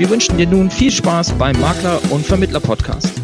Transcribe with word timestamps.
Wir 0.00 0.08
wünschen 0.08 0.38
dir 0.38 0.46
nun 0.46 0.70
viel 0.70 0.90
Spaß 0.90 1.32
beim 1.32 1.60
Makler- 1.60 2.00
und 2.08 2.24
Vermittler-Podcast. 2.24 3.20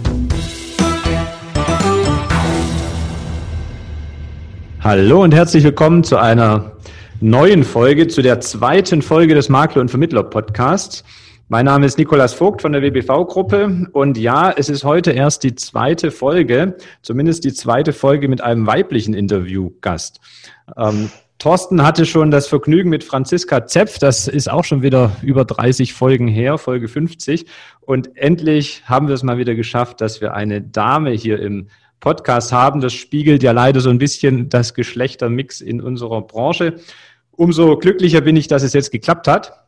Hallo 4.81 5.23
und 5.23 5.33
herzlich 5.33 5.65
willkommen 5.65 6.05
zu 6.05 6.19
einer 6.19 6.73
neuen 7.19 7.65
Folge, 7.65 8.09
zu 8.09 8.21
der 8.21 8.41
zweiten 8.41 9.01
Folge 9.01 9.35
des 9.35 9.49
Makler- 9.49 9.81
und 9.81 9.89
Vermittler-Podcasts. 9.89 11.03
Mein 11.49 11.65
Name 11.65 11.87
ist 11.87 11.97
Nikolas 11.97 12.35
Vogt 12.35 12.61
von 12.61 12.73
der 12.73 12.83
WBV-Gruppe 12.83 13.89
und 13.93 14.19
ja, 14.19 14.51
es 14.51 14.69
ist 14.69 14.85
heute 14.85 15.13
erst 15.13 15.45
die 15.45 15.55
zweite 15.55 16.11
Folge, 16.11 16.77
zumindest 17.01 17.45
die 17.45 17.55
zweite 17.55 17.95
Folge 17.95 18.29
mit 18.29 18.43
einem 18.43 18.67
weiblichen 18.67 19.15
Interviewgast. 19.15 20.21
Ähm, 20.77 21.09
Thorsten 21.39 21.83
hatte 21.83 22.07
schon 22.07 22.31
das 22.31 22.47
Vergnügen 22.47 22.89
mit 22.89 23.05
Franziska 23.05 23.67
Zepf, 23.67 23.99
das 23.99 24.27
ist 24.27 24.51
auch 24.51 24.65
schon 24.65 24.83
wieder 24.83 25.13
über 25.23 25.45
30 25.45 25.93
Folgen 25.93 26.29
her, 26.29 26.57
Folge 26.57 26.89
50. 26.89 27.47
Und 27.81 28.17
endlich 28.17 28.83
haben 28.87 29.09
wir 29.09 29.15
es 29.15 29.23
mal 29.23 29.37
wieder 29.37 29.55
geschafft, 29.55 30.01
dass 30.01 30.23
wir 30.23 30.33
eine 30.33 30.63
Dame 30.63 31.11
hier 31.11 31.39
im 31.41 31.69
Podcast 32.01 32.53
haben. 32.53 32.81
Das 32.81 32.95
spiegelt 32.95 33.43
ja 33.43 33.53
leider 33.53 33.81
so 33.81 33.91
ein 33.91 33.99
bisschen 33.99 34.49
das 34.49 34.73
Geschlechtermix 34.73 35.61
in 35.61 35.83
unserer 35.83 36.23
Branche. 36.23 36.81
Umso 37.33 37.77
glücklicher 37.77 38.23
bin 38.23 38.37
ich, 38.37 38.49
dass 38.49 38.63
es 38.63 38.73
jetzt 38.73 38.91
geklappt 38.91 39.29
hat. 39.29 39.63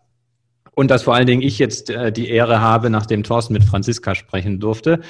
Und 0.75 0.93
dass 0.93 1.03
vor 1.03 1.17
allen 1.17 1.27
Dingen 1.27 1.43
ich 1.43 1.59
jetzt 1.59 1.91
äh, 1.91 2.13
die 2.13 2.29
Ehre 2.29 2.61
habe, 2.61 2.89
nachdem 2.89 3.25
Thorsten 3.25 3.53
mit 3.53 3.65
Franziska 3.65 4.15
sprechen 4.15 4.61
durfte. 4.61 5.01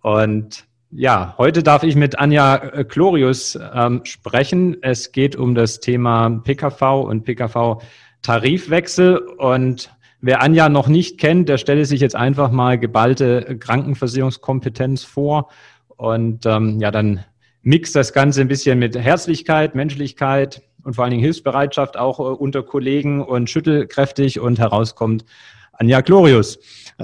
Und 0.00 0.67
ja, 0.90 1.34
heute 1.38 1.62
darf 1.62 1.82
ich 1.82 1.96
mit 1.96 2.18
Anja 2.18 2.56
äh, 2.56 2.84
Chlorius 2.84 3.58
ähm, 3.74 4.00
sprechen. 4.04 4.76
Es 4.82 5.12
geht 5.12 5.36
um 5.36 5.54
das 5.54 5.80
Thema 5.80 6.30
PKV 6.30 7.02
und 7.04 7.24
PKV-Tarifwechsel. 7.24 9.18
Und 9.18 9.92
wer 10.20 10.42
Anja 10.42 10.68
noch 10.68 10.88
nicht 10.88 11.18
kennt, 11.18 11.48
der 11.48 11.58
stelle 11.58 11.84
sich 11.84 12.00
jetzt 12.00 12.16
einfach 12.16 12.50
mal 12.50 12.78
geballte 12.78 13.58
Krankenversicherungskompetenz 13.58 15.04
vor. 15.04 15.50
Und 15.88 16.46
ähm, 16.46 16.80
ja, 16.80 16.90
dann 16.90 17.24
mixt 17.62 17.94
das 17.94 18.12
Ganze 18.12 18.40
ein 18.40 18.48
bisschen 18.48 18.78
mit 18.78 18.96
Herzlichkeit, 18.96 19.74
Menschlichkeit, 19.74 20.62
und 20.84 20.94
vor 20.94 21.04
allen 21.04 21.10
Dingen 21.10 21.22
Hilfsbereitschaft 21.22 21.98
auch 21.98 22.18
äh, 22.18 22.22
unter 22.22 22.62
Kollegen 22.62 23.22
und 23.22 23.50
schüttelkräftig 23.50 24.40
und 24.40 24.58
herauskommt 24.58 25.26
Anja 25.72 26.00
Glorius. 26.00 26.58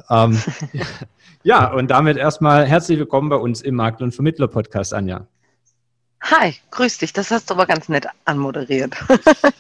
Ähm, 0.09 0.41
ja, 1.45 1.73
und 1.73 1.91
damit 1.91 2.17
erstmal 2.17 2.67
herzlich 2.67 2.99
willkommen 2.99 3.29
bei 3.29 3.37
uns 3.37 3.61
im 3.61 3.75
Makler- 3.77 4.07
und 4.07 4.15
Vermittler-Podcast, 4.15 4.95
Anja. 4.95 5.27
Hi, 6.23 6.55
grüß 6.71 6.99
dich. 6.99 7.13
Das 7.13 7.31
hast 7.31 7.51
du 7.51 7.55
aber 7.55 7.67
ganz 7.67 7.91
nett 7.91 8.07
anmoderiert. 8.25 8.95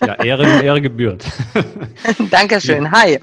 Ja, 0.01 0.15
Ehre, 0.15 0.63
Ehre 0.63 0.81
gebührt. 0.81 1.23
Dankeschön. 2.31 2.91
Hi. 2.91 3.19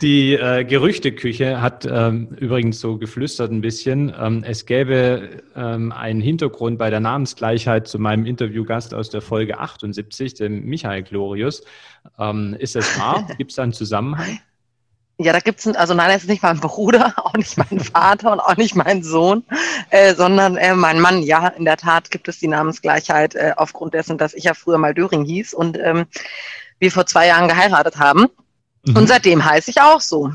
Die 0.00 0.32
äh, 0.32 0.64
Gerüchteküche 0.64 1.60
hat 1.60 1.84
ähm, 1.84 2.28
übrigens 2.38 2.80
so 2.80 2.96
geflüstert 2.96 3.50
ein 3.52 3.60
bisschen. 3.60 4.14
Ähm, 4.18 4.44
es 4.46 4.64
gäbe 4.64 5.42
ähm, 5.54 5.92
einen 5.92 6.22
Hintergrund 6.22 6.78
bei 6.78 6.88
der 6.88 7.00
Namensgleichheit 7.00 7.86
zu 7.86 7.98
meinem 7.98 8.24
Interviewgast 8.24 8.94
aus 8.94 9.10
der 9.10 9.20
Folge 9.20 9.58
78, 9.58 10.32
dem 10.32 10.64
Michael 10.64 11.02
Glorius. 11.02 11.62
Ähm, 12.18 12.56
ist 12.58 12.76
das 12.76 12.98
wahr? 12.98 13.28
Gibt 13.36 13.50
es 13.50 13.56
da 13.56 13.62
einen 13.64 13.74
Zusammenhang? 13.74 14.40
Ja, 15.22 15.34
da 15.34 15.40
gibt's, 15.40 15.66
also 15.66 15.92
nein, 15.92 16.08
das 16.08 16.22
ist 16.22 16.30
nicht 16.30 16.42
mein 16.42 16.60
Bruder, 16.60 17.12
auch 17.22 17.34
nicht 17.34 17.58
mein 17.58 17.78
Vater 17.78 18.32
und 18.32 18.40
auch 18.40 18.56
nicht 18.56 18.74
mein 18.74 19.02
Sohn, 19.02 19.44
äh, 19.90 20.14
sondern 20.14 20.56
äh, 20.56 20.74
mein 20.74 20.98
Mann. 20.98 21.22
Ja, 21.22 21.48
in 21.48 21.66
der 21.66 21.76
Tat 21.76 22.10
gibt 22.10 22.26
es 22.28 22.38
die 22.38 22.48
Namensgleichheit 22.48 23.34
äh, 23.34 23.52
aufgrund 23.56 23.92
dessen, 23.92 24.16
dass 24.16 24.32
ich 24.32 24.44
ja 24.44 24.54
früher 24.54 24.78
mal 24.78 24.94
Döring 24.94 25.24
hieß 25.24 25.52
und 25.52 25.78
ähm, 25.78 26.06
wir 26.78 26.90
vor 26.90 27.04
zwei 27.04 27.26
Jahren 27.26 27.48
geheiratet 27.48 27.98
haben. 27.98 28.28
Mhm. 28.86 28.96
Und 28.96 29.08
seitdem 29.08 29.44
heiße 29.44 29.70
ich 29.70 29.80
auch 29.82 30.00
so. 30.00 30.32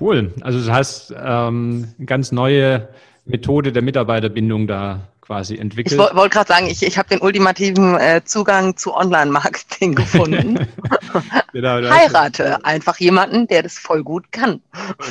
Cool. 0.00 0.32
Also 0.40 0.58
das 0.58 0.70
heißt, 0.70 1.14
ähm, 1.22 1.92
ganz 2.06 2.32
neue 2.32 2.88
Methode 3.26 3.72
der 3.72 3.82
Mitarbeiterbindung 3.82 4.66
da 4.66 5.08
quasi 5.28 5.56
entwickelt. 5.58 5.92
Ich 5.92 6.16
wollte 6.16 6.30
gerade 6.30 6.48
sagen, 6.48 6.66
ich, 6.68 6.82
ich 6.82 6.96
habe 6.96 7.10
den 7.10 7.20
ultimativen 7.20 7.98
äh, 7.98 8.22
Zugang 8.24 8.78
zu 8.78 8.94
Online-Marketing 8.94 9.94
gefunden. 9.94 10.66
genau, 11.52 11.82
Heirate 11.82 12.64
einfach 12.64 12.98
jemanden, 12.98 13.46
der 13.46 13.62
das 13.62 13.74
voll 13.78 14.02
gut 14.02 14.32
kann. 14.32 14.62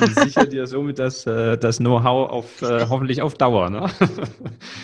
Und 0.01 0.15
sicher 0.15 0.47
dir 0.47 0.65
somit 0.65 0.97
das, 0.97 1.27
äh, 1.27 1.55
das 1.59 1.77
Know-how 1.77 2.31
auf 2.31 2.61
äh, 2.63 2.87
hoffentlich 2.89 3.21
auf 3.21 3.35
Dauer. 3.35 3.69
Ne? 3.69 3.89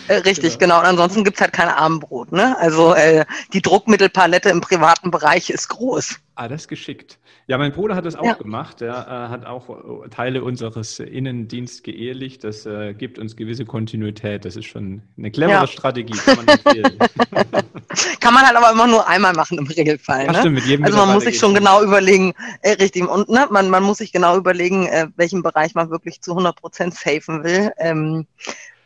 Äh, 0.06 0.16
richtig, 0.16 0.58
genau. 0.58 0.76
genau. 0.76 0.80
Und 0.80 0.86
ansonsten 0.86 1.24
gibt's 1.24 1.40
halt 1.40 1.52
kein 1.52 1.68
Abendbrot. 1.68 2.30
Ne? 2.30 2.56
Also 2.58 2.94
äh, 2.94 3.24
die 3.54 3.62
Druckmittelpalette 3.62 4.50
im 4.50 4.60
privaten 4.60 5.10
Bereich 5.10 5.48
ist 5.48 5.68
groß. 5.68 6.16
Ah, 6.34 6.46
das 6.46 6.62
ist 6.62 6.68
geschickt. 6.68 7.18
Ja, 7.46 7.58
mein 7.58 7.72
Bruder 7.72 7.94
hat 7.94 8.06
das 8.06 8.16
auch 8.16 8.24
ja. 8.24 8.32
gemacht. 8.34 8.80
Er 8.80 9.06
äh, 9.06 9.28
hat 9.30 9.44
auch 9.44 10.08
Teile 10.08 10.42
unseres 10.42 10.98
Innendienstes 10.98 11.82
geehelicht. 11.82 12.42
Das 12.42 12.64
äh, 12.64 12.94
gibt 12.94 13.18
uns 13.18 13.36
gewisse 13.36 13.66
Kontinuität. 13.66 14.46
Das 14.46 14.56
ist 14.56 14.64
schon 14.64 15.02
eine 15.18 15.30
clevere 15.30 15.60
ja. 15.60 15.66
Strategie, 15.66 16.14
kann 16.14 16.36
man 16.36 16.48
empfehlen. 16.48 16.98
kann 18.20 18.34
man 18.34 18.46
halt 18.46 18.56
aber 18.56 18.72
immer 18.72 18.86
nur 18.86 19.06
einmal 19.06 19.34
machen 19.34 19.58
im 19.58 19.66
Regelfall. 19.66 20.26
Ne? 20.26 20.38
stimmt, 20.38 20.54
mit 20.54 20.64
jedem 20.64 20.86
also 20.86 20.96
man 20.96 21.12
muss 21.12 21.24
sich 21.24 21.38
schon 21.38 21.54
genau 21.54 21.82
überlegen, 21.82 22.32
äh, 22.62 22.72
richtig, 22.72 23.06
und 23.06 23.28
ne, 23.28 23.46
man, 23.50 23.68
man 23.68 23.82
muss 23.82 23.98
sich 23.98 24.12
genau 24.12 24.38
überlegen, 24.38 24.86
äh, 24.86 25.08
welchen 25.16 25.42
Bereich 25.42 25.74
man 25.74 25.90
wirklich 25.90 26.22
zu 26.22 26.32
100 26.32 26.56
Prozent 26.56 26.94
safen 26.94 27.44
will. 27.44 27.70
Ähm, 27.78 28.26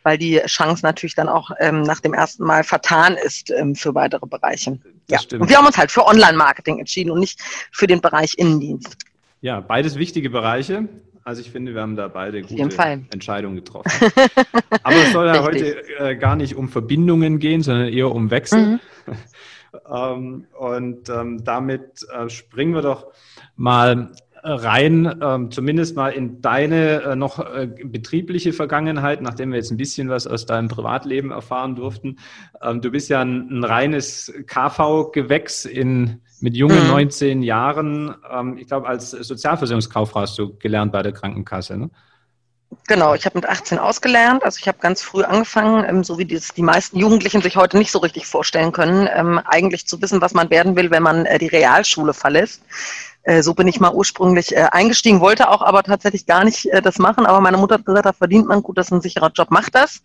weil 0.02 0.18
die 0.18 0.40
Chance 0.46 0.84
natürlich 0.84 1.14
dann 1.14 1.28
auch 1.28 1.50
ähm, 1.58 1.82
nach 1.82 2.00
dem 2.00 2.14
ersten 2.14 2.44
Mal 2.44 2.64
vertan 2.64 3.16
ist 3.16 3.50
ähm, 3.50 3.74
für 3.74 3.94
weitere 3.94 4.26
Bereiche. 4.26 4.78
Das 4.82 4.92
ja. 5.08 5.18
Stimmt. 5.20 5.42
Und 5.42 5.48
wir 5.48 5.56
haben 5.56 5.66
uns 5.66 5.78
halt 5.78 5.90
für 5.90 6.06
Online-Marketing 6.06 6.78
entschieden 6.78 7.10
und 7.10 7.20
nicht 7.20 7.40
für 7.72 7.86
den 7.86 8.00
Bereich 8.00 8.34
Innendienst. 8.36 8.96
Ja, 9.40 9.60
beides 9.60 9.96
wichtige 9.96 10.30
Bereiche. 10.30 10.88
Also 11.24 11.42
ich 11.42 11.50
finde, 11.50 11.74
wir 11.74 11.82
haben 11.82 11.94
da 11.94 12.08
beide 12.08 12.40
gute 12.40 12.62
Entscheidungen 13.10 13.56
getroffen. 13.56 13.90
Aber 14.82 14.96
es 14.96 15.12
soll 15.12 15.26
ja 15.26 15.42
heute 15.42 15.86
äh, 15.98 16.16
gar 16.16 16.36
nicht 16.36 16.56
um 16.56 16.70
Verbindungen 16.70 17.38
gehen, 17.38 17.62
sondern 17.62 17.88
eher 17.88 18.10
um 18.10 18.30
Wechsel. 18.30 18.66
Mhm. 18.66 18.80
ähm, 19.94 20.46
und 20.58 21.10
ähm, 21.10 21.44
damit 21.44 22.06
äh, 22.10 22.30
springen 22.30 22.74
wir 22.74 22.80
doch 22.80 23.08
mal 23.56 24.10
rein, 24.48 25.18
ähm, 25.22 25.50
zumindest 25.50 25.96
mal 25.96 26.10
in 26.10 26.40
deine 26.40 27.02
äh, 27.02 27.16
noch 27.16 27.38
äh, 27.38 27.66
betriebliche 27.66 28.52
Vergangenheit, 28.52 29.20
nachdem 29.20 29.50
wir 29.50 29.58
jetzt 29.58 29.70
ein 29.70 29.76
bisschen 29.76 30.08
was 30.08 30.26
aus 30.26 30.46
deinem 30.46 30.68
Privatleben 30.68 31.30
erfahren 31.30 31.76
durften. 31.76 32.18
Ähm, 32.62 32.80
du 32.80 32.90
bist 32.90 33.08
ja 33.08 33.20
ein, 33.20 33.48
ein 33.50 33.64
reines 33.64 34.32
KV-Gewächs 34.46 35.64
in 35.64 36.20
mit 36.40 36.56
jungen 36.56 36.82
mhm. 36.84 36.88
19 36.88 37.42
Jahren. 37.42 38.14
Ähm, 38.30 38.58
ich 38.58 38.68
glaube, 38.68 38.88
als 38.88 39.10
Sozialversicherungskauffrau 39.10 40.20
hast 40.20 40.38
du 40.38 40.56
gelernt 40.56 40.92
bei 40.92 41.02
der 41.02 41.12
Krankenkasse, 41.12 41.76
ne? 41.76 41.90
Genau, 42.86 43.14
ich 43.14 43.24
habe 43.24 43.38
mit 43.38 43.48
18 43.48 43.78
ausgelernt, 43.78 44.44
also 44.44 44.58
ich 44.60 44.68
habe 44.68 44.76
ganz 44.78 45.00
früh 45.00 45.22
angefangen, 45.22 45.86
ähm, 45.88 46.04
so 46.04 46.18
wie 46.18 46.26
das 46.26 46.52
die 46.52 46.62
meisten 46.62 46.98
Jugendlichen 46.98 47.40
sich 47.40 47.56
heute 47.56 47.78
nicht 47.78 47.90
so 47.90 47.98
richtig 47.98 48.26
vorstellen 48.26 48.72
können, 48.72 49.08
ähm, 49.10 49.40
eigentlich 49.46 49.86
zu 49.86 50.02
wissen, 50.02 50.20
was 50.20 50.34
man 50.34 50.50
werden 50.50 50.76
will, 50.76 50.90
wenn 50.90 51.02
man 51.02 51.24
äh, 51.24 51.38
die 51.38 51.46
Realschule 51.46 52.12
verlässt. 52.12 52.62
Äh, 53.28 53.42
so 53.42 53.52
bin 53.52 53.68
ich 53.68 53.78
mal 53.78 53.92
ursprünglich 53.92 54.56
äh, 54.56 54.68
eingestiegen, 54.72 55.20
wollte 55.20 55.50
auch 55.50 55.60
aber 55.60 55.82
tatsächlich 55.82 56.24
gar 56.24 56.44
nicht 56.44 56.64
äh, 56.72 56.80
das 56.80 56.98
machen. 56.98 57.26
Aber 57.26 57.42
meine 57.42 57.58
Mutter 57.58 57.74
hat 57.74 57.84
gesagt, 57.84 58.06
da 58.06 58.14
verdient 58.14 58.48
man 58.48 58.62
gut, 58.62 58.78
das 58.78 58.86
ist 58.86 58.92
ein 58.92 59.02
sicherer 59.02 59.30
Job, 59.34 59.50
macht 59.50 59.74
das. 59.74 60.00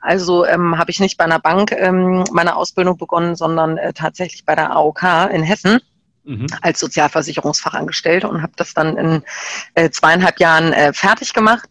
Also 0.00 0.46
ähm, 0.46 0.78
habe 0.78 0.90
ich 0.90 0.98
nicht 0.98 1.18
bei 1.18 1.24
einer 1.24 1.38
Bank 1.38 1.70
ähm, 1.72 2.24
meine 2.32 2.56
Ausbildung 2.56 2.96
begonnen, 2.96 3.36
sondern 3.36 3.76
äh, 3.76 3.92
tatsächlich 3.92 4.46
bei 4.46 4.54
der 4.54 4.72
AOK 4.72 5.02
in 5.32 5.42
Hessen. 5.42 5.80
Mhm. 6.24 6.46
als 6.60 6.78
Sozialversicherungsfachangestellte 6.78 8.28
und 8.28 8.42
habe 8.42 8.52
das 8.54 8.74
dann 8.74 8.96
in 8.96 9.24
äh, 9.74 9.90
zweieinhalb 9.90 10.38
Jahren 10.38 10.72
äh, 10.72 10.92
fertig 10.92 11.32
gemacht. 11.32 11.68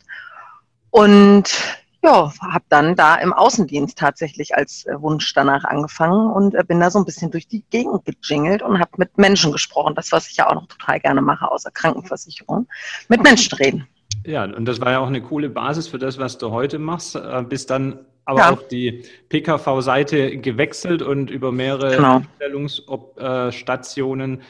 Und 0.89 1.53
ja, 2.03 2.33
habe 2.41 2.65
dann 2.69 2.95
da 2.95 3.15
im 3.15 3.31
Außendienst 3.31 3.97
tatsächlich 3.97 4.55
als 4.55 4.85
äh, 4.85 5.01
Wunsch 5.01 5.33
danach 5.33 5.63
angefangen 5.63 6.31
und 6.31 6.55
äh, 6.55 6.63
bin 6.63 6.79
da 6.79 6.89
so 6.89 6.99
ein 6.99 7.05
bisschen 7.05 7.29
durch 7.29 7.47
die 7.47 7.63
Gegend 7.69 8.01
gejingelt 8.05 8.63
und 8.63 8.79
habe 8.79 8.91
mit 8.97 9.17
Menschen 9.17 9.51
gesprochen. 9.51 9.93
Das, 9.95 10.11
was 10.11 10.27
ich 10.27 10.37
ja 10.37 10.49
auch 10.49 10.55
noch 10.55 10.67
total 10.67 10.99
gerne 10.99 11.21
mache, 11.21 11.51
außer 11.51 11.69
Krankenversicherung, 11.71 12.67
mit 13.07 13.21
Menschen 13.21 13.55
reden. 13.55 13.87
Ja, 14.25 14.43
und 14.43 14.65
das 14.65 14.81
war 14.81 14.91
ja 14.91 14.99
auch 14.99 15.07
eine 15.07 15.21
coole 15.21 15.49
Basis 15.49 15.87
für 15.87 15.99
das, 15.99 16.17
was 16.17 16.37
du 16.37 16.51
heute 16.51 16.79
machst. 16.79 17.15
Äh, 17.15 17.43
bis 17.47 17.67
dann 17.67 17.99
aber 18.25 18.39
ja. 18.39 18.51
auch 18.51 18.67
die 18.67 19.03
PKV-Seite 19.29 20.37
gewechselt 20.37 21.01
und 21.01 21.31
über 21.31 21.51
mehrere 21.51 21.95
genau. 21.95 22.21
Stellungsstationen 22.35 24.41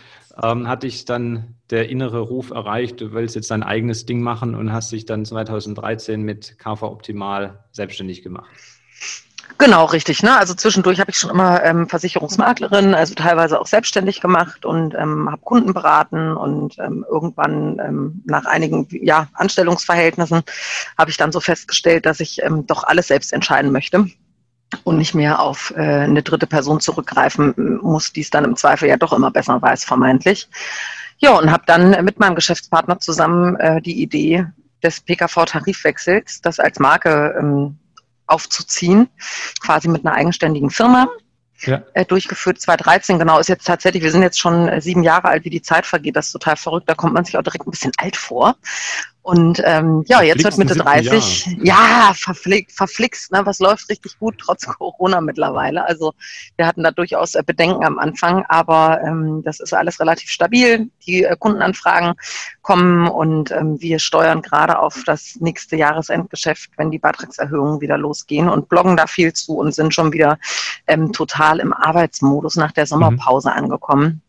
ähm, 0.42 0.68
hat 0.68 0.84
dich 0.84 1.06
dann 1.06 1.56
der 1.70 1.90
innere 1.90 2.20
Ruf 2.20 2.52
erreicht, 2.52 3.02
du 3.02 3.14
willst 3.14 3.36
jetzt 3.36 3.52
dein 3.52 3.64
eigenes 3.64 4.06
Ding 4.06 4.22
machen 4.22 4.56
und 4.56 4.72
hast 4.72 4.92
dich 4.92 5.06
dann 5.06 5.26
2013 5.26 6.22
mit 6.22 6.58
KV 6.60 6.84
Optimal 6.84 7.64
selbstständig 7.72 8.22
gemacht. 8.22 8.50
Genau, 9.58 9.86
richtig. 9.86 10.24
Ne? 10.24 10.36
Also 10.38 10.54
zwischendurch 10.54 11.00
habe 11.00 11.12
ich 11.12 11.18
schon 11.18 11.30
immer 11.30 11.64
ähm, 11.64 11.88
Versicherungsmaklerin, 11.88 12.96
also 12.96 13.14
teilweise 13.14 13.60
auch 13.60 13.68
selbstständig 13.68 14.22
gemacht 14.22 14.66
und 14.66 14.96
ähm, 14.96 15.30
habe 15.30 15.42
Kunden 15.42 15.74
beraten 15.74 16.36
und 16.36 16.78
ähm, 16.80 17.06
irgendwann 17.10 17.80
ähm, 17.80 18.24
nach 18.26 18.46
einigen 18.46 18.88
ja, 18.90 19.28
Anstellungsverhältnissen 19.34 20.42
habe 20.98 21.12
ich 21.12 21.18
dann 21.18 21.32
so 21.32 21.40
festgestellt, 21.40 22.06
dass 22.06 22.20
ich 22.20 22.42
ähm, 22.42 22.66
doch 22.66 22.84
alles 22.84 23.08
selbst 23.08 23.34
entscheiden 23.34 23.72
möchte 23.72 24.08
und 24.84 24.98
nicht 24.98 25.14
mehr 25.14 25.40
auf 25.40 25.74
äh, 25.76 25.82
eine 25.82 26.24
dritte 26.24 26.48
Person 26.48 26.80
zurückgreifen 26.80 27.80
muss, 27.82 28.14
die 28.14 28.22
es 28.22 28.30
dann 28.30 28.46
im 28.46 28.56
Zweifel 28.56 28.90
ja 28.90 28.98
doch 28.98 29.14
immer 29.14 29.32
besser 29.32 29.62
weiß, 29.62 29.84
vermeintlich. 29.84 30.48
Ja, 31.18 31.38
und 31.38 31.52
habe 31.52 31.64
dann 31.68 32.04
mit 32.04 32.20
meinem 32.20 32.36
Geschäftspartner 32.36 33.00
zusammen 33.00 33.56
äh, 33.58 33.82
die 33.82 34.02
Idee 34.02 34.48
des 34.82 35.02
PKV-Tarifwechsels, 35.02 36.42
das 36.42 36.60
als 36.60 36.80
Marke 36.80 37.36
ähm, 37.40 37.78
aufzuziehen, 38.26 39.10
quasi 39.62 39.88
mit 39.88 40.06
einer 40.06 40.16
eigenständigen 40.16 40.70
Firma. 40.70 41.08
Ja. 41.64 41.84
Äh, 41.94 42.06
durchgeführt 42.06 42.60
2013, 42.60 43.20
genau, 43.20 43.38
ist 43.38 43.50
jetzt 43.50 43.68
tatsächlich, 43.68 44.02
wir 44.02 44.12
sind 44.12 44.24
jetzt 44.24 44.40
schon 44.40 44.68
äh, 44.68 44.82
sieben 44.82 45.04
Jahre 45.04 45.28
alt, 45.28 45.46
wie 45.46 45.52
die 45.52 45.62
Zeit 45.62 45.86
vergeht, 45.86 46.16
das 46.16 46.28
ist 46.28 46.32
total 46.32 46.56
verrückt, 46.56 46.90
da 46.90 46.96
kommt 46.96 47.14
man 47.14 47.24
sich 47.24 47.38
auch 47.38 47.44
direkt 47.44 47.68
ein 47.68 47.72
bisschen 47.72 47.92
alt 47.98 48.16
vor. 48.18 48.56
Und 49.24 49.62
ähm, 49.66 50.04
ja, 50.08 50.24
jetzt 50.24 50.44
wird 50.44 50.58
Mitte 50.58 50.74
30. 50.74 51.46
Jahr. 51.62 52.08
Ja, 52.08 52.14
verflixt, 52.16 52.76
verflixt, 52.76 53.32
ne? 53.32 53.42
Was 53.46 53.60
läuft 53.60 53.88
richtig 53.90 54.18
gut 54.18 54.36
trotz 54.40 54.66
Corona 54.78 55.22
mittlerweile. 55.22 55.86
Also 55.86 56.14
wir 56.56 56.66
hatten 56.66 56.84
da 56.84 56.92
durchaus 56.92 57.36
äh, 57.36 57.44
Bedenken 57.46 57.86
am 57.86 58.00
Anfang, 58.00 58.44
aber 58.48 59.00
ähm, 59.06 59.44
das 59.44 59.60
ist 59.60 59.74
alles 59.74 60.00
relativ 60.00 60.32
stabil. 60.32 60.90
Die 61.06 61.24
äh, 61.24 61.36
Kundenanfragen 61.38 62.14
kommen 62.64 63.08
und 63.08 63.52
ähm, 63.52 63.80
wir 63.80 64.00
steuern 64.00 64.42
gerade 64.42 64.80
auf 64.80 65.04
das 65.06 65.38
nächste 65.40 65.76
Jahresendgeschäft, 65.76 66.72
wenn 66.78 66.90
die 66.90 67.00
Beitragserhöhungen 67.00 67.80
wieder 67.80 67.98
losgehen 68.00 68.50
und 68.50 68.70
bloggen 68.70 68.98
da 68.98 69.06
viel 69.06 69.34
zu 69.34 69.58
und 69.58 69.76
sind 69.76 69.94
schon 69.94 70.14
wieder 70.14 70.40
ähm, 70.88 71.12
total 71.12 71.60
im 71.60 71.74
Arbeitsmodus 71.74 72.56
nach 72.56 72.72
der 72.72 72.88
Sommerpause 72.88 73.52
mhm. 73.52 73.56
angekommen. 73.56 74.22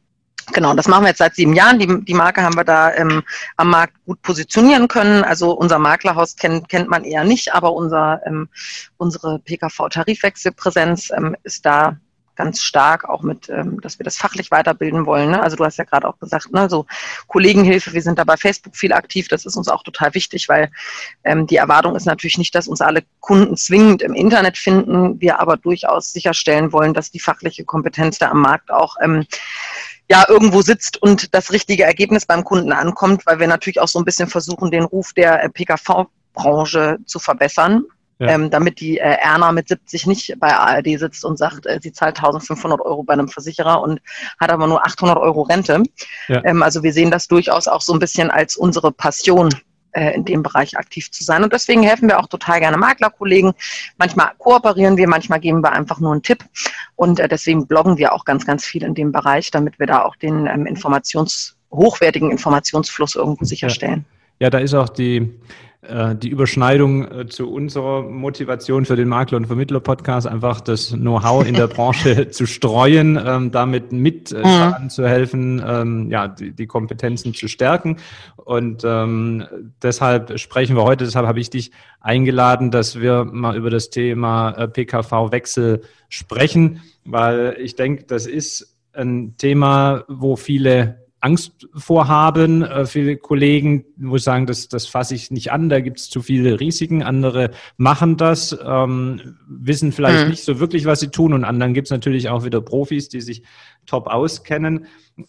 Genau, 0.52 0.74
das 0.74 0.88
machen 0.88 1.04
wir 1.04 1.08
jetzt 1.08 1.18
seit 1.18 1.34
sieben 1.34 1.54
Jahren. 1.54 1.78
Die, 1.78 2.04
die 2.04 2.14
Marke 2.14 2.42
haben 2.42 2.56
wir 2.56 2.64
da 2.64 2.92
ähm, 2.94 3.22
am 3.56 3.70
Markt 3.70 3.94
gut 4.04 4.20
positionieren 4.22 4.88
können. 4.88 5.24
Also 5.24 5.52
unser 5.52 5.78
Maklerhaus 5.78 6.36
kennt, 6.36 6.68
kennt 6.68 6.88
man 6.88 7.04
eher 7.04 7.24
nicht, 7.24 7.54
aber 7.54 7.72
unser, 7.72 8.20
ähm, 8.26 8.48
unsere 8.96 9.38
PKV-Tarifwechselpräsenz 9.38 11.10
ähm, 11.16 11.36
ist 11.44 11.64
da 11.64 11.96
ganz 12.34 12.62
stark, 12.62 13.08
auch 13.08 13.22
mit, 13.22 13.48
ähm, 13.48 13.80
dass 13.80 13.98
wir 13.98 14.04
das 14.04 14.16
fachlich 14.16 14.50
weiterbilden 14.50 15.06
wollen. 15.06 15.30
Ne? 15.30 15.42
Also 15.42 15.56
du 15.56 15.64
hast 15.64 15.76
ja 15.76 15.84
gerade 15.84 16.08
auch 16.08 16.18
gesagt, 16.18 16.52
ne, 16.52 16.68
so 16.68 16.86
Kollegenhilfe, 17.26 17.92
wir 17.92 18.02
sind 18.02 18.18
da 18.18 18.24
bei 18.24 18.36
Facebook 18.36 18.76
viel 18.76 18.92
aktiv, 18.92 19.28
das 19.28 19.44
ist 19.44 19.56
uns 19.56 19.68
auch 19.68 19.82
total 19.82 20.14
wichtig, 20.14 20.48
weil 20.48 20.70
ähm, 21.24 21.46
die 21.46 21.56
Erwartung 21.56 21.94
ist 21.94 22.06
natürlich 22.06 22.38
nicht, 22.38 22.54
dass 22.54 22.68
uns 22.68 22.80
alle 22.80 23.02
Kunden 23.20 23.56
zwingend 23.56 24.02
im 24.02 24.14
Internet 24.14 24.56
finden, 24.56 25.20
wir 25.20 25.40
aber 25.40 25.56
durchaus 25.56 26.12
sicherstellen 26.12 26.72
wollen, 26.72 26.94
dass 26.94 27.10
die 27.10 27.20
fachliche 27.20 27.64
Kompetenz 27.64 28.18
da 28.18 28.30
am 28.30 28.40
Markt 28.40 28.70
auch 28.70 28.96
ähm, 29.02 29.26
ja 30.12 30.26
irgendwo 30.29 30.61
sitzt 30.61 31.00
und 31.00 31.35
das 31.35 31.53
richtige 31.53 31.85
Ergebnis 31.85 32.26
beim 32.26 32.44
Kunden 32.44 32.70
ankommt, 32.70 33.25
weil 33.25 33.41
wir 33.41 33.47
natürlich 33.47 33.81
auch 33.81 33.88
so 33.88 33.99
ein 33.99 34.05
bisschen 34.05 34.29
versuchen, 34.29 34.70
den 34.70 34.85
Ruf 34.85 35.14
der 35.14 35.43
äh, 35.43 35.49
PKV-Branche 35.49 36.99
zu 37.06 37.19
verbessern. 37.19 37.85
Ja. 38.19 38.29
Ähm, 38.29 38.50
damit 38.50 38.79
die 38.79 38.99
äh, 38.99 39.17
Erna 39.20 39.50
mit 39.50 39.67
70 39.67 40.06
nicht 40.06 40.35
bei 40.38 40.55
ARD 40.55 40.97
sitzt 40.97 41.25
und 41.25 41.38
sagt, 41.38 41.67
äh, 41.67 41.81
sie 41.82 41.93
zahlt 41.93 42.19
1500 42.19 42.81
Euro 42.81 43.03
bei 43.03 43.14
einem 43.14 43.26
Versicherer 43.26 43.82
und 43.82 44.00
hat 44.38 44.50
aber 44.50 44.69
nur 44.69 44.87
800 44.87 45.19
Euro 45.19 45.43
Rente. 45.43 45.82
Ja. 46.29 46.44
Ähm, 46.44 46.62
also 46.62 46.85
wir 46.85 46.93
sehen 46.93 47.11
das 47.11 47.26
durchaus 47.26 47.67
auch 47.67 47.81
so 47.81 47.93
ein 47.93 47.99
bisschen 47.99 48.31
als 48.31 48.56
unsere 48.56 48.93
Passion, 48.93 49.49
äh, 49.92 50.14
in 50.14 50.24
dem 50.24 50.42
Bereich 50.42 50.76
aktiv 50.76 51.10
zu 51.10 51.24
sein. 51.24 51.42
Und 51.44 51.52
deswegen 51.52 51.82
helfen 51.82 52.08
wir 52.08 52.18
auch 52.18 52.26
total 52.26 52.60
gerne 52.60 52.76
Maklerkollegen. 52.76 53.52
Manchmal 53.98 54.32
kooperieren 54.38 54.96
wir, 54.96 55.08
manchmal 55.08 55.40
geben 55.40 55.62
wir 55.62 55.72
einfach 55.72 56.00
nur 56.00 56.12
einen 56.12 56.22
Tipp. 56.22 56.44
Und 56.96 57.20
äh, 57.20 57.28
deswegen 57.28 57.66
bloggen 57.66 57.98
wir 57.98 58.12
auch 58.12 58.24
ganz, 58.24 58.46
ganz 58.46 58.64
viel 58.64 58.82
in 58.82 58.94
dem 58.94 59.12
Bereich, 59.12 59.50
damit 59.50 59.78
wir 59.78 59.86
da 59.86 60.02
auch 60.02 60.16
den 60.16 60.46
ähm, 60.46 60.66
Informations, 60.66 61.56
hochwertigen 61.70 62.30
Informationsfluss 62.30 63.14
irgendwo 63.14 63.44
sicherstellen. 63.44 64.04
Ja, 64.38 64.46
ja 64.46 64.50
da 64.50 64.58
ist 64.58 64.74
auch 64.74 64.88
die 64.88 65.32
die 65.82 66.29
Überschneidung 66.29 67.11
äh, 67.11 67.26
zu 67.26 67.52
unserer 67.52 68.02
Motivation 68.02 68.84
für 68.84 68.94
den 68.94 69.08
Makler- 69.08 69.38
und 69.38 69.46
Vermittler-Podcast, 69.46 70.29
einfach 70.29 70.61
das 70.61 70.93
Know-how 70.93 71.44
in 71.44 71.55
der 71.55 71.67
Branche 71.69 72.31
zu 72.31 72.46
streuen, 72.46 73.20
ähm, 73.25 73.50
damit 73.50 73.90
mit 73.90 74.31
äh, 74.31 74.44
mhm. 74.44 74.90
zu 74.90 75.08
helfen, 75.08 75.61
ähm, 75.67 76.08
ja, 76.08 76.29
die, 76.29 76.52
die, 76.52 76.69
Kompetenzen 76.69 77.34
zu 77.34 77.49
stärken. 77.49 77.96
Und 78.37 78.84
ähm, 78.84 79.44
deshalb 79.82 80.38
sprechen 80.38 80.76
wir 80.76 80.84
heute, 80.84 81.05
deshalb 81.05 81.26
habe 81.26 81.40
ich 81.40 81.50
dich 81.50 81.73
eingeladen, 82.00 82.70
dass 82.70 83.00
wir 83.00 83.25
mal 83.25 83.56
über 83.56 83.70
das 83.70 83.90
Thema 83.90 84.52
äh, 84.52 84.69
PKV-Wechsel 84.69 85.82
sprechen, 86.08 86.81
weil 87.05 87.56
ich 87.58 87.75
denke, 87.75 88.05
das 88.05 88.28
ist 88.28 88.78
ein 88.93 89.37
Thema, 89.37 90.05
wo 90.06 90.37
viele 90.37 91.02
Angst 91.22 91.69
vorhaben. 91.74 92.62
Äh, 92.62 92.84
viele 92.84 93.16
Kollegen, 93.16 93.84
wo 93.96 94.19
sagen, 94.19 94.46
das, 94.46 94.69
das 94.69 94.86
fasse 94.86 95.14
ich 95.14 95.30
nicht 95.30 95.52
an, 95.52 95.69
da 95.69 95.80
gibt 95.80 96.00
es 96.00 96.10
zu 96.10 96.20
viele 96.20 96.58
Risiken. 96.58 97.02
Andere 97.02 97.52
machen 97.76 98.16
das, 98.16 98.56
ähm, 98.64 99.36
wissen 99.46 99.92
vielleicht 99.92 100.24
mhm. 100.24 100.30
nicht 100.30 100.44
so 100.44 100.58
wirklich, 100.58 100.84
was 100.84 101.00
sie 101.00 101.08
tun. 101.08 101.32
Und 101.32 101.44
anderen 101.44 101.74
gibt 101.74 101.86
es 101.86 101.92
natürlich 101.92 102.28
auch 102.28 102.44
wieder 102.44 102.60
Profis, 102.60 103.08
die 103.08 103.20
sich 103.20 103.44
top 103.86 104.08
auskennen. 104.08 104.86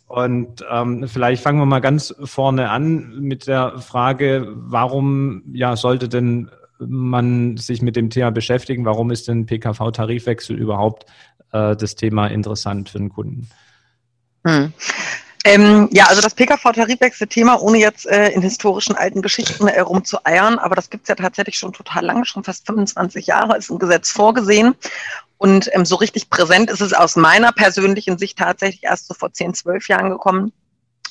Und 0.08 0.66
ähm, 0.70 1.08
vielleicht 1.08 1.44
fangen 1.44 1.60
wir 1.60 1.66
mal 1.66 1.80
ganz 1.80 2.14
vorne 2.24 2.70
an 2.70 3.20
mit 3.20 3.48
der 3.48 3.80
Frage, 3.80 4.48
warum 4.56 5.44
ja, 5.54 5.76
sollte 5.76 6.10
denn 6.10 6.50
man 6.80 7.58
sich 7.58 7.82
mit 7.82 7.96
dem 7.96 8.10
Thema 8.10 8.32
beschäftigen? 8.32 8.84
Warum 8.86 9.12
ist 9.12 9.28
denn 9.28 9.46
PKV-Tarifwechsel 9.46 10.58
überhaupt 10.58 11.06
äh, 11.52 11.76
das 11.76 11.96
Thema 11.96 12.28
interessant 12.28 12.90
für 12.90 12.98
den 12.98 13.10
Kunden? 13.10 13.48
Hm. 14.46 14.74
Ähm, 15.46 15.90
ja, 15.92 16.06
also 16.06 16.22
das 16.22 16.36
PKV-Tarifwechsel-Thema, 16.36 17.62
ohne 17.62 17.78
jetzt 17.78 18.06
äh, 18.06 18.30
in 18.30 18.42
historischen 18.42 18.96
alten 18.96 19.22
Geschichten 19.22 19.68
äh, 19.68 19.82
rumzueiern, 19.82 20.58
aber 20.58 20.76
das 20.76 20.90
gibt's 20.90 21.10
ja 21.10 21.16
tatsächlich 21.16 21.58
schon 21.58 21.74
total 21.74 22.06
lange, 22.06 22.26
schon 22.26 22.46
fast 22.46 22.66
25 22.66 23.28
Jahre 23.28 23.58
ist 23.58 23.70
ein 23.70 23.78
Gesetz 23.78 24.12
vorgesehen. 24.12 24.76
Und 25.38 25.70
ähm, 25.74 25.84
so 25.84 25.96
richtig 25.96 26.30
präsent 26.30 26.72
ist 26.72 26.80
es 26.80 26.94
aus 26.94 27.18
meiner 27.18 27.52
persönlichen 27.52 28.18
Sicht 28.18 28.38
tatsächlich 28.38 28.84
erst 28.84 29.08
so 29.08 29.14
vor 29.14 29.34
10, 29.34 29.54
12 29.54 29.90
Jahren 29.90 30.10
gekommen, 30.10 30.54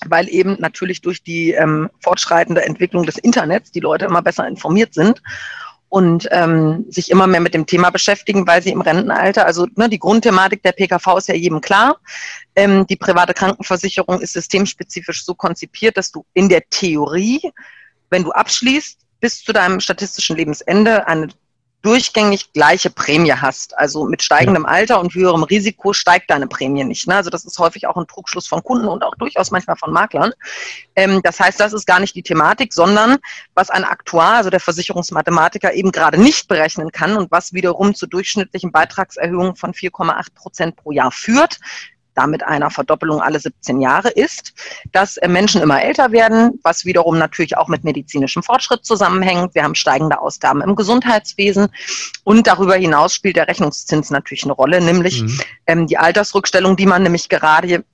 weil 0.07 0.31
eben 0.31 0.57
natürlich 0.59 1.03
durch 1.03 1.23
die 1.23 1.51
ähm, 1.51 1.91
fortschreitende 2.01 2.65
Entwicklung 2.65 3.05
des 3.05 3.19
Internets 3.19 3.71
die 3.71 3.81
Leute 3.81 4.07
immer 4.07 4.23
besser 4.23 4.49
informiert 4.49 4.95
sind 4.95 5.21
und 5.93 6.27
ähm, 6.31 6.87
sich 6.89 7.11
immer 7.11 7.27
mehr 7.27 7.43
mit 7.43 7.53
dem 7.53 7.67
Thema 7.67 7.91
beschäftigen, 7.91 8.47
weil 8.47 8.63
sie 8.63 8.71
im 8.71 8.81
Rentenalter, 8.81 9.45
also 9.45 9.67
ne, 9.77 9.91
die 9.91 9.99
Grundthematik 9.99 10.63
der 10.63 10.73
PKV 10.73 11.19
ist 11.19 11.29
ja 11.29 11.35
jedem 11.35 11.61
klar. 11.61 11.99
Ähm, 12.57 12.87
die 12.87 12.97
private 12.97 13.35
Krankenversicherung 13.35 14.23
ist 14.23 14.33
systemspezifisch 14.33 15.23
so 15.23 15.35
konzipiert, 15.35 15.99
dass 15.99 16.11
du 16.11 16.25
in 16.33 16.49
der 16.49 16.63
Theorie, 16.71 17.43
wenn 18.09 18.25
du 18.25 18.31
abschließt, 18.33 19.01
bis 19.21 19.45
zu 19.45 19.53
deinem 19.53 19.81
statistischen 19.81 20.35
Lebensende 20.35 21.07
eine 21.07 21.29
durchgängig 21.83 22.53
gleiche 22.53 22.91
Prämie 22.91 23.33
hast. 23.33 23.77
Also 23.77 24.05
mit 24.05 24.23
steigendem 24.23 24.65
Alter 24.65 25.01
und 25.01 25.15
höherem 25.15 25.43
Risiko 25.43 25.93
steigt 25.93 26.31
deine 26.31 26.47
Prämie 26.47 26.85
nicht. 26.85 27.07
Ne? 27.09 27.17
Also 27.17 27.29
das 27.29 27.45
ist 27.45 27.59
häufig 27.59 27.87
auch 27.87 27.97
ein 27.97 28.07
Trugschluss 28.07 28.47
von 28.47 28.63
Kunden 28.63 28.87
und 28.89 29.03
auch 29.03 29.15
durchaus 29.17 29.51
manchmal 29.51 29.77
von 29.77 29.93
Maklern. 29.93 30.33
Ähm, 30.95 31.21
das 31.23 31.41
heißt, 31.41 31.59
das 31.59 31.73
ist 31.73 31.87
gar 31.87 32.01
nicht 32.01 32.15
die 32.15 32.23
Thematik, 32.23 32.73
sondern 32.73 33.19
was 33.55 33.71
ein 33.71 33.85
Aktuar, 33.85 34.35
also 34.35 34.51
der 34.51 34.61
Versicherungsmathematiker, 34.61 35.75
eben 35.75 35.91
gerade 35.91 36.21
nicht 36.21 36.49
berechnen 36.49 36.93
kann 36.93 37.17
und 37.17 37.31
was 37.31 37.53
wiederum 37.53 37.95
zu 37.95 38.07
durchschnittlichen 38.07 38.71
Beitragserhöhungen 38.71 39.57
von 39.57 39.73
4,8 39.73 40.35
Prozent 40.35 40.77
pro 40.77 40.93
Jahr 40.93 41.11
führt, 41.11 41.59
damit 42.15 42.43
einer 42.43 42.71
Verdoppelung 42.71 43.21
alle 43.21 43.41
17 43.41 43.81
Jahre 43.81 44.11
ist, 44.11 44.53
dass 44.93 45.17
äh, 45.17 45.29
Menschen 45.29 45.63
immer 45.63 45.83
älter 45.83 46.13
werden, 46.13 46.59
was 46.63 46.85
wiederum 46.85 47.19
natürlich 47.19 47.57
auch 47.57 47.69
mit 47.69 47.85
medizinischem 47.85 48.43
Fortschritt 48.43 48.85
zusammenhängt. 48.85 49.55
Wir 49.55 49.65
haben 49.65 49.75
steigende 49.75 50.21
Ausgaben 50.21 50.61
im 50.63 50.77
Gesundheitswesen 50.77 51.69
und 52.25 52.47
darüber 52.47 52.75
hinaus 52.75 53.15
spielt 53.15 53.37
der 53.37 53.49
Rechnungszins 53.49 54.11
natürlich 54.11 54.45
eine 54.45 54.53
Rolle, 54.53 54.81
nämlich 54.81 55.23
mhm. 55.23 55.41
ähm, 55.67 55.87
die 55.87 55.99
Altersrückstellung, 55.99 56.77
die 56.77 56.87
man 56.87 57.03
nämlich 57.03 57.29
gerade 57.29 57.85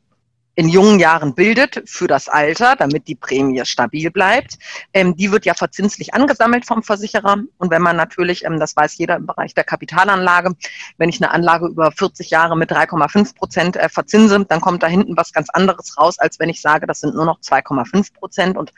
in 0.59 0.69
jungen 0.69 0.99
Jahren 0.99 1.37
bildet 1.37 1.85
für 1.87 2.09
das 2.09 2.29
Alter, 2.29 2.75
damit 2.75 3.07
die 3.07 3.15
Prämie 3.15 3.65
stabil 3.65 4.11
bleibt, 4.11 4.59
ähm, 4.93 5.15
die 5.15 5.31
wird 5.31 5.47
ja 5.47 5.55
verzinslich 5.55 6.15
angesammelt 6.15 6.67
vom 6.67 6.83
Versicherer. 6.83 7.37
Und 7.59 7.71
wenn 7.71 7.81
man 7.81 7.95
natürlich, 7.95 8.45
ähm, 8.45 8.59
das 8.59 8.75
weiß 8.75 8.99
jeder 8.99 9.15
im 9.15 9.27
Bereich 9.27 9.55
der 9.55 9.63
Kapitalanlage, 9.63 10.57
wenn 10.97 11.11
ich 11.11 11.23
eine 11.23 11.31
Anlage 11.31 11.69
über 11.69 11.93
40 11.93 12.31
Jahre 12.31 12.57
mit 12.57 12.73
3,5 12.73 13.37
Prozent 13.37 13.77
äh, 13.77 13.89
verzinse, 13.89 14.45
dann 14.47 14.61
kommt 14.61 14.83
da 14.83 14.89
hinten 14.89 15.17
was 15.17 15.33
ganz 15.33 15.49
anderes 15.51 15.97
raus, 15.97 16.19
als 16.19 16.41
wenn 16.41 16.49
ich 16.49 16.61
sage, 16.61 16.89
das 16.89 16.99
sind 16.99 17.15
nur 17.15 17.25
noch 17.25 17.39
2,5 17.39 18.15
Prozent. 18.15 18.57
Und 18.57 18.73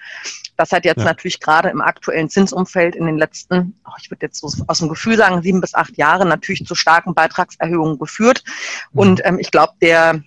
das 0.59 0.73
hat 0.73 0.85
jetzt 0.85 0.99
ja. 0.99 1.05
natürlich 1.05 1.41
gerade 1.41 1.71
im 1.71 1.81
aktuellen 1.81 2.29
Zinsumfeld 2.29 2.95
in 2.95 3.07
den 3.07 3.17
letzten, 3.17 3.81
oh, 3.87 3.93
ich 3.99 4.11
würde 4.11 4.27
jetzt 4.27 4.39
so 4.39 4.53
aus 4.67 4.79
dem 4.81 4.91
Gefühl 4.91 5.17
sagen, 5.17 5.41
sieben 5.41 5.63
bis 5.63 5.75
acht 5.75 5.97
Jahren 5.97 6.29
natürlich 6.29 6.67
zu 6.67 6.75
starken 6.75 7.15
Beitragserhöhungen 7.15 7.99
geführt. 7.99 8.45
Mhm. 8.93 9.01
Und 9.01 9.21
ähm, 9.25 9.39
ich 9.39 9.51
glaube, 9.51 9.73
der 9.81 10.23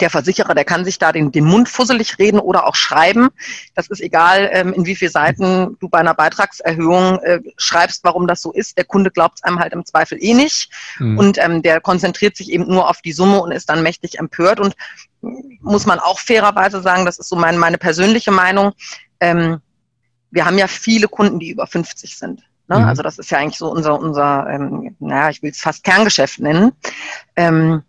der 0.00 0.10
Versicherer, 0.10 0.54
der 0.54 0.64
kann 0.64 0.84
sich 0.84 0.98
da 0.98 1.12
den, 1.12 1.32
den 1.32 1.44
Mund 1.44 1.68
fusselig 1.68 2.18
reden 2.18 2.38
oder 2.38 2.66
auch 2.66 2.74
schreiben. 2.74 3.30
Das 3.74 3.88
ist 3.88 4.00
egal, 4.00 4.48
ähm, 4.52 4.72
in 4.72 4.86
wie 4.86 4.94
viele 4.94 5.10
Seiten 5.10 5.76
du 5.80 5.88
bei 5.88 5.98
einer 5.98 6.14
Beitragserhöhung 6.14 7.18
äh, 7.20 7.40
schreibst, 7.56 8.04
warum 8.04 8.26
das 8.26 8.42
so 8.42 8.52
ist. 8.52 8.76
Der 8.76 8.84
Kunde 8.84 9.10
glaubt 9.10 9.38
es 9.38 9.42
einem 9.42 9.58
halt 9.58 9.72
im 9.72 9.84
Zweifel 9.84 10.18
eh 10.20 10.34
nicht. 10.34 10.70
Mhm. 10.98 11.18
Und 11.18 11.38
ähm, 11.38 11.62
der 11.62 11.80
konzentriert 11.80 12.36
sich 12.36 12.50
eben 12.50 12.66
nur 12.66 12.88
auf 12.88 13.02
die 13.02 13.12
Summe 13.12 13.40
und 13.40 13.52
ist 13.52 13.68
dann 13.68 13.82
mächtig 13.82 14.18
empört. 14.18 14.60
Und 14.60 14.76
muss 15.20 15.86
man 15.86 15.98
auch 15.98 16.18
fairerweise 16.18 16.80
sagen, 16.82 17.04
das 17.04 17.18
ist 17.18 17.28
so 17.28 17.36
mein, 17.36 17.58
meine 17.58 17.78
persönliche 17.78 18.30
Meinung. 18.30 18.72
Ähm, 19.20 19.60
wir 20.30 20.44
haben 20.46 20.58
ja 20.58 20.68
viele 20.68 21.08
Kunden, 21.08 21.40
die 21.40 21.50
über 21.50 21.66
50 21.66 22.16
sind. 22.16 22.42
Ne? 22.68 22.78
Mhm. 22.78 22.84
Also 22.84 23.02
das 23.02 23.18
ist 23.18 23.30
ja 23.30 23.38
eigentlich 23.38 23.58
so 23.58 23.70
unser, 23.70 23.98
unser 23.98 24.46
ähm, 24.48 24.94
naja, 25.00 25.30
ich 25.30 25.42
will 25.42 25.50
es 25.50 25.60
fast 25.60 25.82
Kerngeschäft 25.82 26.38
nennen. 26.38 26.72
Ähm, 27.34 27.82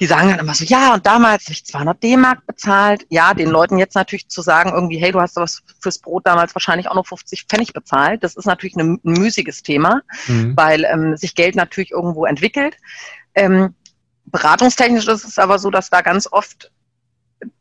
die 0.00 0.06
sagen 0.06 0.28
dann 0.28 0.40
immer 0.40 0.54
so, 0.54 0.64
ja, 0.64 0.94
und 0.94 1.06
damals 1.06 1.44
habe 1.44 1.52
ich 1.52 1.64
200 1.66 2.02
D-Mark 2.02 2.46
bezahlt. 2.46 3.06
Ja, 3.10 3.32
den 3.32 3.48
Leuten 3.48 3.78
jetzt 3.78 3.94
natürlich 3.94 4.28
zu 4.28 4.42
sagen, 4.42 4.72
irgendwie, 4.74 4.98
hey, 4.98 5.12
du 5.12 5.20
hast 5.20 5.36
was 5.36 5.62
fürs 5.80 6.00
Brot 6.00 6.26
damals 6.26 6.54
wahrscheinlich 6.54 6.88
auch 6.88 6.96
noch 6.96 7.06
50 7.06 7.44
Pfennig 7.44 7.72
bezahlt. 7.72 8.24
Das 8.24 8.34
ist 8.34 8.46
natürlich 8.46 8.74
ein, 8.74 9.00
ein 9.04 9.12
müßiges 9.12 9.62
Thema, 9.62 10.02
mhm. 10.26 10.56
weil 10.56 10.84
ähm, 10.84 11.16
sich 11.16 11.36
Geld 11.36 11.54
natürlich 11.54 11.92
irgendwo 11.92 12.26
entwickelt. 12.26 12.76
Ähm, 13.36 13.74
beratungstechnisch 14.26 15.06
ist 15.06 15.24
es 15.24 15.38
aber 15.38 15.60
so, 15.60 15.70
dass 15.70 15.90
da 15.90 16.00
ganz 16.00 16.28
oft 16.30 16.72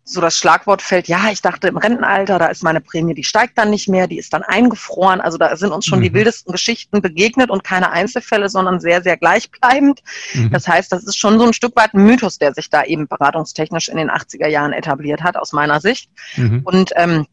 so 0.06 0.20
das 0.20 0.38
Schlagwort 0.38 0.82
fällt, 0.82 1.08
ja, 1.08 1.30
ich 1.32 1.42
dachte 1.42 1.68
im 1.68 1.78
Rentenalter, 1.78 2.38
da 2.38 2.48
ist 2.48 2.64
meine 2.64 2.82
Prämie, 2.82 3.14
die 3.14 3.24
steigt 3.24 3.58
dann 3.58 3.70
nicht 3.70 3.88
mehr, 3.88 4.08
die 4.08 4.18
ist 4.18 4.34
dann 4.34 4.44
eingefroren. 4.44 5.22
Also 5.22 5.38
da 5.38 5.56
sind 5.56 5.72
uns 5.72 5.86
schon 5.86 6.00
mhm. 6.00 6.04
die 6.04 6.14
wildesten 6.14 6.52
Geschichten 6.52 7.02
begegnet 7.02 7.50
und 7.50 7.64
keine 7.64 7.92
Einzelfälle, 7.92 8.50
sondern 8.50 8.80
sehr, 8.80 9.02
sehr 9.02 9.18
gleichbleibend. 9.18 10.02
Mhm. 10.34 10.52
Das 10.52 10.68
heißt, 10.68 10.92
das 10.92 11.04
ist 11.06 11.18
schon 11.18 11.40
so 11.40 11.46
ein 11.46 11.54
Stück 11.54 11.76
weit 11.76 11.94
ein 11.94 12.04
Mythos, 12.04 12.38
der 12.38 12.54
sich 12.54 12.70
da 12.70 12.84
eben 12.84 13.08
beratungstechnisch 13.08 13.88
in 13.88 13.98
den 13.98 14.12
80er 14.12 14.48
Jahren 14.48 14.74
etabliert 14.74 15.24
hat, 15.24 15.38
aus 15.38 15.54
meiner 15.54 15.80
Sicht. 15.80 16.10
Mhm. 16.36 16.62
Und 16.64 16.92
ähm, 16.96 17.26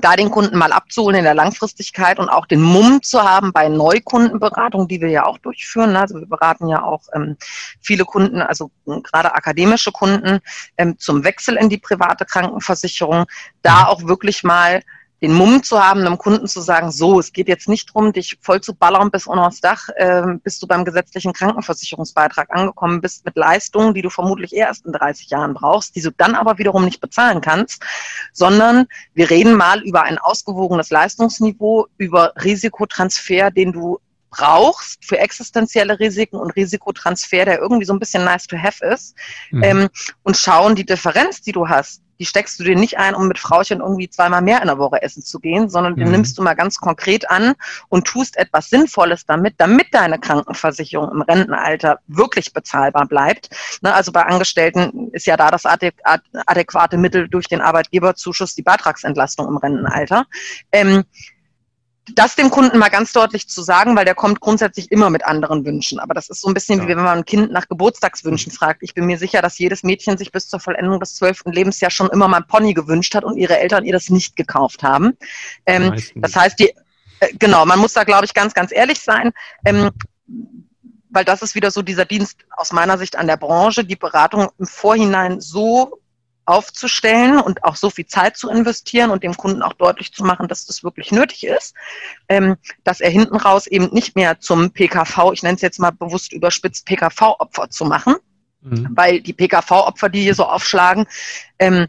da 0.00 0.16
den 0.16 0.30
Kunden 0.30 0.56
mal 0.56 0.72
abzuholen 0.72 1.18
in 1.18 1.24
der 1.24 1.34
Langfristigkeit 1.34 2.18
und 2.18 2.28
auch 2.28 2.46
den 2.46 2.62
Mumm 2.62 3.02
zu 3.02 3.22
haben 3.22 3.52
bei 3.52 3.68
Neukundenberatung, 3.68 4.88
die 4.88 5.00
wir 5.00 5.08
ja 5.08 5.26
auch 5.26 5.38
durchführen. 5.38 5.96
Also 5.96 6.16
wir 6.18 6.26
beraten 6.26 6.68
ja 6.68 6.82
auch 6.82 7.02
ähm, 7.14 7.36
viele 7.80 8.04
Kunden, 8.04 8.40
also 8.40 8.70
gerade 8.84 9.34
akademische 9.34 9.92
Kunden, 9.92 10.40
ähm, 10.78 10.98
zum 10.98 11.24
Wechsel 11.24 11.56
in 11.56 11.68
die 11.68 11.78
private 11.78 12.24
Krankenversicherung, 12.24 13.26
da 13.62 13.86
auch 13.86 14.06
wirklich 14.06 14.42
mal 14.42 14.82
den 15.22 15.32
Mumm 15.32 15.62
zu 15.62 15.80
haben, 15.80 16.00
einem 16.00 16.18
Kunden 16.18 16.48
zu 16.48 16.60
sagen, 16.60 16.90
so, 16.90 17.20
es 17.20 17.32
geht 17.32 17.46
jetzt 17.46 17.68
nicht 17.68 17.88
darum, 17.88 18.12
dich 18.12 18.36
voll 18.40 18.60
zu 18.60 18.74
ballern 18.74 19.12
bis 19.12 19.28
unter 19.28 19.44
das 19.44 19.60
Dach, 19.60 19.88
äh, 19.94 20.22
bis 20.42 20.58
du 20.58 20.66
beim 20.66 20.84
gesetzlichen 20.84 21.32
Krankenversicherungsbeitrag 21.32 22.50
angekommen 22.50 23.00
bist 23.00 23.24
mit 23.24 23.36
Leistungen, 23.36 23.94
die 23.94 24.02
du 24.02 24.10
vermutlich 24.10 24.52
erst 24.52 24.84
in 24.84 24.92
30 24.92 25.30
Jahren 25.30 25.54
brauchst, 25.54 25.94
die 25.94 26.02
du 26.02 26.10
dann 26.10 26.34
aber 26.34 26.58
wiederum 26.58 26.84
nicht 26.84 27.00
bezahlen 27.00 27.40
kannst, 27.40 27.84
sondern 28.32 28.86
wir 29.14 29.30
reden 29.30 29.54
mal 29.54 29.80
über 29.82 30.02
ein 30.02 30.18
ausgewogenes 30.18 30.90
Leistungsniveau, 30.90 31.86
über 31.98 32.32
Risikotransfer, 32.42 33.52
den 33.52 33.72
du 33.72 34.00
brauchst 34.32 35.04
für 35.04 35.18
existenzielle 35.18 36.00
Risiken 36.00 36.36
und 36.36 36.50
Risikotransfer, 36.56 37.44
der 37.44 37.60
irgendwie 37.60 37.84
so 37.84 37.92
ein 37.92 38.00
bisschen 38.00 38.24
nice 38.24 38.48
to 38.48 38.56
have 38.56 38.84
ist, 38.84 39.14
mhm. 39.50 39.62
ähm, 39.62 39.88
und 40.24 40.36
schauen 40.36 40.74
die 40.74 40.86
Differenz, 40.86 41.42
die 41.42 41.52
du 41.52 41.68
hast, 41.68 42.02
die 42.22 42.26
steckst 42.26 42.60
du 42.60 42.62
dir 42.64 42.76
nicht 42.76 42.98
ein, 42.98 43.16
um 43.16 43.26
mit 43.26 43.40
Frauchen 43.40 43.80
irgendwie 43.80 44.08
zweimal 44.08 44.42
mehr 44.42 44.60
in 44.60 44.68
der 44.68 44.78
Woche 44.78 45.02
essen 45.02 45.24
zu 45.24 45.40
gehen, 45.40 45.68
sondern 45.68 45.96
die 45.96 46.04
mhm. 46.04 46.12
nimmst 46.12 46.38
du 46.38 46.42
mal 46.42 46.54
ganz 46.54 46.76
konkret 46.76 47.28
an 47.28 47.54
und 47.88 48.06
tust 48.06 48.36
etwas 48.36 48.70
Sinnvolles 48.70 49.26
damit, 49.26 49.54
damit 49.58 49.88
deine 49.90 50.20
Krankenversicherung 50.20 51.10
im 51.10 51.22
Rentenalter 51.22 51.98
wirklich 52.06 52.52
bezahlbar 52.52 53.06
bleibt. 53.06 53.50
Ne, 53.80 53.92
also 53.92 54.12
bei 54.12 54.22
Angestellten 54.22 55.10
ist 55.10 55.26
ja 55.26 55.36
da 55.36 55.50
das 55.50 55.64
adäquate 55.66 56.96
Mittel 56.96 57.28
durch 57.28 57.48
den 57.48 57.60
Arbeitgeberzuschuss 57.60 58.54
die 58.54 58.62
Beitragsentlastung 58.62 59.48
im 59.48 59.56
Rentenalter. 59.56 60.26
Ähm, 60.70 61.02
das 62.14 62.36
dem 62.36 62.50
Kunden 62.50 62.78
mal 62.78 62.88
ganz 62.88 63.12
deutlich 63.12 63.48
zu 63.48 63.62
sagen, 63.62 63.96
weil 63.96 64.04
der 64.04 64.14
kommt 64.14 64.40
grundsätzlich 64.40 64.90
immer 64.90 65.10
mit 65.10 65.24
anderen 65.24 65.64
Wünschen. 65.64 65.98
Aber 65.98 66.14
das 66.14 66.28
ist 66.28 66.40
so 66.40 66.48
ein 66.48 66.54
bisschen 66.54 66.80
ja. 66.80 66.84
wie 66.84 66.88
wenn 66.88 66.96
man 66.96 67.18
ein 67.18 67.24
Kind 67.24 67.52
nach 67.52 67.68
Geburtstagswünschen 67.68 68.52
fragt. 68.52 68.82
Ich 68.82 68.94
bin 68.94 69.06
mir 69.06 69.18
sicher, 69.18 69.42
dass 69.42 69.58
jedes 69.58 69.82
Mädchen 69.82 70.18
sich 70.18 70.32
bis 70.32 70.48
zur 70.48 70.60
Vollendung 70.60 71.00
des 71.00 71.14
zwölften 71.14 71.52
Lebensjahres 71.52 71.94
schon 71.94 72.10
immer 72.10 72.28
mal 72.28 72.38
ein 72.38 72.46
Pony 72.46 72.74
gewünscht 72.74 73.14
hat 73.14 73.24
und 73.24 73.36
ihre 73.36 73.58
Eltern 73.58 73.84
ihr 73.84 73.92
das 73.92 74.10
nicht 74.10 74.36
gekauft 74.36 74.82
haben. 74.82 75.16
Ähm, 75.66 75.94
das 76.16 76.36
heißt, 76.36 76.58
die, 76.58 76.70
äh, 77.20 77.32
genau, 77.38 77.64
man 77.66 77.78
muss 77.78 77.92
da, 77.92 78.04
glaube 78.04 78.24
ich, 78.24 78.34
ganz, 78.34 78.54
ganz 78.54 78.72
ehrlich 78.72 79.00
sein. 79.00 79.32
Ähm, 79.64 79.90
weil 81.12 81.24
das 81.24 81.42
ist 81.42 81.54
wieder 81.54 81.70
so 81.70 81.82
dieser 81.82 82.06
Dienst 82.06 82.38
aus 82.56 82.72
meiner 82.72 82.96
Sicht 82.96 83.16
an 83.16 83.26
der 83.26 83.36
Branche, 83.36 83.84
die 83.84 83.96
Beratung 83.96 84.48
im 84.58 84.66
Vorhinein 84.66 85.40
so 85.40 86.00
aufzustellen 86.44 87.38
und 87.38 87.64
auch 87.64 87.76
so 87.76 87.90
viel 87.90 88.06
Zeit 88.06 88.36
zu 88.36 88.50
investieren 88.50 89.10
und 89.10 89.22
dem 89.22 89.36
Kunden 89.36 89.62
auch 89.62 89.74
deutlich 89.74 90.12
zu 90.12 90.24
machen, 90.24 90.48
dass 90.48 90.66
das 90.66 90.82
wirklich 90.82 91.12
nötig 91.12 91.44
ist, 91.44 91.74
ähm, 92.28 92.56
dass 92.84 93.00
er 93.00 93.10
hinten 93.10 93.36
raus 93.36 93.66
eben 93.66 93.90
nicht 93.92 94.16
mehr 94.16 94.40
zum 94.40 94.70
PKV, 94.70 95.32
ich 95.32 95.42
nenne 95.42 95.56
es 95.56 95.62
jetzt 95.62 95.78
mal 95.78 95.92
bewusst 95.92 96.32
überspitzt, 96.32 96.86
PKV-Opfer 96.86 97.70
zu 97.70 97.84
machen, 97.84 98.16
mhm. 98.60 98.88
weil 98.92 99.20
die 99.20 99.32
PKV-Opfer, 99.32 100.08
die 100.08 100.22
hier 100.22 100.34
so 100.34 100.44
aufschlagen, 100.44 101.06
ähm, 101.58 101.86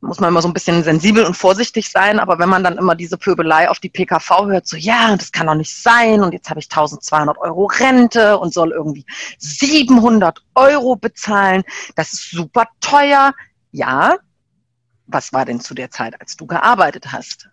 muss 0.00 0.20
man 0.20 0.28
immer 0.28 0.42
so 0.42 0.48
ein 0.48 0.54
bisschen 0.54 0.84
sensibel 0.84 1.24
und 1.24 1.36
vorsichtig 1.36 1.90
sein, 1.90 2.18
aber 2.18 2.38
wenn 2.38 2.48
man 2.48 2.62
dann 2.62 2.78
immer 2.78 2.94
diese 2.94 3.16
Pöbelei 3.16 3.68
auf 3.68 3.80
die 3.80 3.88
PKV 3.88 4.46
hört, 4.46 4.66
so 4.66 4.76
ja, 4.76 5.16
das 5.16 5.32
kann 5.32 5.46
doch 5.46 5.54
nicht 5.54 5.74
sein 5.74 6.22
und 6.22 6.32
jetzt 6.32 6.48
habe 6.50 6.60
ich 6.60 6.66
1200 6.66 7.38
Euro 7.38 7.66
Rente 7.66 8.38
und 8.38 8.52
soll 8.52 8.72
irgendwie 8.72 9.04
700 9.38 10.38
Euro 10.54 10.96
bezahlen, 10.96 11.64
das 11.94 12.12
ist 12.12 12.30
super 12.30 12.68
teuer, 12.80 13.32
ja, 13.76 14.16
was 15.06 15.32
war 15.32 15.44
denn 15.44 15.60
zu 15.60 15.74
der 15.74 15.90
Zeit, 15.90 16.20
als 16.20 16.36
du 16.36 16.46
gearbeitet 16.46 17.12
hast? 17.12 17.48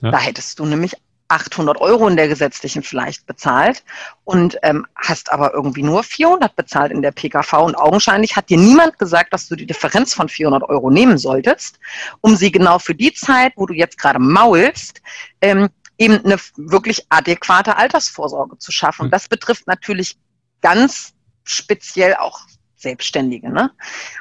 Ja. 0.00 0.10
Da 0.10 0.18
hättest 0.18 0.58
du 0.58 0.64
nämlich 0.64 0.94
800 1.28 1.78
Euro 1.78 2.08
in 2.08 2.16
der 2.16 2.28
gesetzlichen 2.28 2.82
vielleicht 2.82 3.26
bezahlt 3.26 3.84
und 4.24 4.56
ähm, 4.62 4.86
hast 4.96 5.30
aber 5.30 5.52
irgendwie 5.52 5.82
nur 5.82 6.02
400 6.02 6.56
bezahlt 6.56 6.90
in 6.90 7.02
der 7.02 7.12
PKV 7.12 7.52
und 7.64 7.74
augenscheinlich 7.74 8.34
hat 8.34 8.48
dir 8.48 8.56
niemand 8.56 8.98
gesagt, 8.98 9.34
dass 9.34 9.46
du 9.46 9.54
die 9.54 9.66
Differenz 9.66 10.14
von 10.14 10.30
400 10.30 10.62
Euro 10.62 10.88
nehmen 10.88 11.18
solltest, 11.18 11.78
um 12.22 12.34
sie 12.34 12.50
genau 12.50 12.78
für 12.78 12.94
die 12.94 13.12
Zeit, 13.12 13.52
wo 13.56 13.66
du 13.66 13.74
jetzt 13.74 13.98
gerade 13.98 14.18
maulst, 14.18 15.02
ähm, 15.42 15.68
eben 15.98 16.24
eine 16.24 16.38
wirklich 16.56 17.04
adäquate 17.10 17.76
Altersvorsorge 17.76 18.56
zu 18.56 18.72
schaffen. 18.72 19.02
Und 19.02 19.08
hm. 19.08 19.12
das 19.12 19.28
betrifft 19.28 19.66
natürlich 19.66 20.16
ganz 20.62 21.12
speziell 21.44 22.14
auch 22.14 22.40
Selbstständige. 22.78 23.50
Ne? 23.50 23.70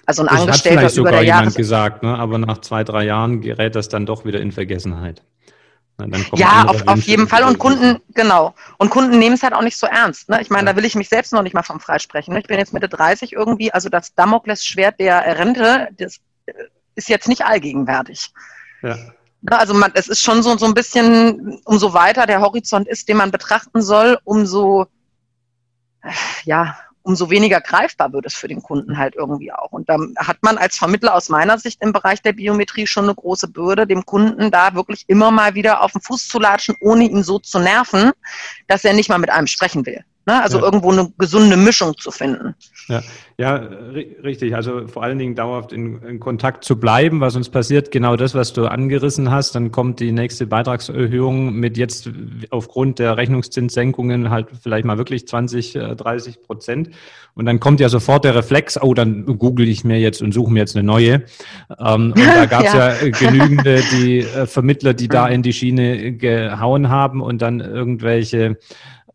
Also 0.06 0.24
ein 0.24 0.28
das 0.28 0.42
Angestellter 0.42 0.82
hat 0.82 0.92
vielleicht 0.92 0.98
über 0.98 1.10
sogar 1.10 1.24
der 1.24 1.24
jemand 1.24 1.56
gesagt, 1.56 2.04
ne? 2.04 2.18
aber 2.18 2.38
nach 2.40 2.60
zwei, 2.60 2.84
drei 2.84 3.06
Jahren 3.06 3.42
gerät 3.42 3.76
das 3.76 3.88
dann 3.88 4.06
doch 4.06 4.26
wieder 4.26 4.42
in 4.42 4.52
Vergessenheit. 4.52 5.24
ja, 6.34 6.66
auf, 6.66 6.88
auf 6.88 7.02
jeden 7.02 7.28
Fall. 7.28 7.44
Und 7.44 7.60
Kunden, 7.60 8.02
genau. 8.14 8.56
Und 8.78 8.90
Kunden 8.90 9.20
nehmen 9.20 9.36
es 9.36 9.44
halt 9.44 9.54
auch 9.54 9.62
nicht 9.62 9.78
so 9.78 9.88
ernst. 9.88 10.30
Ne? 10.30 10.42
Ich 10.42 10.50
meine, 10.50 10.68
ja. 10.68 10.74
da 10.74 10.78
will 10.78 10.86
ich 10.86 10.96
mich 10.96 11.08
selbst 11.08 11.34
noch 11.34 11.44
nicht 11.44 11.54
mal 11.54 11.64
vom 11.64 11.80
freisprechen. 11.80 12.34
Ne? 12.34 12.40
Ich 12.40 12.48
bin 12.48 12.58
jetzt 12.58 12.74
Mitte 12.74 12.90
30 12.90 13.34
irgendwie, 13.34 13.72
also 13.72 13.90
das 13.90 14.16
Damoklesschwert 14.16 15.00
der 15.00 15.38
Rente, 15.38 15.90
das 15.98 16.18
ist 16.96 17.10
jetzt 17.10 17.28
nicht 17.28 17.46
allgegenwärtig. 17.46 18.32
Ja. 18.82 18.96
Ne? 18.96 19.60
Also 19.60 19.76
man, 19.76 19.92
es 19.94 20.08
ist 20.08 20.22
schon 20.22 20.42
so, 20.42 20.58
so 20.58 20.66
ein 20.66 20.74
bisschen, 20.74 21.60
umso 21.66 21.94
weiter 21.94 22.26
der 22.26 22.42
Horizont 22.42 22.88
ist, 22.88 23.08
den 23.08 23.18
man 23.18 23.30
betrachten 23.30 23.84
soll, 23.84 24.18
umso 24.24 24.88
ja, 26.46 26.78
umso 27.08 27.30
weniger 27.30 27.62
greifbar 27.62 28.12
wird 28.12 28.26
es 28.26 28.36
für 28.36 28.50
den 28.50 28.62
Kunden 28.62 28.98
halt 28.98 29.16
irgendwie 29.16 29.54
auch. 29.54 29.72
Und 29.72 29.88
da 29.88 29.98
hat 30.18 30.38
man 30.42 30.58
als 30.58 30.78
Vermittler 30.78 31.16
aus 31.16 31.30
meiner 31.30 31.58
Sicht 31.58 31.82
im 31.82 31.94
Bereich 31.94 32.22
der 32.22 32.34
Biometrie 32.34 32.86
schon 32.86 33.06
eine 33.06 33.16
große 33.16 33.48
Bürde, 33.48 33.88
dem 33.88 34.06
Kunden 34.06 34.52
da 34.52 34.76
wirklich 34.76 35.06
immer 35.08 35.32
mal 35.32 35.56
wieder 35.56 35.82
auf 35.82 35.94
den 35.94 36.02
Fuß 36.02 36.28
zu 36.28 36.38
latschen, 36.38 36.76
ohne 36.82 37.06
ihn 37.06 37.24
so 37.24 37.40
zu 37.40 37.60
nerven, 37.60 38.12
dass 38.68 38.84
er 38.84 38.94
nicht 38.94 39.08
mal 39.08 39.20
mit 39.20 39.30
einem 39.30 39.48
sprechen 39.48 39.86
will. 39.86 40.04
Ne? 40.28 40.44
Also 40.44 40.60
ja. 40.60 40.66
irgendwo 40.66 40.92
eine 40.92 41.10
gesunde 41.18 41.56
Mischung 41.56 41.98
zu 41.98 42.12
finden. 42.12 42.54
Ja, 42.90 43.02
ja 43.38 43.56
richtig. 43.56 44.54
Also 44.56 44.86
vor 44.88 45.02
allen 45.02 45.18
Dingen 45.18 45.36
dauerhaft 45.36 45.72
in, 45.72 46.02
in, 46.02 46.20
Kontakt 46.20 46.66
zu 46.66 46.78
bleiben, 46.78 47.22
was 47.22 47.38
uns 47.38 47.48
passiert, 47.48 47.92
genau 47.92 48.18
das, 48.18 48.36
was 48.36 48.52
du 48.52 48.66
angerissen 48.66 49.32
hast. 49.32 49.56
Dann 49.56 49.72
kommt 49.72 50.02
die 50.02 50.12
nächste 50.12 50.46
Beitragserhöhung 50.46 51.54
mit 51.54 51.78
jetzt 51.78 52.10
aufgrund 52.50 53.00
der 53.00 53.16
Rechnungszinssenkungen 53.16 54.30
halt 54.30 54.48
vielleicht 54.62 54.84
mal 54.84 54.98
wirklich 54.98 55.26
20, 55.26 55.80
30 55.96 56.36
äh, 56.36 56.40
Prozent. 56.40 56.90
Und 57.34 57.46
dann 57.46 57.62
kommt 57.62 57.80
ja 57.80 57.88
sofort 57.88 58.26
der 58.26 58.36
Reflex, 58.36 58.82
oh, 58.82 58.94
dann 58.94 59.26
google 59.26 59.70
ich 59.70 59.86
mir 59.86 60.00
jetzt 60.00 60.22
und 60.22 60.34
suche 60.34 60.52
mir 60.52 60.60
jetzt 60.60 60.76
eine 60.76 60.84
neue. 60.84 61.24
Ähm, 61.80 62.14
und 62.14 62.18
da 62.18 62.46
gab 62.50 62.66
es 62.66 62.74
ja. 62.74 62.96
ja. 62.96 63.10
genügende 63.12 63.82
die 63.94 64.20
äh, 64.20 64.46
Vermittler, 64.46 64.94
die 64.94 65.08
da 65.08 65.28
in 65.28 65.42
die 65.42 65.54
Schiene 65.54 66.14
gehauen 66.14 66.90
haben 66.90 67.22
und 67.22 67.42
dann 67.42 67.62
irgendwelche 67.62 68.58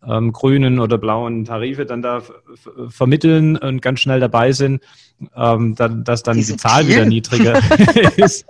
ähm, 0.06 0.32
grünen 0.32 0.80
oder 0.80 0.98
blauen 0.98 1.44
Tarife 1.44 1.86
dann 1.86 2.02
da 2.02 2.22
vermitteln 2.88 3.56
und 3.56 3.82
ganz 3.82 4.00
schnell 4.00 4.20
dabei 4.20 4.52
sind, 4.52 4.82
ähm, 5.36 5.74
dann, 5.76 6.04
dass 6.04 6.22
dann 6.22 6.36
die, 6.36 6.44
die 6.44 6.56
Zahl 6.56 6.84
viel. 6.84 6.94
wieder 6.94 7.04
niedriger 7.04 7.60
ist. 8.16 8.46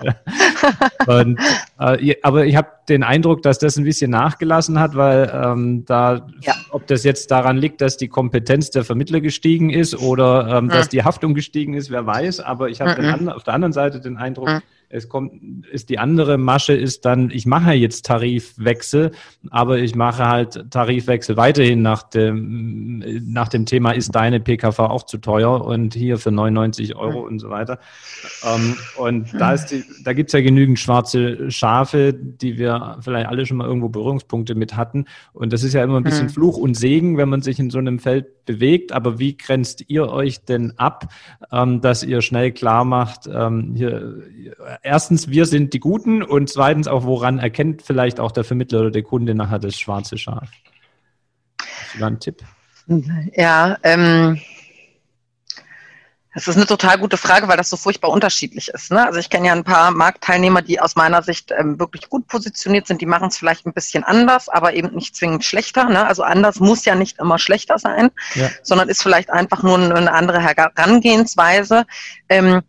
und, 1.06 1.38
äh, 1.78 2.16
aber 2.22 2.46
ich 2.46 2.56
habe 2.56 2.68
den 2.88 3.02
Eindruck, 3.02 3.42
dass 3.42 3.58
das 3.58 3.76
ein 3.76 3.84
bisschen 3.84 4.10
nachgelassen 4.10 4.78
hat, 4.78 4.94
weil 4.94 5.30
ähm, 5.32 5.84
da, 5.84 6.26
ja. 6.40 6.54
ob 6.70 6.86
das 6.86 7.04
jetzt 7.04 7.30
daran 7.30 7.58
liegt, 7.58 7.80
dass 7.80 7.96
die 7.96 8.08
Kompetenz 8.08 8.70
der 8.70 8.84
Vermittler 8.84 9.20
gestiegen 9.20 9.70
ist 9.70 9.96
oder 9.98 10.58
ähm, 10.58 10.64
mhm. 10.64 10.68
dass 10.70 10.88
die 10.88 11.04
Haftung 11.04 11.34
gestiegen 11.34 11.74
ist, 11.74 11.90
wer 11.90 12.06
weiß. 12.06 12.40
Aber 12.40 12.70
ich 12.70 12.80
habe 12.80 13.00
mhm. 13.00 13.28
auf 13.28 13.44
der 13.44 13.54
anderen 13.54 13.72
Seite 13.72 14.00
den 14.00 14.16
Eindruck, 14.16 14.48
mhm 14.48 14.62
es 14.92 15.08
kommt, 15.08 15.66
ist 15.66 15.88
die 15.88 15.98
andere 15.98 16.36
Masche 16.36 16.74
ist 16.74 17.06
dann, 17.06 17.30
ich 17.30 17.46
mache 17.46 17.72
jetzt 17.72 18.04
Tarifwechsel, 18.04 19.12
aber 19.50 19.78
ich 19.78 19.94
mache 19.94 20.28
halt 20.28 20.70
Tarifwechsel 20.70 21.38
weiterhin 21.38 21.80
nach 21.80 22.02
dem, 22.02 23.02
nach 23.32 23.48
dem 23.48 23.64
Thema, 23.64 23.92
ist 23.92 24.14
deine 24.14 24.38
PKV 24.38 24.78
auch 24.80 25.04
zu 25.04 25.16
teuer 25.16 25.64
und 25.64 25.94
hier 25.94 26.18
für 26.18 26.30
99 26.30 26.94
Euro 26.94 27.20
und 27.20 27.38
so 27.38 27.48
weiter. 27.48 27.78
Ähm, 28.44 28.76
und 28.98 29.32
da 29.32 29.54
ist 29.54 29.68
die, 29.68 29.82
da 30.04 30.12
gibt's 30.12 30.34
ja 30.34 30.42
genügend 30.42 30.78
schwarze 30.78 31.50
Schafe, 31.50 32.12
die 32.12 32.58
wir 32.58 32.98
vielleicht 33.00 33.28
alle 33.28 33.46
schon 33.46 33.56
mal 33.56 33.66
irgendwo 33.66 33.88
Berührungspunkte 33.88 34.54
mit 34.54 34.76
hatten. 34.76 35.06
Und 35.32 35.54
das 35.54 35.62
ist 35.62 35.72
ja 35.72 35.82
immer 35.82 35.96
ein 35.96 36.04
bisschen 36.04 36.28
Fluch 36.28 36.58
und 36.58 36.74
Segen, 36.74 37.16
wenn 37.16 37.30
man 37.30 37.40
sich 37.40 37.58
in 37.58 37.70
so 37.70 37.78
einem 37.78 37.98
Feld 37.98 38.44
bewegt. 38.44 38.92
Aber 38.92 39.18
wie 39.18 39.38
grenzt 39.38 39.84
ihr 39.88 40.10
euch 40.10 40.44
denn 40.44 40.74
ab, 40.76 41.08
ähm, 41.50 41.80
dass 41.80 42.02
ihr 42.02 42.20
schnell 42.20 42.52
klar 42.52 42.84
macht, 42.84 43.26
ähm, 43.26 43.72
hier, 43.74 44.22
erstens, 44.82 45.28
wir 45.28 45.46
sind 45.46 45.72
die 45.72 45.80
Guten 45.80 46.22
und 46.22 46.50
zweitens 46.50 46.86
auch, 46.88 47.04
woran 47.04 47.38
erkennt 47.38 47.82
vielleicht 47.82 48.20
auch 48.20 48.32
der 48.32 48.44
Vermittler 48.44 48.80
oder 48.80 48.90
der 48.90 49.02
Kunde 49.02 49.34
nachher 49.34 49.58
das 49.58 49.78
schwarze 49.78 50.18
Schaf? 50.18 50.48
Hast 51.60 51.94
du 51.94 51.98
da 51.98 52.06
einen 52.06 52.20
Tipp? 52.20 52.42
Ja, 53.34 53.78
ähm, 53.82 54.40
das 56.34 56.48
ist 56.48 56.56
eine 56.56 56.66
total 56.66 56.98
gute 56.98 57.18
Frage, 57.18 57.46
weil 57.48 57.58
das 57.58 57.68
so 57.68 57.76
furchtbar 57.76 58.10
unterschiedlich 58.10 58.68
ist. 58.68 58.90
Ne? 58.90 59.04
Also 59.04 59.18
ich 59.18 59.28
kenne 59.28 59.48
ja 59.48 59.52
ein 59.52 59.64
paar 59.64 59.90
Marktteilnehmer, 59.90 60.62
die 60.62 60.80
aus 60.80 60.96
meiner 60.96 61.22
Sicht 61.22 61.52
ähm, 61.56 61.78
wirklich 61.78 62.08
gut 62.08 62.26
positioniert 62.26 62.86
sind. 62.86 63.02
Die 63.02 63.06
machen 63.06 63.28
es 63.28 63.36
vielleicht 63.36 63.66
ein 63.66 63.74
bisschen 63.74 64.02
anders, 64.02 64.48
aber 64.48 64.72
eben 64.72 64.94
nicht 64.94 65.14
zwingend 65.14 65.44
schlechter. 65.44 65.84
Ne? 65.90 66.06
Also 66.06 66.22
anders 66.22 66.58
muss 66.58 66.86
ja 66.86 66.94
nicht 66.94 67.18
immer 67.18 67.38
schlechter 67.38 67.78
sein, 67.78 68.10
ja. 68.34 68.48
sondern 68.62 68.88
ist 68.88 69.02
vielleicht 69.02 69.30
einfach 69.30 69.62
nur 69.62 69.76
eine 69.78 70.12
andere 70.12 70.40
Herangehensweise. 70.40 71.84
Ähm, 72.30 72.62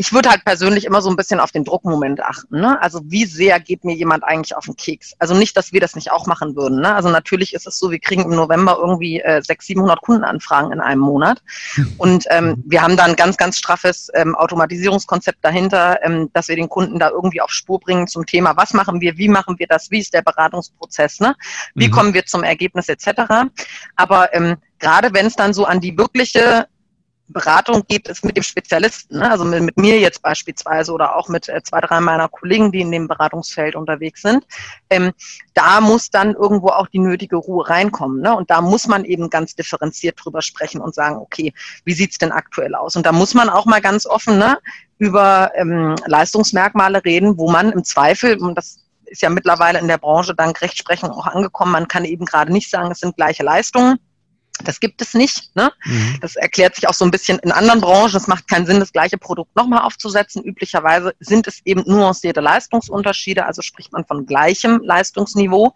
ich 0.00 0.12
würde 0.12 0.30
halt 0.30 0.44
persönlich 0.44 0.84
immer 0.84 1.02
so 1.02 1.10
ein 1.10 1.16
bisschen 1.16 1.40
auf 1.40 1.50
den 1.50 1.64
Druckmoment 1.64 2.22
achten. 2.22 2.60
Ne? 2.60 2.80
Also 2.80 3.00
wie 3.06 3.24
sehr 3.24 3.58
geht 3.58 3.82
mir 3.82 3.96
jemand 3.96 4.22
eigentlich 4.22 4.56
auf 4.56 4.64
den 4.64 4.76
Keks? 4.76 5.14
Also 5.18 5.34
nicht, 5.34 5.56
dass 5.56 5.72
wir 5.72 5.80
das 5.80 5.96
nicht 5.96 6.12
auch 6.12 6.26
machen 6.26 6.54
würden. 6.54 6.80
Ne? 6.80 6.94
Also 6.94 7.08
natürlich 7.08 7.52
ist 7.52 7.66
es 7.66 7.80
so, 7.80 7.90
wir 7.90 7.98
kriegen 7.98 8.22
im 8.22 8.30
November 8.30 8.78
irgendwie 8.80 9.20
äh, 9.20 9.42
600, 9.42 9.62
700 9.62 10.00
Kundenanfragen 10.00 10.70
in 10.70 10.80
einem 10.80 11.00
Monat. 11.00 11.42
Und 11.98 12.26
ähm, 12.30 12.62
wir 12.64 12.80
haben 12.80 12.96
da 12.96 13.04
ein 13.04 13.16
ganz, 13.16 13.36
ganz 13.36 13.58
straffes 13.58 14.08
ähm, 14.14 14.36
Automatisierungskonzept 14.36 15.38
dahinter, 15.42 15.98
ähm, 16.04 16.30
dass 16.32 16.46
wir 16.46 16.54
den 16.54 16.68
Kunden 16.68 17.00
da 17.00 17.10
irgendwie 17.10 17.40
auf 17.40 17.50
Spur 17.50 17.80
bringen 17.80 18.06
zum 18.06 18.24
Thema, 18.24 18.56
was 18.56 18.74
machen 18.74 19.00
wir, 19.00 19.18
wie 19.18 19.28
machen 19.28 19.58
wir 19.58 19.66
das, 19.66 19.90
wie 19.90 19.98
ist 19.98 20.14
der 20.14 20.22
Beratungsprozess, 20.22 21.18
ne? 21.18 21.34
wie 21.74 21.88
mhm. 21.88 21.92
kommen 21.92 22.14
wir 22.14 22.24
zum 22.24 22.44
Ergebnis 22.44 22.88
etc. 22.88 23.50
Aber 23.96 24.32
ähm, 24.32 24.58
gerade 24.78 25.12
wenn 25.12 25.26
es 25.26 25.34
dann 25.34 25.52
so 25.52 25.64
an 25.64 25.80
die 25.80 25.98
wirkliche 25.98 26.68
Beratung 27.28 27.84
geht 27.86 28.08
es 28.08 28.22
mit 28.22 28.36
dem 28.36 28.42
Spezialisten, 28.42 29.18
ne? 29.18 29.30
also 29.30 29.44
mit, 29.44 29.62
mit, 29.62 29.76
mir 29.76 29.98
jetzt 29.98 30.22
beispielsweise 30.22 30.92
oder 30.92 31.16
auch 31.16 31.28
mit 31.28 31.48
äh, 31.48 31.62
zwei, 31.62 31.80
drei 31.80 32.00
meiner 32.00 32.28
Kollegen, 32.28 32.72
die 32.72 32.80
in 32.80 32.90
dem 32.90 33.06
Beratungsfeld 33.06 33.74
unterwegs 33.74 34.22
sind. 34.22 34.46
Ähm, 34.88 35.12
da 35.54 35.80
muss 35.80 36.10
dann 36.10 36.34
irgendwo 36.34 36.68
auch 36.68 36.86
die 36.88 36.98
nötige 36.98 37.36
Ruhe 37.36 37.68
reinkommen. 37.68 38.22
Ne? 38.22 38.34
Und 38.34 38.50
da 38.50 38.60
muss 38.60 38.86
man 38.86 39.04
eben 39.04 39.28
ganz 39.28 39.54
differenziert 39.54 40.18
drüber 40.22 40.40
sprechen 40.40 40.80
und 40.80 40.94
sagen, 40.94 41.16
okay, 41.16 41.52
wie 41.84 41.92
sieht's 41.92 42.18
denn 42.18 42.32
aktuell 42.32 42.74
aus? 42.74 42.96
Und 42.96 43.04
da 43.04 43.12
muss 43.12 43.34
man 43.34 43.50
auch 43.50 43.66
mal 43.66 43.80
ganz 43.80 44.06
offen 44.06 44.38
ne, 44.38 44.58
über 44.98 45.50
ähm, 45.54 45.96
Leistungsmerkmale 46.06 47.04
reden, 47.04 47.36
wo 47.36 47.50
man 47.50 47.72
im 47.72 47.84
Zweifel, 47.84 48.38
und 48.38 48.54
das 48.54 48.78
ist 49.04 49.22
ja 49.22 49.30
mittlerweile 49.30 49.78
in 49.78 49.88
der 49.88 49.98
Branche 49.98 50.34
dank 50.34 50.60
Rechtsprechung 50.62 51.10
auch 51.10 51.26
angekommen, 51.26 51.72
man 51.72 51.88
kann 51.88 52.04
eben 52.04 52.24
gerade 52.24 52.52
nicht 52.52 52.70
sagen, 52.70 52.90
es 52.90 53.00
sind 53.00 53.16
gleiche 53.16 53.42
Leistungen 53.42 53.98
das 54.64 54.80
gibt 54.80 55.00
es 55.02 55.14
nicht. 55.14 55.54
Ne? 55.56 55.72
Mhm. 55.84 56.18
Das 56.20 56.36
erklärt 56.36 56.74
sich 56.74 56.88
auch 56.88 56.94
so 56.94 57.04
ein 57.04 57.10
bisschen 57.10 57.38
in 57.40 57.52
anderen 57.52 57.80
Branchen. 57.80 58.16
Es 58.16 58.26
macht 58.26 58.48
keinen 58.48 58.66
Sinn, 58.66 58.80
das 58.80 58.92
gleiche 58.92 59.18
Produkt 59.18 59.54
nochmal 59.56 59.82
aufzusetzen. 59.82 60.42
Üblicherweise 60.42 61.14
sind 61.20 61.46
es 61.46 61.60
eben 61.64 61.82
nuancierte 61.86 62.40
Leistungsunterschiede, 62.40 63.46
also 63.46 63.62
spricht 63.62 63.92
man 63.92 64.04
von 64.04 64.26
gleichem 64.26 64.80
Leistungsniveau. 64.82 65.74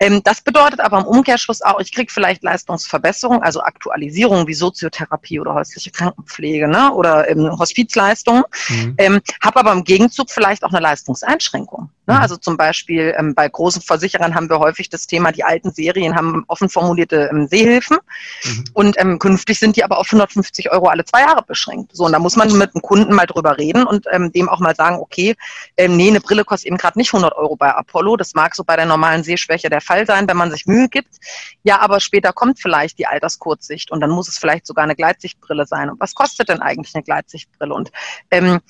Ähm, 0.00 0.22
das 0.22 0.40
bedeutet 0.40 0.80
aber 0.80 0.98
im 0.98 1.04
Umkehrschluss 1.04 1.62
auch, 1.62 1.80
ich 1.80 1.92
kriege 1.92 2.12
vielleicht 2.12 2.42
Leistungsverbesserung, 2.42 3.42
also 3.42 3.60
Aktualisierung 3.60 4.46
wie 4.46 4.54
Soziotherapie 4.54 5.40
oder 5.40 5.54
häusliche 5.54 5.90
Krankenpflege 5.90 6.68
ne, 6.68 6.92
oder 6.92 7.28
ähm, 7.28 7.58
Hospizleistungen, 7.58 8.44
mhm. 8.68 8.94
ähm, 8.98 9.20
habe 9.42 9.60
aber 9.60 9.72
im 9.72 9.84
Gegenzug 9.84 10.30
vielleicht 10.30 10.64
auch 10.64 10.70
eine 10.70 10.80
Leistungseinschränkung. 10.80 11.90
Ne? 12.06 12.14
Mhm. 12.14 12.20
Also 12.20 12.36
zum 12.36 12.56
Beispiel 12.56 13.14
ähm, 13.18 13.34
bei 13.34 13.48
großen 13.48 13.82
Versicherern 13.82 14.34
haben 14.34 14.48
wir 14.48 14.58
häufig 14.58 14.88
das 14.88 15.06
Thema, 15.06 15.32
die 15.32 15.44
alten 15.44 15.72
Serien 15.72 16.14
haben 16.14 16.44
offen 16.46 16.68
formulierte 16.68 17.28
ähm, 17.32 17.48
Sehhilfen 17.48 17.98
mhm. 18.44 18.64
und 18.72 18.98
ähm, 18.98 19.18
künftig 19.18 19.58
sind 19.58 19.76
die 19.76 19.84
aber 19.84 19.98
auf 19.98 20.06
150 20.06 20.70
Euro 20.70 20.86
alle 20.86 21.04
zwei 21.04 21.20
Jahre 21.20 21.42
beschränkt. 21.42 21.94
So, 21.94 22.04
und 22.04 22.12
da 22.12 22.18
muss 22.18 22.36
man 22.36 22.56
mit 22.56 22.74
dem 22.74 22.82
Kunden 22.82 23.14
mal 23.14 23.26
drüber 23.26 23.58
reden 23.58 23.84
und 23.84 24.06
ähm, 24.12 24.32
dem 24.32 24.48
auch 24.48 24.60
mal 24.60 24.74
sagen, 24.76 24.96
okay, 24.96 25.34
ähm, 25.76 25.96
nee, 25.96 26.08
eine 26.08 26.20
Brille 26.20 26.44
kostet 26.44 26.68
eben 26.68 26.76
gerade 26.76 26.98
nicht 26.98 27.12
100 27.12 27.34
Euro 27.36 27.56
bei 27.56 27.74
Apollo, 27.74 28.16
das 28.16 28.34
mag 28.34 28.54
so 28.54 28.62
bei 28.64 28.76
der 28.76 28.86
normalen 28.86 29.24
Sehschwäche 29.24 29.68
der 29.68 29.80
Fall 29.88 30.06
sein, 30.06 30.28
wenn 30.28 30.36
man 30.36 30.50
sich 30.50 30.66
Mühe 30.66 30.88
gibt. 30.88 31.16
Ja, 31.62 31.80
aber 31.80 32.00
später 32.00 32.32
kommt 32.32 32.60
vielleicht 32.60 32.98
die 32.98 33.06
Alterskurzsicht 33.06 33.90
und 33.90 34.00
dann 34.00 34.10
muss 34.10 34.28
es 34.28 34.38
vielleicht 34.38 34.66
sogar 34.66 34.84
eine 34.84 34.94
Gleitsichtbrille 34.94 35.66
sein. 35.66 35.90
Und 35.90 35.98
was 35.98 36.14
kostet 36.14 36.48
denn 36.48 36.60
eigentlich 36.60 36.94
eine 36.94 37.02
Gleitsichtbrille? 37.02 37.74
Und 37.74 37.90
ähm, 38.30 38.60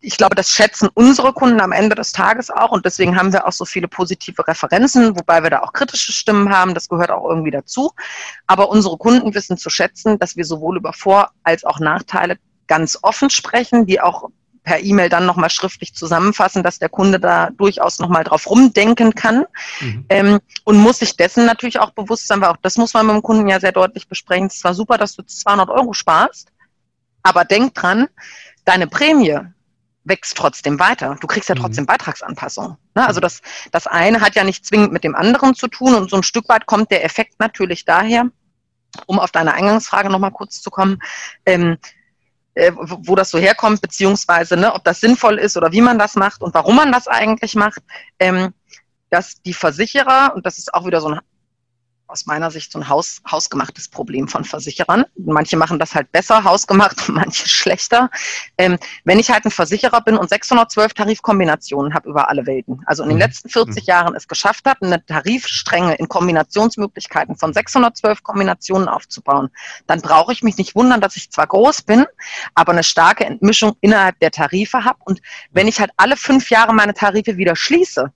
ich 0.00 0.16
glaube, 0.16 0.34
das 0.34 0.48
schätzen 0.50 0.88
unsere 0.94 1.32
Kunden 1.32 1.60
am 1.60 1.72
Ende 1.72 1.94
des 1.94 2.12
Tages 2.12 2.50
auch 2.50 2.70
und 2.70 2.86
deswegen 2.86 3.16
haben 3.16 3.32
wir 3.32 3.46
auch 3.46 3.52
so 3.52 3.66
viele 3.66 3.86
positive 3.86 4.46
Referenzen, 4.46 5.14
wobei 5.16 5.42
wir 5.42 5.50
da 5.50 5.60
auch 5.60 5.74
kritische 5.74 6.12
Stimmen 6.12 6.50
haben, 6.50 6.72
das 6.72 6.88
gehört 6.88 7.10
auch 7.10 7.28
irgendwie 7.28 7.50
dazu. 7.50 7.92
Aber 8.46 8.70
unsere 8.70 8.96
Kunden 8.96 9.34
wissen 9.34 9.58
zu 9.58 9.68
schätzen, 9.68 10.18
dass 10.18 10.36
wir 10.36 10.44
sowohl 10.46 10.78
über 10.78 10.94
Vor- 10.94 11.30
als 11.42 11.64
auch 11.64 11.80
Nachteile 11.80 12.38
ganz 12.66 12.98
offen 13.02 13.28
sprechen, 13.28 13.84
die 13.84 14.00
auch 14.00 14.30
per 14.62 14.82
E-Mail 14.82 15.08
dann 15.08 15.26
nochmal 15.26 15.50
schriftlich 15.50 15.94
zusammenfassen, 15.94 16.62
dass 16.62 16.78
der 16.78 16.88
Kunde 16.88 17.18
da 17.18 17.50
durchaus 17.50 17.98
nochmal 17.98 18.24
drauf 18.24 18.48
rumdenken 18.48 19.14
kann 19.14 19.44
mhm. 19.80 20.04
ähm, 20.08 20.38
und 20.64 20.76
muss 20.78 20.98
sich 20.98 21.16
dessen 21.16 21.46
natürlich 21.46 21.80
auch 21.80 21.90
bewusst 21.92 22.26
sein, 22.26 22.40
weil 22.40 22.50
auch 22.50 22.58
das 22.62 22.76
muss 22.76 22.94
man 22.94 23.06
mit 23.06 23.16
dem 23.16 23.22
Kunden 23.22 23.48
ja 23.48 23.60
sehr 23.60 23.72
deutlich 23.72 24.08
besprechen. 24.08 24.46
Es 24.46 24.54
ist 24.54 24.60
zwar 24.60 24.74
super, 24.74 24.98
dass 24.98 25.14
du 25.14 25.22
200 25.22 25.70
Euro 25.70 25.92
sparst, 25.92 26.52
aber 27.22 27.44
denk 27.44 27.74
dran, 27.74 28.08
deine 28.64 28.86
Prämie 28.86 29.38
wächst 30.04 30.36
trotzdem 30.36 30.78
weiter. 30.78 31.16
Du 31.20 31.26
kriegst 31.26 31.48
ja 31.48 31.54
mhm. 31.54 31.60
trotzdem 31.60 31.84
mhm. 31.84 31.88
Beitragsanpassung. 31.88 32.76
Ne? 32.94 33.06
Also 33.06 33.20
das, 33.20 33.40
das 33.70 33.86
eine 33.86 34.20
hat 34.20 34.34
ja 34.34 34.44
nicht 34.44 34.66
zwingend 34.66 34.92
mit 34.92 35.04
dem 35.04 35.14
anderen 35.14 35.54
zu 35.54 35.68
tun 35.68 35.94
und 35.94 36.10
so 36.10 36.16
ein 36.16 36.22
Stück 36.22 36.48
weit 36.48 36.66
kommt 36.66 36.90
der 36.90 37.04
Effekt 37.04 37.38
natürlich 37.38 37.84
daher, 37.84 38.26
um 39.06 39.18
auf 39.18 39.30
deine 39.30 39.54
Eingangsfrage 39.54 40.10
nochmal 40.10 40.32
kurz 40.32 40.60
zu 40.60 40.70
kommen, 40.70 41.00
ähm, 41.46 41.78
äh, 42.54 42.72
wo 42.74 43.14
das 43.14 43.30
so 43.30 43.38
herkommt, 43.38 43.80
beziehungsweise 43.80 44.56
ne, 44.56 44.74
ob 44.74 44.84
das 44.84 45.00
sinnvoll 45.00 45.38
ist 45.38 45.56
oder 45.56 45.72
wie 45.72 45.80
man 45.80 45.98
das 45.98 46.14
macht 46.16 46.42
und 46.42 46.54
warum 46.54 46.76
man 46.76 46.92
das 46.92 47.06
eigentlich 47.08 47.54
macht, 47.54 47.82
ähm, 48.18 48.52
dass 49.10 49.42
die 49.42 49.54
Versicherer, 49.54 50.32
und 50.34 50.46
das 50.46 50.58
ist 50.58 50.72
auch 50.72 50.86
wieder 50.86 51.00
so 51.00 51.08
ein 51.08 51.20
aus 52.10 52.26
meiner 52.26 52.50
Sicht 52.50 52.72
so 52.72 52.78
ein 52.78 52.88
Haus, 52.88 53.22
hausgemachtes 53.30 53.88
Problem 53.88 54.28
von 54.28 54.44
Versicherern. 54.44 55.04
Manche 55.16 55.56
machen 55.56 55.78
das 55.78 55.94
halt 55.94 56.10
besser 56.12 56.44
hausgemacht, 56.44 57.08
manche 57.08 57.48
schlechter. 57.48 58.10
Ähm, 58.58 58.78
wenn 59.04 59.18
ich 59.18 59.30
halt 59.30 59.44
ein 59.44 59.50
Versicherer 59.50 60.00
bin 60.00 60.16
und 60.16 60.28
612 60.28 60.94
Tarifkombinationen 60.94 61.94
habe 61.94 62.08
über 62.08 62.28
alle 62.28 62.46
Welten, 62.46 62.82
also 62.86 63.02
in 63.02 63.10
den 63.10 63.16
mhm. 63.16 63.22
letzten 63.22 63.48
40 63.48 63.84
mhm. 63.84 63.86
Jahren 63.86 64.14
es 64.14 64.26
geschafft 64.26 64.66
habe, 64.66 64.84
eine 64.84 65.04
Tarifstrenge 65.04 65.94
in 65.94 66.08
Kombinationsmöglichkeiten 66.08 67.36
von 67.36 67.52
612 67.52 68.22
Kombinationen 68.22 68.88
aufzubauen, 68.88 69.50
dann 69.86 70.00
brauche 70.00 70.32
ich 70.32 70.42
mich 70.42 70.56
nicht 70.56 70.74
wundern, 70.74 71.00
dass 71.00 71.16
ich 71.16 71.30
zwar 71.30 71.46
groß 71.46 71.82
bin, 71.82 72.06
aber 72.54 72.72
eine 72.72 72.84
starke 72.84 73.24
Entmischung 73.24 73.76
innerhalb 73.80 74.18
der 74.18 74.30
Tarife 74.30 74.84
habe. 74.84 74.98
Und 75.04 75.20
wenn 75.52 75.68
ich 75.68 75.80
halt 75.80 75.92
alle 75.96 76.16
fünf 76.16 76.50
Jahre 76.50 76.74
meine 76.74 76.94
Tarife 76.94 77.36
wieder 77.36 77.54
schließe, 77.54 78.12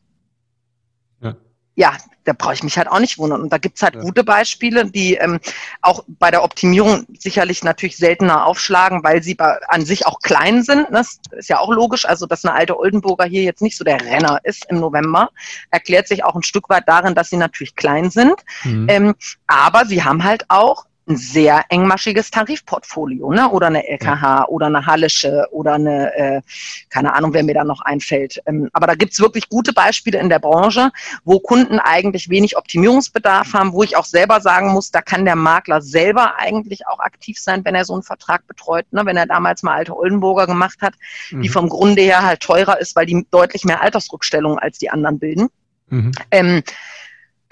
ja, 1.76 1.96
da 2.24 2.32
brauche 2.32 2.54
ich 2.54 2.62
mich 2.62 2.78
halt 2.78 2.88
auch 2.88 3.00
nicht 3.00 3.18
wundern. 3.18 3.42
Und 3.42 3.52
da 3.52 3.58
gibt's 3.58 3.82
halt 3.82 3.96
ja. 3.96 4.00
gute 4.00 4.24
Beispiele, 4.24 4.90
die 4.90 5.14
ähm, 5.14 5.40
auch 5.82 6.04
bei 6.06 6.30
der 6.30 6.42
Optimierung 6.42 7.06
sicherlich 7.18 7.62
natürlich 7.62 7.96
seltener 7.96 8.46
aufschlagen, 8.46 9.04
weil 9.04 9.22
sie 9.22 9.34
bei, 9.34 9.58
an 9.68 9.84
sich 9.84 10.06
auch 10.06 10.20
klein 10.20 10.62
sind. 10.62 10.86
Das 10.90 11.18
ist 11.32 11.48
ja 11.48 11.58
auch 11.58 11.70
logisch. 11.70 12.06
Also, 12.06 12.26
dass 12.26 12.44
eine 12.44 12.54
alte 12.54 12.78
Oldenburger 12.78 13.24
hier 13.24 13.42
jetzt 13.42 13.62
nicht 13.62 13.76
so 13.76 13.84
der 13.84 14.00
Renner 14.00 14.40
ist 14.44 14.66
im 14.70 14.80
November, 14.80 15.30
erklärt 15.70 16.08
sich 16.08 16.24
auch 16.24 16.34
ein 16.34 16.42
Stück 16.42 16.68
weit 16.70 16.84
darin, 16.86 17.14
dass 17.14 17.30
sie 17.30 17.36
natürlich 17.36 17.76
klein 17.76 18.10
sind. 18.10 18.34
Mhm. 18.62 18.86
Ähm, 18.88 19.14
aber 19.46 19.84
sie 19.84 20.02
haben 20.02 20.24
halt 20.24 20.44
auch 20.48 20.86
ein 21.06 21.16
sehr 21.16 21.64
engmaschiges 21.68 22.30
Tarifportfolio, 22.30 23.30
ne? 23.30 23.50
Oder 23.50 23.66
eine 23.66 23.86
LKH 23.86 24.46
oder 24.48 24.66
eine 24.66 24.86
Hallische 24.86 25.46
oder 25.50 25.74
eine, 25.74 26.14
äh, 26.14 26.40
keine 26.88 27.14
Ahnung, 27.14 27.34
wer 27.34 27.42
mir 27.42 27.54
da 27.54 27.64
noch 27.64 27.82
einfällt. 27.82 28.40
Ähm, 28.46 28.70
aber 28.72 28.86
da 28.86 28.94
gibt's 28.94 29.20
wirklich 29.20 29.48
gute 29.48 29.74
Beispiele 29.74 30.18
in 30.18 30.30
der 30.30 30.38
Branche, 30.38 30.90
wo 31.24 31.40
Kunden 31.40 31.78
eigentlich 31.78 32.30
wenig 32.30 32.56
Optimierungsbedarf 32.56 33.52
haben, 33.52 33.72
wo 33.72 33.82
ich 33.82 33.96
auch 33.96 34.06
selber 34.06 34.40
sagen 34.40 34.72
muss, 34.72 34.90
da 34.90 35.02
kann 35.02 35.26
der 35.26 35.36
Makler 35.36 35.82
selber 35.82 36.38
eigentlich 36.38 36.86
auch 36.86 37.00
aktiv 37.00 37.38
sein, 37.38 37.64
wenn 37.64 37.74
er 37.74 37.84
so 37.84 37.92
einen 37.92 38.02
Vertrag 38.02 38.46
betreut. 38.46 38.86
Ne? 38.90 39.04
Wenn 39.04 39.16
er 39.16 39.26
damals 39.26 39.62
mal 39.62 39.74
alte 39.74 39.96
Oldenburger 39.96 40.46
gemacht 40.46 40.80
hat, 40.80 40.94
mhm. 41.30 41.42
die 41.42 41.48
vom 41.50 41.68
Grunde 41.68 42.00
her 42.02 42.22
halt 42.22 42.40
teurer 42.40 42.80
ist, 42.80 42.96
weil 42.96 43.06
die 43.06 43.26
deutlich 43.30 43.64
mehr 43.64 43.82
Altersrückstellungen 43.82 44.58
als 44.58 44.78
die 44.78 44.88
anderen 44.88 45.18
bilden. 45.18 45.48
Mhm. 45.88 46.12
Ähm, 46.30 46.62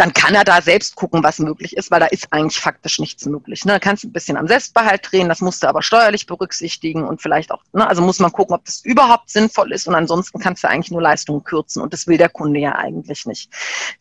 dann 0.02 0.12
kann 0.12 0.34
er 0.34 0.42
da 0.42 0.60
selbst 0.60 0.96
gucken, 0.96 1.22
was 1.22 1.38
möglich 1.38 1.76
ist, 1.76 1.92
weil 1.92 2.00
da 2.00 2.06
ist 2.06 2.32
eigentlich 2.32 2.58
faktisch 2.58 2.98
nichts 2.98 3.24
möglich. 3.24 3.64
Ne? 3.64 3.74
Da 3.74 3.78
kannst 3.78 4.02
du 4.02 4.08
ein 4.08 4.12
bisschen 4.12 4.36
am 4.36 4.48
Selbstbehalt 4.48 5.06
drehen, 5.08 5.28
das 5.28 5.40
musst 5.40 5.62
du 5.62 5.68
aber 5.68 5.80
steuerlich 5.80 6.26
berücksichtigen 6.26 7.04
und 7.04 7.22
vielleicht 7.22 7.52
auch, 7.52 7.62
ne? 7.72 7.86
also 7.86 8.02
muss 8.02 8.18
man 8.18 8.32
gucken, 8.32 8.56
ob 8.56 8.64
das 8.64 8.84
überhaupt 8.84 9.30
sinnvoll 9.30 9.70
ist 9.70 9.86
und 9.86 9.94
ansonsten 9.94 10.40
kannst 10.40 10.64
du 10.64 10.68
eigentlich 10.68 10.90
nur 10.90 11.02
Leistungen 11.02 11.44
kürzen 11.44 11.80
und 11.80 11.92
das 11.92 12.08
will 12.08 12.18
der 12.18 12.30
Kunde 12.30 12.58
ja 12.58 12.72
eigentlich 12.74 13.26
nicht. 13.26 13.48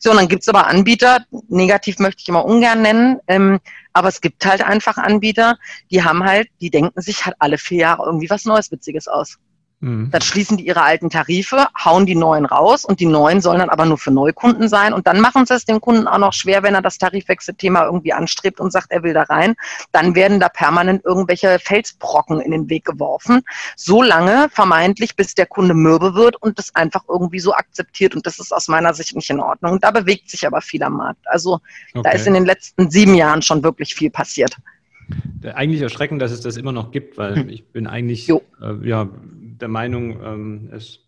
So, 0.00 0.10
und 0.10 0.16
dann 0.16 0.26
gibt's 0.26 0.48
aber 0.48 0.66
Anbieter, 0.66 1.24
negativ 1.46 2.00
möchte 2.00 2.22
ich 2.22 2.28
immer 2.28 2.44
ungern 2.46 2.82
nennen, 2.82 3.20
ähm, 3.28 3.60
aber 3.92 4.08
es 4.08 4.20
gibt 4.20 4.44
halt 4.44 4.60
einfach 4.60 4.96
Anbieter, 4.96 5.56
die 5.92 6.02
haben 6.02 6.24
halt, 6.24 6.48
die 6.60 6.70
denken 6.70 7.00
sich 7.00 7.26
halt 7.26 7.36
alle 7.38 7.58
vier 7.58 7.78
Jahre 7.78 8.06
irgendwie 8.06 8.28
was 8.28 8.44
Neues, 8.44 8.72
Witziges 8.72 9.06
aus. 9.06 9.38
Mhm. 9.82 10.10
Dann 10.12 10.22
schließen 10.22 10.56
die 10.56 10.66
ihre 10.66 10.82
alten 10.82 11.10
Tarife, 11.10 11.66
hauen 11.84 12.06
die 12.06 12.14
neuen 12.14 12.46
raus 12.46 12.84
und 12.84 13.00
die 13.00 13.06
neuen 13.06 13.40
sollen 13.40 13.58
dann 13.58 13.68
aber 13.68 13.84
nur 13.84 13.98
für 13.98 14.12
Neukunden 14.12 14.68
sein. 14.68 14.92
Und 14.92 15.08
dann 15.08 15.20
machen 15.20 15.44
sie 15.44 15.54
es 15.54 15.64
dem 15.64 15.80
Kunden 15.80 16.06
auch 16.06 16.18
noch 16.18 16.32
schwer, 16.32 16.62
wenn 16.62 16.74
er 16.74 16.82
das 16.82 16.98
Tarifwechselthema 16.98 17.84
irgendwie 17.84 18.12
anstrebt 18.12 18.60
und 18.60 18.72
sagt, 18.72 18.92
er 18.92 19.02
will 19.02 19.12
da 19.12 19.24
rein. 19.24 19.56
Dann 19.90 20.14
werden 20.14 20.38
da 20.38 20.48
permanent 20.48 21.04
irgendwelche 21.04 21.58
Felsbrocken 21.58 22.40
in 22.40 22.52
den 22.52 22.70
Weg 22.70 22.84
geworfen. 22.84 23.42
So 23.74 24.02
lange 24.02 24.48
vermeintlich, 24.50 25.16
bis 25.16 25.34
der 25.34 25.46
Kunde 25.46 25.74
mürbe 25.74 26.14
wird 26.14 26.36
und 26.36 26.58
das 26.60 26.72
einfach 26.76 27.02
irgendwie 27.08 27.40
so 27.40 27.52
akzeptiert. 27.52 28.14
Und 28.14 28.24
das 28.24 28.38
ist 28.38 28.52
aus 28.52 28.68
meiner 28.68 28.94
Sicht 28.94 29.16
nicht 29.16 29.30
in 29.30 29.40
Ordnung. 29.40 29.72
Und 29.72 29.84
da 29.84 29.90
bewegt 29.90 30.30
sich 30.30 30.46
aber 30.46 30.60
viel 30.60 30.84
am 30.84 30.96
Markt. 30.98 31.26
Also 31.26 31.54
okay. 31.92 32.02
da 32.04 32.10
ist 32.10 32.28
in 32.28 32.34
den 32.34 32.46
letzten 32.46 32.88
sieben 32.88 33.16
Jahren 33.16 33.42
schon 33.42 33.64
wirklich 33.64 33.96
viel 33.96 34.10
passiert. 34.10 34.56
Eigentlich 35.54 35.82
erschreckend, 35.82 36.22
dass 36.22 36.30
es 36.30 36.40
das 36.40 36.56
immer 36.56 36.70
noch 36.70 36.92
gibt, 36.92 37.18
weil 37.18 37.34
hm. 37.34 37.48
ich 37.48 37.64
bin 37.64 37.88
eigentlich 37.88 38.28
äh, 38.28 38.40
ja, 38.82 39.08
der 39.62 39.68
Meinung, 39.68 40.20
ähm, 40.22 40.70
es 40.72 41.00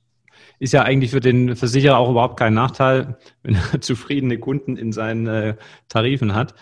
ist 0.59 0.73
ja 0.73 0.83
eigentlich 0.83 1.11
für 1.11 1.21
den 1.21 1.57
Versicherer 1.57 1.99
auch 1.99 2.11
überhaupt 2.11 2.39
kein 2.39 2.55
Nachteil, 2.55 3.19
wenn 3.43 3.57
er 3.57 3.81
zufriedene 3.81 4.39
Kunden 4.39 4.77
in 4.77 4.93
seinen 4.93 5.27
äh, 5.27 5.57
Tarifen 5.89 6.35
hat, 6.35 6.55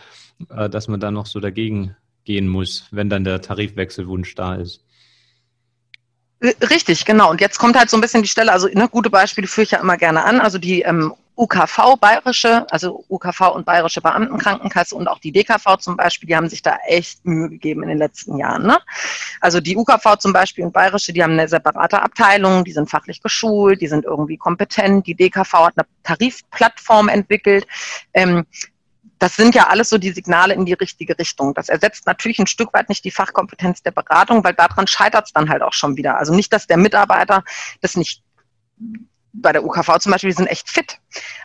äh, 0.51 0.69
dass 0.69 0.89
man 0.89 0.99
da 0.99 1.11
noch 1.11 1.27
so 1.27 1.39
dagegen 1.39 1.95
gehen 2.25 2.49
muss, 2.49 2.89
wenn 2.91 3.11
dann 3.11 3.25
der 3.25 3.41
Tarifwechselwunsch 3.41 4.35
da 4.35 4.55
ist. 4.55 4.85
Richtig, 6.43 7.05
genau. 7.05 7.31
Und 7.31 7.41
jetzt 7.41 7.59
kommt 7.59 7.79
halt 7.79 7.89
so 7.89 7.97
ein 7.97 8.01
bisschen 8.01 8.23
die 8.23 8.29
Stelle, 8.29 8.53
also 8.53 8.67
ne, 8.67 8.89
gute 8.89 9.11
Beispiele 9.11 9.47
führe 9.47 9.65
ich 9.65 9.71
ja 9.71 9.81
immer 9.81 9.97
gerne 9.97 10.25
an. 10.25 10.41
Also 10.41 10.59
die 10.59 10.83
ähm, 10.83 11.15
UKV 11.43 11.97
bayerische, 12.01 12.67
also 12.71 13.05
UKV 13.09 13.53
und 13.53 13.67
bayerische 13.67 14.01
Beamtenkrankenkasse 14.01 14.95
und 14.95 15.09
auch 15.09 15.19
die 15.19 15.33
DKV 15.33 15.77
zum 15.81 15.97
Beispiel, 15.97 16.29
die 16.29 16.37
haben 16.37 16.49
sich 16.49 16.63
da 16.63 16.79
echt 16.87 17.25
Mühe 17.25 17.49
gegeben 17.49 17.83
in 17.83 17.89
den 17.89 17.99
letzten 17.99 18.39
Jahren. 18.39 18.65
Ne? 18.65 18.79
Also 19.41 19.61
die 19.61 19.77
UKV 19.77 20.19
zum 20.21 20.33
Beispiel 20.33 20.65
und 20.65 20.73
bayerische, 20.73 21.13
die 21.13 21.21
haben 21.21 21.33
eine 21.33 21.49
separate 21.49 22.01
Abteilung, 22.01 22.63
die 22.65 22.71
sind 22.71 22.89
fachlich 22.89 23.21
geschult, 23.21 23.81
die 23.81 23.89
sind 23.89 24.05
irgendwie 24.05 24.37
kompetent. 24.37 25.09
Die 25.09 25.17
DKV 25.17 25.53
hat 25.53 25.75
eine 25.77 25.87
Tarifplattform 26.05 27.09
entwickelt. 27.09 27.67
Ähm, 28.15 28.47
das 29.19 29.35
sind 29.35 29.57
ja 29.57 29.67
alles 29.67 29.89
so 29.89 29.99
die 29.99 30.13
Signale 30.13 30.55
in 30.55 30.65
die 30.65 30.75
richtige 30.75 31.19
Richtung. 31.19 31.55
Das 31.55 31.69
ersetzt 31.69 32.07
natürlich 32.07 32.39
ein 32.39 32.47
Stück 32.47 32.73
weit 32.73 32.89
nicht 32.89 33.05
die 33.05 33.11
Fachkompetenz 33.11 33.83
der 33.83 33.91
Beratung, 33.91 34.45
weil 34.45 34.55
daran 34.55 34.87
scheitert 34.87 35.27
es 35.27 35.33
dann 35.33 35.49
halt 35.49 35.63
auch 35.63 35.73
schon 35.73 35.97
wieder. 35.97 36.19
Also 36.19 36.33
nicht, 36.33 36.53
dass 36.53 36.69
der 36.69 36.77
Mitarbeiter 36.77 37.43
das 37.81 37.97
nicht 37.97 38.23
bei 39.33 39.53
der 39.53 39.65
UKV 39.65 39.99
zum 39.99 40.13
Beispiel, 40.13 40.31
die 40.31 40.37
sind 40.37 40.47
echt 40.47 40.69
fit. 40.69 40.99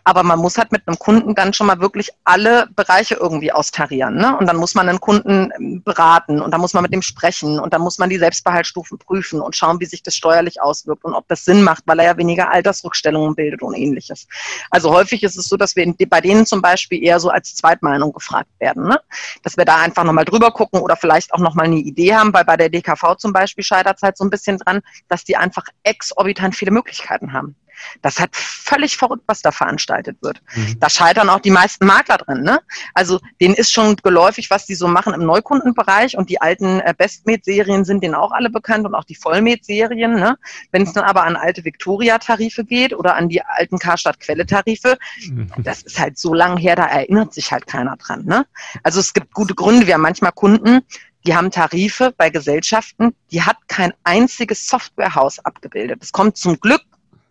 Aber 0.03 0.23
man 0.23 0.39
muss 0.39 0.57
halt 0.57 0.71
mit 0.71 0.87
einem 0.87 0.99
Kunden 0.99 1.35
dann 1.35 1.53
schon 1.53 1.67
mal 1.67 1.79
wirklich 1.79 2.09
alle 2.23 2.67
Bereiche 2.75 3.15
irgendwie 3.15 3.51
austarieren. 3.51 4.15
Ne? 4.15 4.37
Und 4.37 4.47
dann 4.47 4.57
muss 4.57 4.75
man 4.75 4.87
einen 4.87 4.99
Kunden 4.99 5.51
ähm, 5.57 5.83
beraten 5.83 6.41
und 6.41 6.51
dann 6.51 6.61
muss 6.61 6.73
man 6.73 6.83
mit 6.83 6.93
dem 6.93 7.01
sprechen 7.01 7.59
und 7.59 7.73
dann 7.73 7.81
muss 7.81 7.97
man 7.97 8.09
die 8.09 8.17
Selbstbehaltsstufen 8.17 8.97
prüfen 8.97 9.41
und 9.41 9.55
schauen, 9.55 9.79
wie 9.79 9.85
sich 9.85 10.03
das 10.03 10.15
steuerlich 10.15 10.61
auswirkt 10.61 11.03
und 11.03 11.13
ob 11.13 11.27
das 11.27 11.45
Sinn 11.45 11.63
macht, 11.63 11.83
weil 11.85 11.99
er 11.99 12.05
ja 12.05 12.17
weniger 12.17 12.51
Altersrückstellungen 12.51 13.35
bildet 13.35 13.61
und 13.61 13.73
ähnliches. 13.73 14.27
Also 14.69 14.91
häufig 14.91 15.23
ist 15.23 15.37
es 15.37 15.47
so, 15.47 15.57
dass 15.57 15.75
wir 15.75 15.93
bei 16.09 16.21
denen 16.21 16.45
zum 16.45 16.61
Beispiel 16.61 17.03
eher 17.03 17.19
so 17.19 17.29
als 17.29 17.55
Zweitmeinung 17.55 18.13
gefragt 18.13 18.49
werden. 18.59 18.87
Ne? 18.87 18.99
Dass 19.43 19.57
wir 19.57 19.65
da 19.65 19.77
einfach 19.77 20.03
nochmal 20.03 20.25
drüber 20.25 20.51
gucken 20.51 20.81
oder 20.81 20.95
vielleicht 20.95 21.33
auch 21.33 21.39
nochmal 21.39 21.65
eine 21.65 21.77
Idee 21.77 22.15
haben, 22.15 22.33
weil 22.33 22.45
bei 22.45 22.57
der 22.57 22.69
DKV 22.69 23.15
zum 23.17 23.33
Beispiel 23.33 23.63
scheitert 23.63 23.97
es 23.97 24.03
halt 24.03 24.17
so 24.17 24.23
ein 24.23 24.29
bisschen 24.29 24.57
dran, 24.57 24.81
dass 25.07 25.23
die 25.23 25.37
einfach 25.37 25.65
exorbitant 25.83 26.55
viele 26.55 26.71
Möglichkeiten 26.71 27.33
haben. 27.33 27.55
Das 28.01 28.19
halt 28.19 28.35
völlig 28.35 28.97
verrückt, 28.97 29.23
was 29.27 29.41
da 29.41 29.51
veranstaltet 29.51 30.17
wird. 30.21 30.41
Mhm. 30.55 30.79
Da 30.79 30.89
scheitern 30.89 31.29
auch 31.29 31.39
die 31.39 31.51
meisten 31.51 31.85
Makler 31.85 32.17
drin. 32.17 32.43
Ne? 32.43 32.59
Also 32.93 33.19
denen 33.41 33.55
ist 33.55 33.71
schon 33.71 33.95
geläufig, 33.97 34.49
was 34.49 34.65
die 34.65 34.75
so 34.75 34.87
machen 34.87 35.13
im 35.13 35.25
Neukundenbereich 35.25 36.17
und 36.17 36.29
die 36.29 36.41
alten 36.41 36.79
äh, 36.79 36.93
Bestmed-Serien 36.97 37.85
sind 37.85 38.03
denen 38.03 38.15
auch 38.15 38.31
alle 38.31 38.49
bekannt 38.49 38.85
und 38.85 38.95
auch 38.95 39.03
die 39.03 39.15
Vollmed-Serien. 39.15 40.15
Ne? 40.15 40.37
Wenn 40.71 40.83
es 40.83 40.93
dann 40.93 41.03
aber 41.03 41.23
an 41.23 41.35
alte 41.35 41.63
Victoria-Tarife 41.63 42.65
geht 42.65 42.93
oder 42.93 43.15
an 43.15 43.29
die 43.29 43.41
alten 43.41 43.79
Karstadt-Quelle-Tarife, 43.79 44.97
mhm. 45.27 45.51
das 45.57 45.83
ist 45.83 45.99
halt 45.99 46.17
so 46.17 46.33
lang 46.33 46.57
her, 46.57 46.75
da 46.75 46.85
erinnert 46.85 47.33
sich 47.33 47.51
halt 47.51 47.67
keiner 47.67 47.95
dran. 47.97 48.25
Ne? 48.25 48.45
Also 48.83 48.99
es 48.99 49.13
gibt 49.13 49.33
gute 49.33 49.55
Gründe. 49.55 49.87
Wir 49.87 49.95
haben 49.95 50.01
manchmal 50.01 50.31
Kunden, 50.31 50.81
die 51.25 51.35
haben 51.35 51.51
Tarife 51.51 52.13
bei 52.17 52.29
Gesellschaften, 52.29 53.13
die 53.31 53.41
hat 53.41 53.57
kein 53.67 53.93
einziges 54.03 54.67
Softwarehaus 54.67 55.39
abgebildet. 55.39 56.01
Es 56.01 56.11
kommt 56.11 56.37
zum 56.37 56.59
Glück 56.59 56.81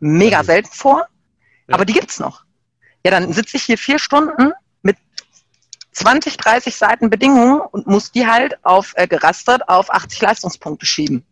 mega 0.00 0.44
selten 0.44 0.72
vor, 0.72 1.06
ja. 1.68 1.74
aber 1.74 1.84
die 1.84 1.92
gibt's 1.92 2.18
noch. 2.18 2.44
Ja, 3.04 3.10
dann 3.10 3.32
sitze 3.32 3.56
ich 3.56 3.64
hier 3.64 3.78
vier 3.78 3.98
Stunden 3.98 4.52
mit 4.82 4.96
20, 5.92 6.36
30 6.36 6.74
Seiten 6.76 7.10
Bedingungen 7.10 7.60
und 7.60 7.86
muss 7.86 8.12
die 8.12 8.26
halt 8.26 8.64
auf 8.64 8.92
äh, 8.96 9.06
gerastert 9.06 9.68
auf 9.68 9.92
80 9.92 10.20
Leistungspunkte 10.20 10.86
schieben. 10.86 11.24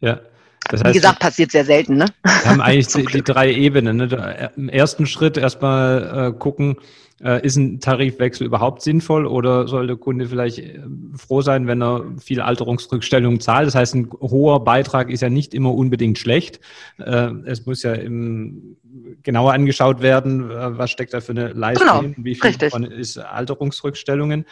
Ja. 0.00 0.20
Das 0.68 0.82
heißt, 0.82 0.94
Wie 0.94 0.98
gesagt, 0.98 1.18
passiert 1.18 1.50
sehr 1.50 1.64
selten. 1.64 1.96
Ne? 1.96 2.06
Wir 2.22 2.50
haben 2.50 2.60
eigentlich 2.60 2.86
die, 2.94 3.04
die, 3.04 3.22
drei 3.22 3.52
Ebenen. 3.52 3.96
Ne? 3.96 4.50
Im 4.56 4.68
ersten 4.68 5.06
Schritt 5.06 5.36
erstmal 5.36 6.30
äh, 6.30 6.38
gucken, 6.38 6.76
äh, 7.22 7.44
ist 7.44 7.56
ein 7.56 7.80
Tarifwechsel 7.80 8.46
überhaupt 8.46 8.82
sinnvoll 8.82 9.26
oder 9.26 9.68
soll 9.68 9.86
der 9.86 9.96
Kunde 9.96 10.26
vielleicht 10.26 10.58
äh, 10.58 10.80
froh 11.16 11.40
sein, 11.40 11.66
wenn 11.66 11.82
er 11.82 12.04
viel 12.20 12.40
Alterungsrückstellung 12.40 13.40
zahlt? 13.40 13.66
Das 13.66 13.74
heißt, 13.74 13.94
ein 13.94 14.10
hoher 14.20 14.64
Beitrag 14.64 15.10
ist 15.10 15.20
ja 15.20 15.30
nicht 15.30 15.54
immer 15.54 15.74
unbedingt 15.74 16.18
schlecht. 16.18 16.60
Äh, 16.98 17.30
es 17.44 17.66
muss 17.66 17.82
ja 17.82 17.92
im, 17.92 18.76
genauer 19.22 19.52
angeschaut 19.52 20.02
werden, 20.02 20.48
was 20.48 20.90
steckt 20.90 21.14
da 21.14 21.20
für 21.20 21.32
eine 21.32 21.48
Leistung, 21.48 22.14
genau, 22.14 22.14
wie 22.16 22.34
viel 22.34 22.52
davon 22.52 22.84
ist 22.84 23.18
Alterungsrückstellungen. 23.18 24.46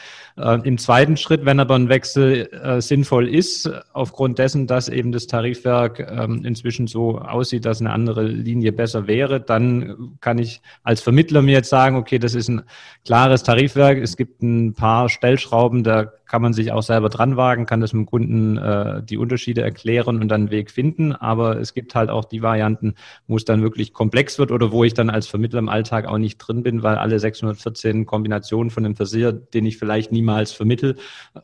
Im 0.65 0.79
zweiten 0.79 1.17
Schritt, 1.17 1.45
wenn 1.45 1.61
aber 1.61 1.75
ein 1.75 1.89
Wechsel 1.89 2.79
sinnvoll 2.81 3.29
ist, 3.29 3.71
aufgrund 3.93 4.39
dessen, 4.39 4.67
dass 4.67 4.89
eben 4.89 5.13
das 5.13 5.27
Tarifwerk 5.27 6.01
ähm, 6.01 6.45
inzwischen 6.45 6.87
so 6.87 7.19
aussieht, 7.19 7.65
dass 7.65 7.81
eine 7.81 7.91
andere 7.91 8.23
Linie 8.23 8.73
besser 8.73 9.07
wäre, 9.07 9.41
dann 9.41 10.17
kann 10.21 10.39
ich 10.39 10.61
als 10.83 11.01
Vermittler 11.01 11.43
mir 11.43 11.53
jetzt 11.53 11.71
sagen, 11.71 11.97
okay, 11.97 12.19
das 12.19 12.35
ist 12.35 12.49
ein 12.49 12.63
klares 13.05 13.43
Tarifwerk. 13.43 13.99
Es 13.99 14.17
gibt 14.17 14.43
ein 14.43 14.75
paar 14.75 15.09
Stellschrauben, 15.09 15.85
da 15.85 16.13
kann 16.31 16.43
man 16.43 16.53
sich 16.53 16.71
auch 16.71 16.83
selber 16.85 17.09
dran 17.09 17.37
wagen, 17.37 17.67
kann 17.67 17.81
das 17.81 17.91
dem 17.91 18.07
Kunden 18.07 18.57
äh, 18.57 19.03
die 19.03 19.17
Unterschiede 19.17 19.63
erklären 19.63 20.21
und 20.21 20.29
dann 20.29 20.43
einen 20.43 20.51
Weg 20.53 20.71
finden. 20.71 21.13
Aber 21.13 21.59
es 21.59 21.75
gibt 21.75 21.97
halt 21.97 22.09
auch 22.09 22.25
die 22.25 22.41
Varianten, 22.41 22.95
wo 23.27 23.37
es 23.37 23.45
dann 23.45 23.63
wirklich 23.63 23.93
komplex 23.93 24.39
wird 24.39 24.53
oder 24.53 24.71
wo 24.71 24.85
ich 24.85 24.95
dann 24.95 25.11
als 25.11 25.27
Vermittler 25.27 25.59
im 25.59 25.69
Alltag 25.69 26.07
auch 26.07 26.19
nicht 26.19 26.39
drin 26.39 26.63
bin, 26.63 26.85
weil 26.85 26.95
alle 26.95 27.19
614 27.19 28.07
Kombinationen 28.07 28.71
von 28.71 28.85
dem 28.85 28.95
Versicherer, 28.95 29.33
den 29.33 29.67
ich 29.67 29.77
vielleicht 29.77 30.13
niemals 30.13 30.53
vermittel, 30.53 30.99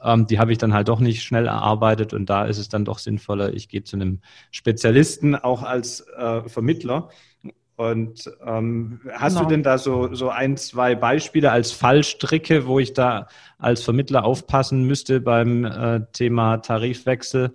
ähm, 0.04 0.28
die 0.28 0.38
habe 0.38 0.52
ich 0.52 0.58
dann 0.58 0.72
halt 0.72 0.86
doch 0.86 1.00
nicht 1.00 1.24
schnell 1.24 1.46
erarbeitet 1.46 2.14
und 2.14 2.30
da 2.30 2.44
ist 2.44 2.58
es 2.58 2.68
dann 2.68 2.84
doch 2.84 3.00
sinnvoller, 3.00 3.54
ich 3.54 3.68
gehe 3.68 3.82
zu 3.82 3.96
einem 3.96 4.20
Spezialisten 4.52 5.34
auch 5.34 5.64
als 5.64 6.06
äh, 6.16 6.48
Vermittler 6.48 7.08
und 7.76 8.30
ähm, 8.44 9.00
hast 9.12 9.34
genau. 9.34 9.44
du 9.44 9.50
denn 9.50 9.62
da 9.62 9.78
so, 9.78 10.14
so 10.14 10.30
ein, 10.30 10.56
zwei 10.56 10.94
Beispiele 10.94 11.50
als 11.52 11.72
Fallstricke, 11.72 12.66
wo 12.66 12.78
ich 12.78 12.94
da 12.94 13.28
als 13.58 13.82
Vermittler 13.82 14.24
aufpassen 14.24 14.84
müsste 14.84 15.20
beim 15.20 15.64
äh, 15.64 16.00
Thema 16.12 16.58
Tarifwechsel? 16.58 17.54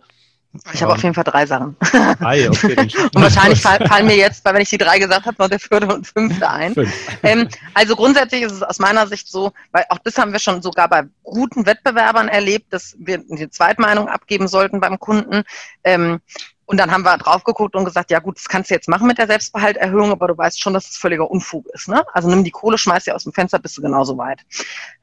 Ich 0.74 0.82
habe 0.82 0.92
Ähm, 0.92 0.98
auf 0.98 1.04
jeden 1.04 1.16
Fall 1.16 1.24
drei 1.24 1.46
Sachen. 1.46 1.78
Drei, 2.20 2.50
okay. 2.50 2.76
Und 3.16 3.22
wahrscheinlich 3.22 3.64
los. 3.64 3.72
fall- 3.72 3.88
fallen 3.88 4.06
mir 4.06 4.18
jetzt, 4.18 4.44
weil 4.44 4.54
wenn 4.54 4.62
ich 4.62 4.70
die 4.70 4.78
drei 4.78 5.00
gesagt 5.00 5.26
habe, 5.26 5.36
noch 5.40 5.48
der 5.48 5.60
vierte 5.60 5.88
und 5.88 6.06
fünfte 6.06 6.50
ein. 6.50 6.74
Fünf. 6.74 6.94
Ähm, 7.24 7.48
also 7.74 7.96
grundsätzlich 7.96 8.42
ist 8.42 8.52
es 8.52 8.62
aus 8.62 8.78
meiner 8.78 9.08
Sicht 9.08 9.30
so, 9.30 9.54
weil 9.72 9.86
auch 9.90 10.00
das 10.04 10.18
haben 10.18 10.34
wir 10.34 10.40
schon 10.40 10.62
sogar 10.62 10.90
bei 10.90 11.04
guten 11.24 11.66
Wettbewerbern 11.66 12.28
erlebt, 12.28 12.74
dass 12.74 12.96
wir 13.00 13.20
die 13.20 13.50
Zweitmeinung 13.50 14.10
abgeben 14.10 14.50
sollten 14.50 14.82
beim 14.82 15.00
Kunden. 15.00 15.44
Ähm, 15.86 16.20
und 16.66 16.78
dann 16.78 16.92
haben 16.92 17.04
wir 17.04 17.18
drauf 17.18 17.44
geguckt 17.44 17.76
und 17.76 17.84
gesagt, 17.86 18.12
ja 18.12 18.20
gut, 18.20 18.38
das 18.38 18.46
kannst 18.48 18.70
du 18.70 18.74
jetzt 18.76 18.88
machen 18.88 19.08
mit 19.08 19.18
der 19.18 19.28
Selbstbehalterhöhung, 19.28 20.12
aber 20.12 20.28
du 20.30 20.38
weißt 20.38 20.62
schon, 20.62 20.74
dass 20.74 20.90
es 20.90 20.98
völliger 20.98 21.30
Unfug 21.30 21.68
ist. 21.74 21.88
Ne? 21.90 22.04
Also 22.14 22.30
nimm 22.30 22.44
die 22.44 22.52
Kohle, 22.52 22.78
schmeiß 22.78 23.04
sie 23.06 23.12
aus 23.12 23.24
dem 23.24 23.34
Fenster, 23.34 23.60
bist 23.60 23.78
du 23.78 23.82
genauso 23.82 24.18
weit. 24.18 24.40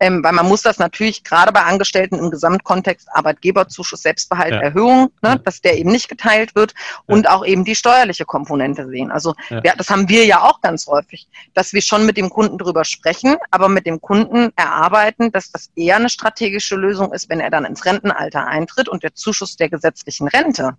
Ähm, 0.01 0.23
weil 0.25 0.33
man 0.33 0.47
muss 0.47 0.63
das 0.63 0.79
natürlich 0.79 1.25
gerade 1.25 1.53
bei 1.53 1.63
Angestellten 1.63 2.19
im 2.19 2.31
Gesamtkontext 2.31 3.09
Arbeitgeberzuschuss, 3.13 4.03
Selbstbehalterhöhung, 4.03 5.11
Ja. 5.23 5.35
ne, 5.35 5.41
dass 5.41 5.61
der 5.61 5.77
eben 5.79 5.91
nicht 5.91 6.09
geteilt 6.09 6.55
wird 6.55 6.75
und 7.07 7.29
auch 7.29 7.45
eben 7.45 7.65
die 7.65 7.75
steuerliche 7.75 8.25
Komponente 8.25 8.87
sehen. 8.89 9.11
Also 9.11 9.35
Ja. 9.51 9.61
ja, 9.65 9.75
das 9.77 9.91
haben 9.91 10.09
wir 10.09 10.25
ja 10.25 10.43
auch 10.43 10.61
ganz 10.61 10.87
häufig, 10.87 11.29
dass 11.55 11.73
wir 11.73 11.83
schon 11.83 12.07
mit 12.07 12.17
dem 12.17 12.31
Kunden 12.31 12.57
drüber 12.59 12.85
sprechen, 12.85 13.37
aber 13.51 13.69
mit 13.69 13.85
dem 13.87 14.01
Kunden 14.01 14.51
erarbeiten, 14.57 15.33
dass 15.33 15.51
das 15.51 15.71
eher 15.77 15.97
eine 15.97 16.09
strategische 16.09 16.77
Lösung 16.77 17.13
ist, 17.13 17.29
wenn 17.29 17.41
er 17.41 17.51
dann 17.51 17.65
ins 17.65 17.85
Rentenalter 17.85 18.47
eintritt 18.47 18.89
und 18.89 19.03
der 19.03 19.15
Zuschuss 19.15 19.57
der 19.57 19.69
gesetzlichen 19.69 20.29
Rente 20.29 20.77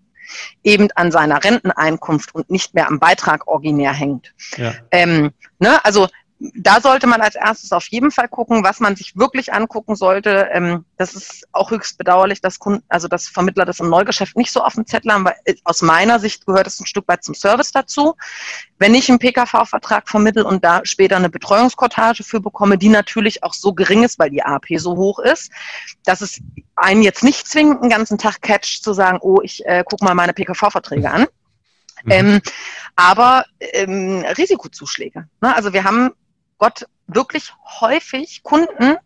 eben 0.64 0.90
an 0.96 1.12
seiner 1.12 1.44
Renteneinkunft 1.44 2.34
und 2.36 2.50
nicht 2.50 2.74
mehr 2.74 2.88
am 2.88 3.00
Beitrag 3.00 3.48
originär 3.48 3.94
hängt. 3.94 4.34
Ja. 4.58 4.74
Ähm, 4.92 5.32
ne, 5.60 5.84
also 5.84 6.08
da 6.40 6.80
sollte 6.80 7.06
man 7.06 7.20
als 7.20 7.36
erstes 7.36 7.74
auf 7.74 7.88
jeden 7.88 8.12
Fall 8.12 8.30
gucken, 8.30 8.64
was 8.64 8.80
man 8.80 8.96
sich 8.96 9.18
wirklich 9.18 9.52
angucken 9.52 9.96
sollte. 9.98 10.48
Ähm, 10.54 10.86
das 10.96 11.14
ist 11.14 11.46
auch 11.52 11.72
höchst 11.72 11.98
bedauerlich, 11.98 12.40
dass 12.40 12.60
Kunden, 12.60 12.82
also 12.88 13.10
dass 13.10 13.28
Vermittler 13.28 13.66
das 13.66 13.82
im 13.82 13.90
Neugeschäft 13.90 14.38
nicht 14.38 14.52
so 14.52 14.64
auf 14.64 14.76
dem 14.76 14.86
Zettel 14.86 15.12
haben, 15.12 15.26
weil 15.26 15.36
äh, 15.44 15.56
aus 15.66 15.82
meiner 15.82 16.18
Sicht 16.18 16.46
gehört 16.46 16.66
es 16.66 16.80
ein 16.80 16.86
Stück 16.86 17.10
weit 17.10 17.26
zum 17.26 17.36
Service 17.36 17.74
dazu. 17.74 18.16
Wenn 18.78 18.96
ich 18.96 19.10
einen 19.10 19.20
PKV-Vertrag 19.20 20.08
vermittel 20.08 20.44
und 20.44 20.64
da 20.64 20.80
später 20.84 21.18
eine 21.18 21.30
Betreuungskortage 21.30 22.24
für 22.24 22.40
bekomme, 22.40 22.78
die 22.78 22.90
natürlich 22.90 23.44
auch 23.44 23.54
so 23.54 23.74
gering 23.74 24.04
ist, 24.04 24.18
weil 24.18 24.30
die 24.30 24.42
AP 24.42 24.68
so 24.78 24.96
hoch 24.96 25.20
ist, 25.20 25.52
dass 26.06 26.22
es 26.22 26.40
einen 26.78 27.04
jetzt 27.04 27.22
nicht 27.22 27.48
zwingt, 27.48 27.84
den 27.84 27.90
ganzen 27.90 28.18
Tag 28.18 28.42
catcht 28.42 28.82
zu 28.82 28.94
sagen, 28.94 29.20
oh, 29.22 29.42
ich 29.44 29.66
äh, 29.66 29.84
gucke 29.86 30.06
mal 30.06 30.16
meine 30.16 30.34
PKV-Verträge 30.34 31.12
an. 31.12 31.26
Mhm. 32.06 32.12
Ähm, 32.12 32.42
aber 32.96 33.44
ähm, 33.60 34.24
Risikozuschläge. 34.38 35.28
Ne? 35.42 35.56
Also 35.56 35.74
wir 35.74 35.84
haben 35.84 36.12
Gott 36.60 36.86
wirklich 37.08 37.52
häufig 37.82 38.44
Kunden, 38.44 38.98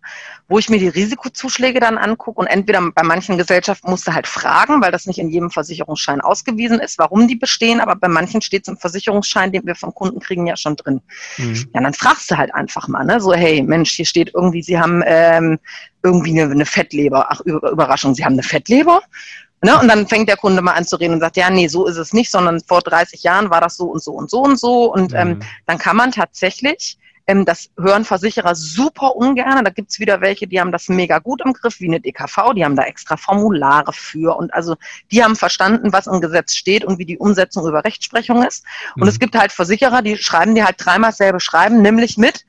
wo 0.50 0.60
ich 0.60 0.70
mir 0.70 0.78
die 0.80 0.90
Risikozuschläge 0.90 1.80
dann 1.80 1.98
angucke 1.98 2.38
und 2.42 2.48
entweder 2.48 2.82
bei 2.92 3.02
manchen 3.04 3.38
Gesellschaften 3.38 3.90
musst 3.90 4.06
du 4.06 4.14
halt 4.14 4.28
fragen, 4.28 4.82
weil 4.82 4.92
das 4.92 5.06
nicht 5.06 5.20
in 5.20 5.30
jedem 5.30 5.50
Versicherungsschein 5.50 6.20
ausgewiesen 6.20 6.80
ist, 6.82 6.98
warum 7.00 7.30
die 7.30 7.38
bestehen, 7.38 7.80
aber 7.80 7.96
bei 7.96 8.10
manchen 8.10 8.42
steht 8.42 8.64
es 8.64 8.68
im 8.68 8.78
Versicherungsschein, 8.78 9.54
den 9.54 9.66
wir 9.66 9.76
vom 9.76 9.94
Kunden 9.94 10.20
kriegen, 10.20 10.46
ja 10.48 10.58
schon 10.58 10.76
drin. 10.76 11.02
Mhm. 11.38 11.70
Ja, 11.74 11.80
dann 11.82 11.94
fragst 11.94 12.30
du 12.30 12.38
halt 12.38 12.54
einfach 12.54 12.90
mal, 12.90 13.06
ne? 13.06 13.22
So, 13.22 13.34
hey, 13.34 13.62
Mensch, 13.64 13.92
hier 13.92 14.06
steht 14.06 14.32
irgendwie, 14.34 14.62
Sie 14.64 14.78
haben 14.78 15.02
ähm, 15.06 15.58
irgendwie 16.04 16.32
eine, 16.38 16.52
eine 16.52 16.66
Fettleber. 16.66 17.28
Ach, 17.30 17.40
Über- 17.42 17.72
Überraschung, 17.72 18.14
Sie 18.16 18.26
haben 18.26 18.34
eine 18.34 18.44
Fettleber? 18.44 19.02
Ne? 19.62 19.80
Und 19.80 19.88
dann 19.88 20.08
fängt 20.10 20.28
der 20.28 20.36
Kunde 20.36 20.62
mal 20.62 20.74
an 20.74 20.84
zu 20.86 20.98
reden 20.98 21.14
und 21.14 21.20
sagt, 21.22 21.38
ja, 21.38 21.50
nee, 21.50 21.68
so 21.70 21.86
ist 21.88 21.96
es 21.96 22.12
nicht, 22.12 22.30
sondern 22.30 22.60
vor 22.68 22.82
30 22.82 23.24
Jahren 23.24 23.50
war 23.50 23.62
das 23.62 23.78
so 23.78 23.86
und 23.86 24.04
so 24.04 24.12
und 24.12 24.30
so 24.30 24.42
und 24.42 24.60
so. 24.60 24.92
Und 24.94 25.14
ähm, 25.14 25.30
Mhm. 25.30 25.40
dann 25.68 25.78
kann 25.78 25.96
man 25.96 26.12
tatsächlich, 26.12 26.98
ähm, 27.28 27.46
das 27.46 27.70
hören 27.78 28.06
Versicherer 28.06 28.56
super 28.56 29.16
ungern. 29.16 29.64
Da 29.64 29.72
gibt's 29.72 30.00
wieder 30.00 30.22
welche, 30.22 30.48
die 30.48 30.60
haben 30.60 30.72
das 30.72 30.90
mega 30.90 31.20
gut 31.20 31.42
im 31.46 31.54
Griff, 31.54 31.80
wie 31.80 31.88
eine 31.88 32.02
DKV, 32.02 32.54
die 32.56 32.66
haben 32.66 32.76
da 32.76 32.84
extra 32.84 33.18
Formulare 33.18 33.94
für. 33.94 34.36
Und 34.38 34.54
also 34.54 34.76
die 35.12 35.24
haben 35.24 35.36
verstanden, 35.36 35.94
was 35.94 36.08
im 36.08 36.22
Gesetz 36.22 36.54
steht 36.54 36.84
und 36.84 37.00
wie 37.00 37.06
die 37.06 37.18
Umsetzung 37.18 37.66
über 37.68 37.84
Rechtsprechung 37.84 38.44
ist. 38.44 38.66
Und 38.96 39.04
Mhm. 39.04 39.08
es 39.08 39.20
gibt 39.20 39.36
halt 39.36 39.52
Versicherer, 39.52 40.02
die 40.02 40.18
schreiben 40.18 40.56
dir 40.56 40.66
halt 40.66 40.76
dreimal 40.80 41.12
dasselbe 41.12 41.40
Schreiben, 41.40 41.82
nämlich 41.82 42.18
mit, 42.18 42.46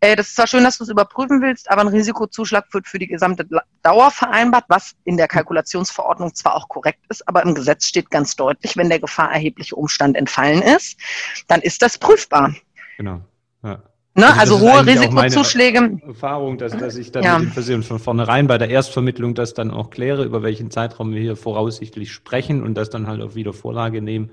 äh, 0.00 0.16
das 0.16 0.28
ist 0.28 0.36
zwar 0.36 0.46
schön, 0.46 0.64
dass 0.64 0.78
du 0.78 0.84
es 0.84 0.90
überprüfen 0.90 1.40
willst, 1.40 1.70
aber 1.70 1.82
ein 1.82 1.88
Risikozuschlag 1.88 2.66
wird 2.72 2.86
für 2.86 2.98
die 2.98 3.06
gesamte 3.06 3.46
Dauer 3.82 4.10
vereinbart, 4.10 4.64
was 4.68 4.94
in 5.04 5.16
der 5.16 5.28
Kalkulationsverordnung 5.28 6.34
zwar 6.34 6.54
auch 6.54 6.68
korrekt 6.68 7.00
ist, 7.08 7.26
aber 7.28 7.42
im 7.42 7.54
Gesetz 7.54 7.86
steht 7.86 8.10
ganz 8.10 8.36
deutlich, 8.36 8.76
wenn 8.76 8.88
der 8.88 9.00
gefahrerbliche 9.00 9.74
Umstand 9.76 10.16
entfallen 10.16 10.60
ist, 10.62 10.98
dann 11.46 11.62
ist 11.62 11.82
das 11.82 11.98
prüfbar. 11.98 12.54
Genau. 12.98 13.20
Ja. 13.66 13.82
Ne? 14.14 14.26
Also 14.28 14.56
Also, 14.56 14.60
hohe 14.60 14.86
Risikozuschläge. 14.86 15.98
Erfahrung, 16.06 16.56
dass, 16.56 16.74
dass 16.76 16.96
ich 16.96 17.12
dann 17.12 17.22
Ja. 17.22 17.38
mit 17.38 17.48
den 17.48 17.52
Versicherungen 17.52 17.82
von 17.82 17.98
vornherein 17.98 18.46
bei 18.46 18.56
der 18.56 18.70
Erstvermittlung 18.70 19.34
das 19.34 19.52
dann 19.52 19.70
auch 19.70 19.90
kläre, 19.90 20.24
über 20.24 20.42
welchen 20.42 20.70
Zeitraum 20.70 21.12
wir 21.12 21.20
hier 21.20 21.36
voraussichtlich 21.36 22.12
sprechen 22.12 22.62
und 22.62 22.74
das 22.74 22.88
dann 22.88 23.06
halt 23.08 23.20
auch 23.20 23.34
wieder 23.34 23.52
Vorlage 23.52 24.00
nehmen. 24.00 24.30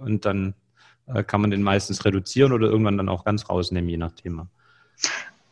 Und 0.00 0.26
dann 0.26 0.54
äh, 1.06 1.22
kann 1.22 1.40
man 1.40 1.50
den 1.50 1.62
meistens 1.62 2.04
reduzieren 2.04 2.52
oder 2.52 2.66
irgendwann 2.68 2.98
dann 2.98 3.08
auch 3.08 3.24
ganz 3.24 3.48
rausnehmen, 3.48 3.88
je 3.88 3.96
nach 3.96 4.12
Thema. 4.12 4.48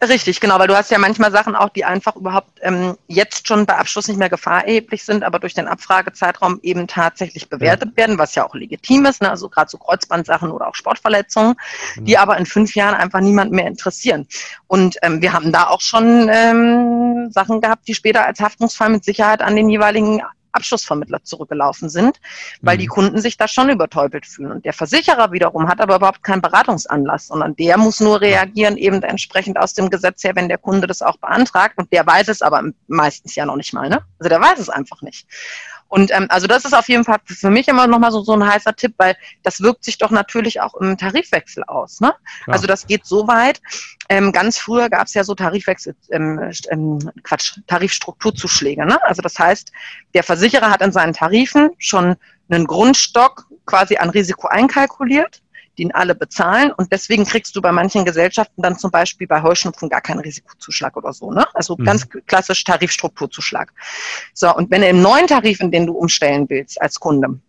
Richtig, 0.09 0.40
genau, 0.40 0.59
weil 0.59 0.69
du 0.69 0.77
hast 0.77 0.90
ja 0.90 0.99
manchmal 0.99 1.31
Sachen 1.33 1.55
auch, 1.55 1.69
die 1.71 1.85
einfach 1.85 2.17
überhaupt 2.17 2.59
ähm, 2.62 2.97
jetzt 3.07 3.47
schon 3.49 3.64
bei 3.67 3.77
Abschluss 3.77 4.09
nicht 4.09 4.19
mehr 4.19 4.29
gefahrerheblich 4.29 5.05
sind, 5.05 5.23
aber 5.23 5.38
durch 5.38 5.55
den 5.55 5.67
Abfragezeitraum 5.67 6.61
eben 6.62 6.87
tatsächlich 6.87 7.49
bewertet 7.49 7.97
werden, 7.97 8.19
was 8.19 8.35
ja 8.35 8.47
auch 8.47 8.55
legitim 8.55 9.07
ist, 9.07 9.23
ne? 9.23 9.31
also 9.31 9.49
gerade 9.49 9.71
so 9.71 9.79
Kreuzbandsachen 9.79 10.51
oder 10.51 10.69
auch 10.69 10.75
Sportverletzungen, 10.75 11.55
die 11.97 12.12
Genau. 12.12 12.23
aber 12.23 12.37
in 12.38 12.47
fünf 12.47 12.75
Jahren 12.75 12.95
einfach 12.95 13.21
niemand 13.21 13.53
mehr 13.53 13.67
interessieren. 13.67 14.27
Und 14.67 14.97
ähm, 15.03 15.23
wir 15.23 15.33
haben 15.33 15.53
da 15.53 15.69
auch 15.69 15.81
schon 15.81 16.29
ähm, 16.31 17.31
Sachen 17.31 17.61
gehabt, 17.61 17.88
die 17.88 17.95
später 17.95 18.27
als 18.27 18.40
Haftungsfall 18.40 18.90
mit 18.90 19.05
Sicherheit 19.05 19.43
an 19.43 19.57
den 19.57 19.69
jeweiligen 19.69 20.23
Abschlussvermittler 20.55 21.23
zurückgelaufen 21.23 21.88
sind, 21.90 22.21
weil 22.62 22.77
Mhm. 22.77 22.81
die 22.81 22.87
Kunden 22.87 23.21
sich 23.21 23.37
da 23.37 23.49
schon 23.49 23.69
übertäubelt 23.69 24.27
fühlen. 24.27 24.53
Und 24.53 24.64
der 24.64 24.73
Versicherer 24.73 25.33
wiederum 25.33 25.69
hat 25.69 25.81
aber 25.81 25.97
überhaupt 25.97 26.23
keinen 26.23 26.43
Beratungsanlass, 26.43 27.27
sondern 27.29 27.57
der 27.57 27.77
muss 27.79 28.01
nur 28.01 28.21
reagieren, 28.21 28.77
eben 28.77 29.03
entsprechend 29.03 29.59
aus 29.59 29.75
dem 29.75 29.90
Gesetz 29.90 30.25
her, 30.25 30.37
wenn 30.37 30.49
der 30.49 30.59
Kunde 30.59 30.87
das 30.87 31.03
auch 31.03 31.17
beantragt. 31.19 31.75
Und 31.79 31.93
der 31.93 32.07
weiß 32.07 32.29
es 32.29 32.43
aber 32.43 32.62
meistens 32.87 33.35
ja 33.35 33.45
noch 33.47 33.57
nicht 33.57 33.73
mal. 33.75 33.88
Ne? 33.88 34.01
Also 34.19 34.29
der 34.29 34.40
weiß 34.40 34.59
es 34.59 34.69
einfach 34.69 35.03
nicht. 35.03 35.27
Und 35.95 36.11
ähm, 36.11 36.27
also 36.29 36.49
das 36.49 36.65
ist 36.65 36.73
auf 36.73 36.89
jeden 36.89 37.05
Fall 37.05 37.19
für 37.25 37.51
mich 37.51 37.69
immer 37.69 37.87
nochmal 37.87 38.11
so, 38.11 38.21
so 38.23 38.33
ein 38.33 38.45
heißer 38.45 38.75
Tipp, 38.75 38.95
weil 38.97 39.17
das 39.45 39.61
wirkt 39.61 39.85
sich 39.85 39.97
doch 39.97 40.11
natürlich 40.11 40.61
auch 40.61 40.75
im 40.75 40.99
Tarifwechsel 40.99 41.63
aus. 41.63 42.01
Ne? 42.01 42.13
Also 42.49 42.67
das 42.67 42.89
geht 42.89 43.07
so 43.07 43.29
weit. 43.29 43.61
Ähm, 44.09 44.33
ganz 44.33 44.59
früher 44.59 44.91
gab 44.91 45.07
es 45.07 45.15
ja 45.15 45.23
so 45.23 45.37
Tarifwechsel, 45.37 45.95
ähm, 46.11 46.51
ähm, 46.71 46.99
Quatsch, 47.23 47.61
Tarifstrukturzuschläge. 47.69 48.85
Ne? 48.85 49.01
Also 49.05 49.23
das 49.23 49.39
heißt, 49.39 49.71
der 50.15 50.25
Versicherer 50.25 50.69
hat 50.69 50.83
in 50.83 50.91
seinen 50.91 51.13
Tarifen 51.13 51.71
schon 51.79 52.17
einen 52.49 52.67
Grundstock 52.67 53.47
quasi 53.65 53.97
an 53.97 54.11
Risiko 54.11 54.49
einkalkuliert, 54.49 55.43
den 55.79 55.95
alle 55.95 56.15
bezahlen 56.15 56.73
und 56.73 56.93
deswegen 56.93 57.25
kriegst 57.25 57.55
du 57.57 57.63
bei 57.63 57.73
manchen 57.73 58.05
Gesellschaften 58.05 58.63
dann 58.63 58.79
zum 58.79 58.91
Beispiel 58.91 59.27
bei 59.27 59.43
Heuschnupfen 59.43 59.89
gar 59.89 60.01
keinen 60.01 60.21
Risikozuschlag 60.21 60.97
oder 60.97 61.13
so. 61.13 61.31
Ne? 61.31 61.47
Also 61.55 61.77
Mhm. 61.77 61.85
ganz 61.85 62.09
klassisch 62.27 62.65
Tarifstrukturzuschlag. 62.65 63.73
So, 64.33 64.55
und 64.55 64.71
wenn 64.71 64.83
du 64.83 64.89
im 64.89 65.03
neuen 65.03 65.27
Tarif, 65.27 65.61
in 65.61 65.71
den 65.71 65.87
du 65.87 65.95
umstellen 65.95 66.47
willst 66.49 66.81
als 66.81 66.99
Kunde, 67.01 67.41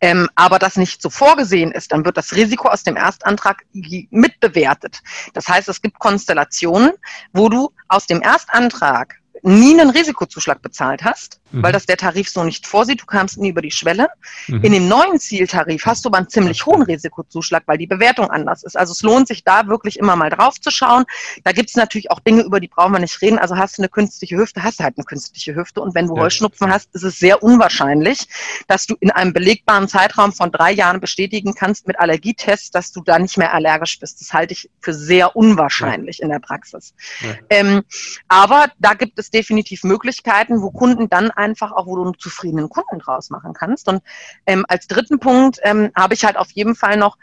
ähm, 0.00 0.28
aber 0.34 0.58
das 0.58 0.76
nicht 0.76 1.00
so 1.00 1.08
vorgesehen 1.08 1.72
ist, 1.72 1.92
dann 1.92 2.04
wird 2.04 2.16
das 2.16 2.34
Risiko 2.34 2.68
aus 2.68 2.82
dem 2.82 2.96
Erstantrag 2.96 3.64
mitbewertet. 3.72 5.00
Das 5.32 5.48
heißt, 5.48 5.68
es 5.68 5.80
gibt 5.80 5.98
Konstellationen, 5.98 6.92
wo 7.32 7.48
du 7.48 7.70
aus 7.88 8.06
dem 8.06 8.20
Erstantrag 8.20 9.16
nie 9.42 9.80
einen 9.80 9.90
Risikozuschlag 9.90 10.60
bezahlt 10.60 11.02
hast, 11.02 11.39
Mhm. 11.52 11.62
weil 11.62 11.72
das 11.72 11.86
der 11.86 11.96
Tarif 11.96 12.28
so 12.28 12.44
nicht 12.44 12.66
vorsieht. 12.66 13.02
Du 13.02 13.06
kamst 13.06 13.38
nie 13.38 13.48
über 13.50 13.62
die 13.62 13.70
Schwelle. 13.70 14.08
Mhm. 14.46 14.62
In 14.62 14.72
dem 14.72 14.88
neuen 14.88 15.18
Zieltarif 15.18 15.84
hast 15.86 16.04
du 16.04 16.08
aber 16.08 16.18
einen 16.18 16.28
ziemlich 16.28 16.64
hohen 16.66 16.82
Risikozuschlag, 16.82 17.62
weil 17.66 17.78
die 17.78 17.86
Bewertung 17.86 18.30
anders 18.30 18.62
ist. 18.62 18.76
Also 18.76 18.92
es 18.92 19.02
lohnt 19.02 19.28
sich 19.28 19.44
da 19.44 19.66
wirklich 19.66 19.98
immer 19.98 20.16
mal 20.16 20.30
drauf 20.30 20.60
zu 20.60 20.70
schauen. 20.70 21.04
Da 21.44 21.52
gibt 21.52 21.70
es 21.70 21.76
natürlich 21.76 22.10
auch 22.10 22.20
Dinge, 22.20 22.42
über 22.42 22.60
die 22.60 22.68
brauchen 22.68 22.92
wir 22.92 22.98
nicht 23.00 23.20
reden. 23.22 23.38
Also 23.38 23.56
hast 23.56 23.78
du 23.78 23.82
eine 23.82 23.88
künstliche 23.88 24.36
Hüfte, 24.36 24.62
hast 24.62 24.80
du 24.80 24.84
halt 24.84 24.96
eine 24.96 25.04
künstliche 25.04 25.54
Hüfte. 25.54 25.80
Und 25.80 25.94
wenn 25.94 26.06
du 26.06 26.16
Ja. 26.16 26.22
Heuschnupfen 26.22 26.72
hast, 26.72 26.88
ist 26.94 27.02
es 27.02 27.18
sehr 27.18 27.42
unwahrscheinlich, 27.42 28.26
dass 28.68 28.86
du 28.86 28.96
in 29.00 29.10
einem 29.10 29.32
belegbaren 29.32 29.88
Zeitraum 29.88 30.32
von 30.32 30.52
drei 30.52 30.72
Jahren 30.72 31.00
bestätigen 31.00 31.54
kannst 31.54 31.86
mit 31.86 31.98
Allergietests, 31.98 32.70
dass 32.70 32.92
du 32.92 33.02
da 33.02 33.18
nicht 33.18 33.38
mehr 33.38 33.52
allergisch 33.54 33.98
bist. 33.98 34.20
Das 34.20 34.32
halte 34.32 34.52
ich 34.52 34.70
für 34.80 34.94
sehr 34.94 35.34
unwahrscheinlich 35.36 36.20
in 36.22 36.28
der 36.28 36.38
Praxis. 36.38 36.94
Ja. 37.22 37.34
Ähm, 37.50 37.82
aber 38.28 38.66
da 38.78 38.94
gibt 38.94 39.18
es 39.18 39.30
definitiv 39.30 39.82
Möglichkeiten, 39.84 40.62
wo 40.62 40.70
Kunden 40.70 41.08
dann 41.08 41.30
einfach 41.40 41.72
auch, 41.72 41.86
wo 41.86 41.96
du 41.96 42.04
einen 42.04 42.18
zufriedenen 42.18 42.68
Kunden 42.68 42.98
draus 42.98 43.30
machen 43.30 43.52
kannst. 43.52 43.88
Und 43.88 44.02
ähm, 44.46 44.64
als 44.68 44.86
dritten 44.86 45.18
Punkt 45.18 45.58
ähm, 45.62 45.90
habe 45.96 46.14
ich 46.14 46.24
halt 46.24 46.36
auf 46.36 46.50
jeden 46.52 46.76
Fall 46.76 46.96
noch, 46.96 47.16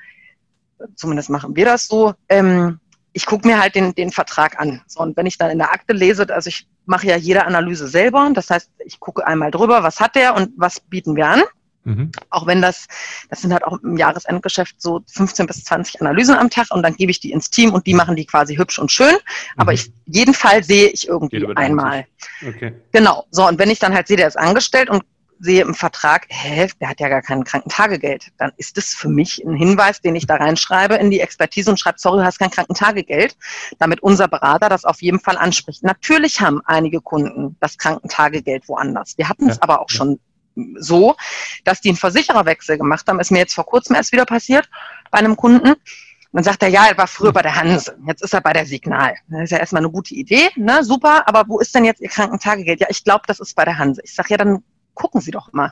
zumindest 0.95 1.30
machen 1.30 1.56
wir 1.56 1.65
das 1.65 1.88
so, 1.88 2.13
ähm, 2.30 2.80
ich 3.13 3.25
gucke 3.25 3.47
mir 3.47 3.60
halt 3.60 3.73
den, 3.73 3.95
den 3.95 4.12
Vertrag 4.12 4.60
an. 4.60 4.82
So, 4.86 4.99
und 4.99 5.17
wenn 5.17 5.25
ich 5.25 5.38
dann 5.38 5.49
in 5.49 5.58
der 5.58 5.71
Akte 5.71 5.93
lese, 5.93 6.27
also 6.32 6.49
ich 6.49 6.67
mache 6.86 7.08
ja 7.08 7.15
jede 7.15 7.45
Analyse 7.45 7.88
selber, 7.88 8.30
das 8.34 8.49
heißt, 8.49 8.69
ich 8.86 8.99
gucke 8.99 9.25
einmal 9.25 9.49
drüber, 9.49 9.82
was 9.82 9.99
hat 9.99 10.15
der 10.15 10.36
und 10.36 10.51
was 10.56 10.80
bieten 10.80 11.15
wir 11.15 11.27
an. 11.27 11.41
Mhm. 11.88 12.12
Auch 12.32 12.45
wenn 12.45 12.62
das, 12.62 12.86
das 13.30 13.41
sind 13.41 13.54
halt 13.54 13.63
auch 13.63 13.82
im 13.82 13.95
Jahresendgeschäft 13.95 14.82
so 14.82 15.02
15 15.08 15.47
bis 15.47 15.63
20 15.63 16.02
Analysen 16.02 16.36
am 16.36 16.50
Tag 16.50 16.67
und 16.71 16.84
dann 16.84 16.95
gebe 16.95 17.12
ich 17.12 17.21
die 17.21 17.32
ins 17.32 17.50
Team 17.50 17.73
und 17.73 17.88
die 17.88 17.93
machen 17.93 18.17
die 18.17 18.26
quasi 18.26 18.58
hübsch 18.58 18.78
und 18.78 18.91
schön. 18.91 19.15
Aber 19.56 19.71
Mhm. 19.71 19.76
ich, 19.76 19.91
jeden 20.06 20.34
Fall 20.34 20.65
sehe 20.65 20.89
ich 20.89 21.08
irgendwie 21.08 21.47
einmal. 21.56 22.06
Okay. 22.45 22.73
Genau. 22.91 23.23
So, 23.32 23.47
und 23.47 23.58
wenn 23.58 23.69
ich 23.69 23.80
dann 23.80 23.93
halt 23.93 24.08
sehe, 24.08 24.17
der 24.17 24.28
ist 24.28 24.38
angestellt 24.38 24.89
und 24.89 25.04
sehe 25.39 25.62
im 25.62 25.76
Vertrag, 25.76 26.26
hä, 26.30 26.67
der 26.82 26.89
hat 26.89 27.00
ja 27.00 27.08
gar 27.08 27.21
kein 27.21 27.43
Krankentagegeld, 27.43 28.32
dann 28.38 28.52
ist 28.58 28.76
das 28.76 28.88
für 28.93 29.08
mich 29.08 29.43
ein 29.45 29.56
Hinweis, 29.56 30.02
den 30.02 30.15
ich 30.15 30.26
da 30.26 30.36
reinschreibe 30.36 30.95
in 30.95 31.10
die 31.10 31.19
Expertise 31.21 31.69
und 31.69 31.80
schreibe, 31.80 32.00
sorry, 32.00 32.19
du 32.19 32.26
hast 32.26 32.39
kein 32.39 32.50
Krankentagegeld, 32.50 33.38
damit 33.80 34.02
unser 34.02 34.28
Berater 34.28 34.67
das 34.67 34.84
auf 34.84 35.02
jeden 35.02 35.19
Fall 35.19 35.38
anspricht. 35.38 35.84
Natürlich 35.84 36.41
haben 36.41 36.62
einige 36.65 37.02
Kunden 37.02 37.56
das 37.60 37.78
Krankentagegeld 37.78 38.67
woanders. 38.67 39.17
Wir 39.17 39.30
hatten 39.30 39.50
es 39.50 39.58
ja, 39.58 39.63
aber 39.63 39.80
auch 39.82 39.89
ja. 39.89 39.95
schon 39.95 40.19
so, 40.80 41.15
dass 41.63 41.82
die 41.82 41.89
einen 41.89 41.98
Versichererwechsel 41.98 42.78
gemacht 42.78 43.08
haben. 43.08 43.20
Ist 43.20 43.32
mir 43.32 43.39
jetzt 43.39 43.54
vor 43.54 43.65
kurzem 43.65 43.96
erst 43.96 44.12
wieder 44.12 44.26
passiert 44.26 44.70
bei 45.12 45.20
einem 45.20 45.36
Kunden. 45.36 45.76
Dann 46.34 46.43
sagt 46.43 46.62
er, 46.62 46.70
ja, 46.70 46.88
er 46.88 46.98
war 46.98 47.08
früher 47.08 47.32
bei 47.32 47.41
der 47.41 47.56
Hanse, 47.56 47.98
jetzt 48.06 48.22
ist 48.22 48.34
er 48.34 48.41
bei 48.41 48.54
der 48.54 48.65
Signal. 48.65 49.15
Das 49.28 49.46
ist 49.46 49.52
ja 49.52 49.58
erstmal 49.58 49.82
eine 49.82 49.91
gute 49.91 50.13
Idee, 50.13 50.50
ne? 50.56 50.84
super, 50.84 51.28
aber 51.28 51.46
wo 51.48 51.60
ist 51.60 51.74
denn 51.74 51.86
jetzt 51.86 52.02
Ihr 52.02 52.10
Krankentagegeld? 52.10 52.80
Ja, 52.82 52.88
ich 52.89 53.04
glaube, 53.04 53.24
das 53.28 53.39
ist 53.39 53.56
bei 53.56 53.65
der 53.65 53.78
Hanse. 53.78 54.02
Ich 54.04 54.13
sage, 54.13 54.30
ja, 54.32 54.38
dann 54.38 54.62
gucken 54.93 55.22
Sie 55.22 55.32
doch 55.32 55.52
mal. 55.54 55.72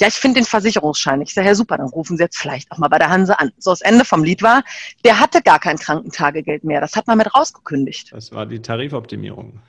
Ja, 0.00 0.08
ich 0.08 0.14
finde 0.14 0.40
den 0.40 0.46
Versicherungsschein. 0.46 1.20
Ich 1.20 1.34
sage, 1.34 1.48
ja 1.48 1.54
super, 1.54 1.76
dann 1.76 1.88
rufen 1.88 2.16
Sie 2.16 2.22
jetzt 2.22 2.38
vielleicht 2.38 2.72
auch 2.72 2.78
mal 2.78 2.88
bei 2.88 2.98
der 2.98 3.10
Hanse 3.10 3.38
an. 3.38 3.52
So, 3.58 3.70
das 3.70 3.82
Ende 3.82 4.04
vom 4.04 4.24
Lied 4.24 4.42
war, 4.42 4.64
der 5.04 5.20
hatte 5.20 5.42
gar 5.42 5.58
kein 5.58 5.78
Krankentagegeld 5.78 6.64
mehr. 6.64 6.80
Das 6.80 6.96
hat 6.96 7.06
man 7.06 7.18
mit 7.18 7.34
rausgekündigt. 7.34 8.12
Das 8.12 8.32
war 8.32 8.46
die 8.46 8.62
Tarifoptimierung. 8.62 9.60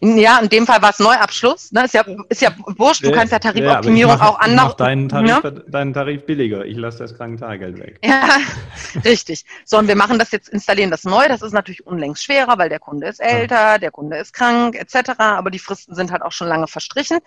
Ja, 0.00 0.38
in 0.38 0.48
dem 0.48 0.66
Fall 0.66 0.80
war 0.82 0.90
es 0.90 0.98
Neuabschluss. 0.98 1.72
Ne? 1.72 1.84
Ist, 1.84 1.94
ja, 1.94 2.04
ist 2.28 2.42
ja 2.42 2.50
wurscht, 2.76 3.04
du 3.04 3.10
kannst 3.10 3.32
ja 3.32 3.38
Tarifoptimierung 3.38 4.18
ja, 4.18 4.28
auch 4.28 4.38
anders. 4.38 4.76
Deinen 4.76 5.08
Tarif, 5.08 5.42
ne? 5.42 5.64
deinen 5.68 5.92
Tarif 5.92 6.24
billiger. 6.26 6.64
Ich 6.64 6.76
lasse 6.76 6.98
das 6.98 7.16
Krankentagegeld 7.16 7.78
weg. 7.78 7.98
Ja, 8.04 8.38
richtig. 9.04 9.44
So, 9.64 9.78
und 9.78 9.88
wir 9.88 9.96
machen 9.96 10.18
das 10.18 10.30
jetzt, 10.32 10.48
installieren 10.48 10.90
das 10.90 11.04
neu. 11.04 11.28
Das 11.28 11.42
ist 11.42 11.52
natürlich 11.52 11.86
unlängst 11.86 12.24
schwerer, 12.24 12.58
weil 12.58 12.68
der 12.68 12.80
Kunde 12.80 13.08
ist 13.08 13.20
älter, 13.20 13.78
der 13.78 13.90
Kunde 13.90 14.16
ist 14.18 14.32
krank, 14.32 14.76
etc. 14.76 15.12
Aber 15.18 15.50
die 15.50 15.58
Fristen 15.58 15.94
sind 15.94 16.10
halt 16.12 16.22
auch 16.22 16.32
schon 16.32 16.48
lange 16.48 16.66
verstrichen. 16.66 17.18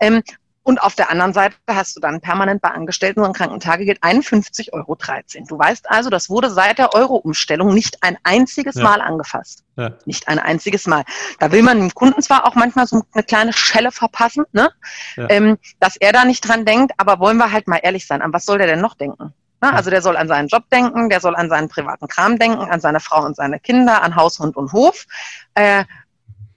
Ähm, 0.00 0.22
und 0.64 0.82
auf 0.82 0.94
der 0.94 1.10
anderen 1.10 1.34
Seite 1.34 1.54
hast 1.68 1.94
du 1.94 2.00
dann 2.00 2.20
permanent 2.20 2.62
bei 2.62 2.70
Angestellten 2.70 3.20
so 3.20 3.26
ein 3.26 3.34
Krankentagegeld 3.34 4.02
51,13 4.02 4.72
Euro. 4.72 4.96
Du 5.46 5.58
weißt 5.58 5.90
also, 5.90 6.08
das 6.08 6.30
wurde 6.30 6.50
seit 6.50 6.78
der 6.78 6.94
Euro-Umstellung 6.94 7.72
nicht 7.74 8.02
ein 8.02 8.16
einziges 8.24 8.76
ja. 8.76 8.82
Mal 8.82 9.00
angefasst. 9.02 9.62
Ja. 9.76 9.90
Nicht 10.06 10.26
ein 10.26 10.38
einziges 10.38 10.86
Mal. 10.86 11.04
Da 11.38 11.52
will 11.52 11.62
man 11.62 11.78
dem 11.78 11.92
Kunden 11.92 12.22
zwar 12.22 12.46
auch 12.46 12.54
manchmal 12.54 12.86
so 12.86 13.02
eine 13.12 13.24
kleine 13.24 13.52
Schelle 13.52 13.92
verpassen, 13.92 14.44
ne? 14.52 14.70
Ja. 15.16 15.28
Ähm, 15.28 15.58
dass 15.80 15.96
er 15.96 16.12
da 16.12 16.24
nicht 16.24 16.48
dran 16.48 16.64
denkt, 16.64 16.92
aber 16.96 17.18
wollen 17.18 17.36
wir 17.36 17.52
halt 17.52 17.68
mal 17.68 17.80
ehrlich 17.82 18.06
sein, 18.06 18.22
an 18.22 18.32
was 18.32 18.46
soll 18.46 18.58
der 18.58 18.66
denn 18.66 18.80
noch 18.80 18.94
denken? 18.94 19.34
Ne? 19.64 19.72
Also 19.72 19.90
der 19.90 20.02
soll 20.02 20.16
an 20.16 20.28
seinen 20.28 20.48
Job 20.48 20.64
denken, 20.70 21.08
der 21.08 21.20
soll 21.20 21.34
an 21.36 21.48
seinen 21.48 21.68
privaten 21.68 22.08
Kram 22.08 22.38
denken, 22.38 22.70
an 22.70 22.80
seine 22.80 23.00
Frau 23.00 23.24
und 23.24 23.36
seine 23.36 23.60
Kinder, 23.60 24.02
an 24.02 24.16
Haus, 24.16 24.38
Hund 24.38 24.56
und 24.56 24.72
Hof. 24.72 25.06
Äh, 25.54 25.84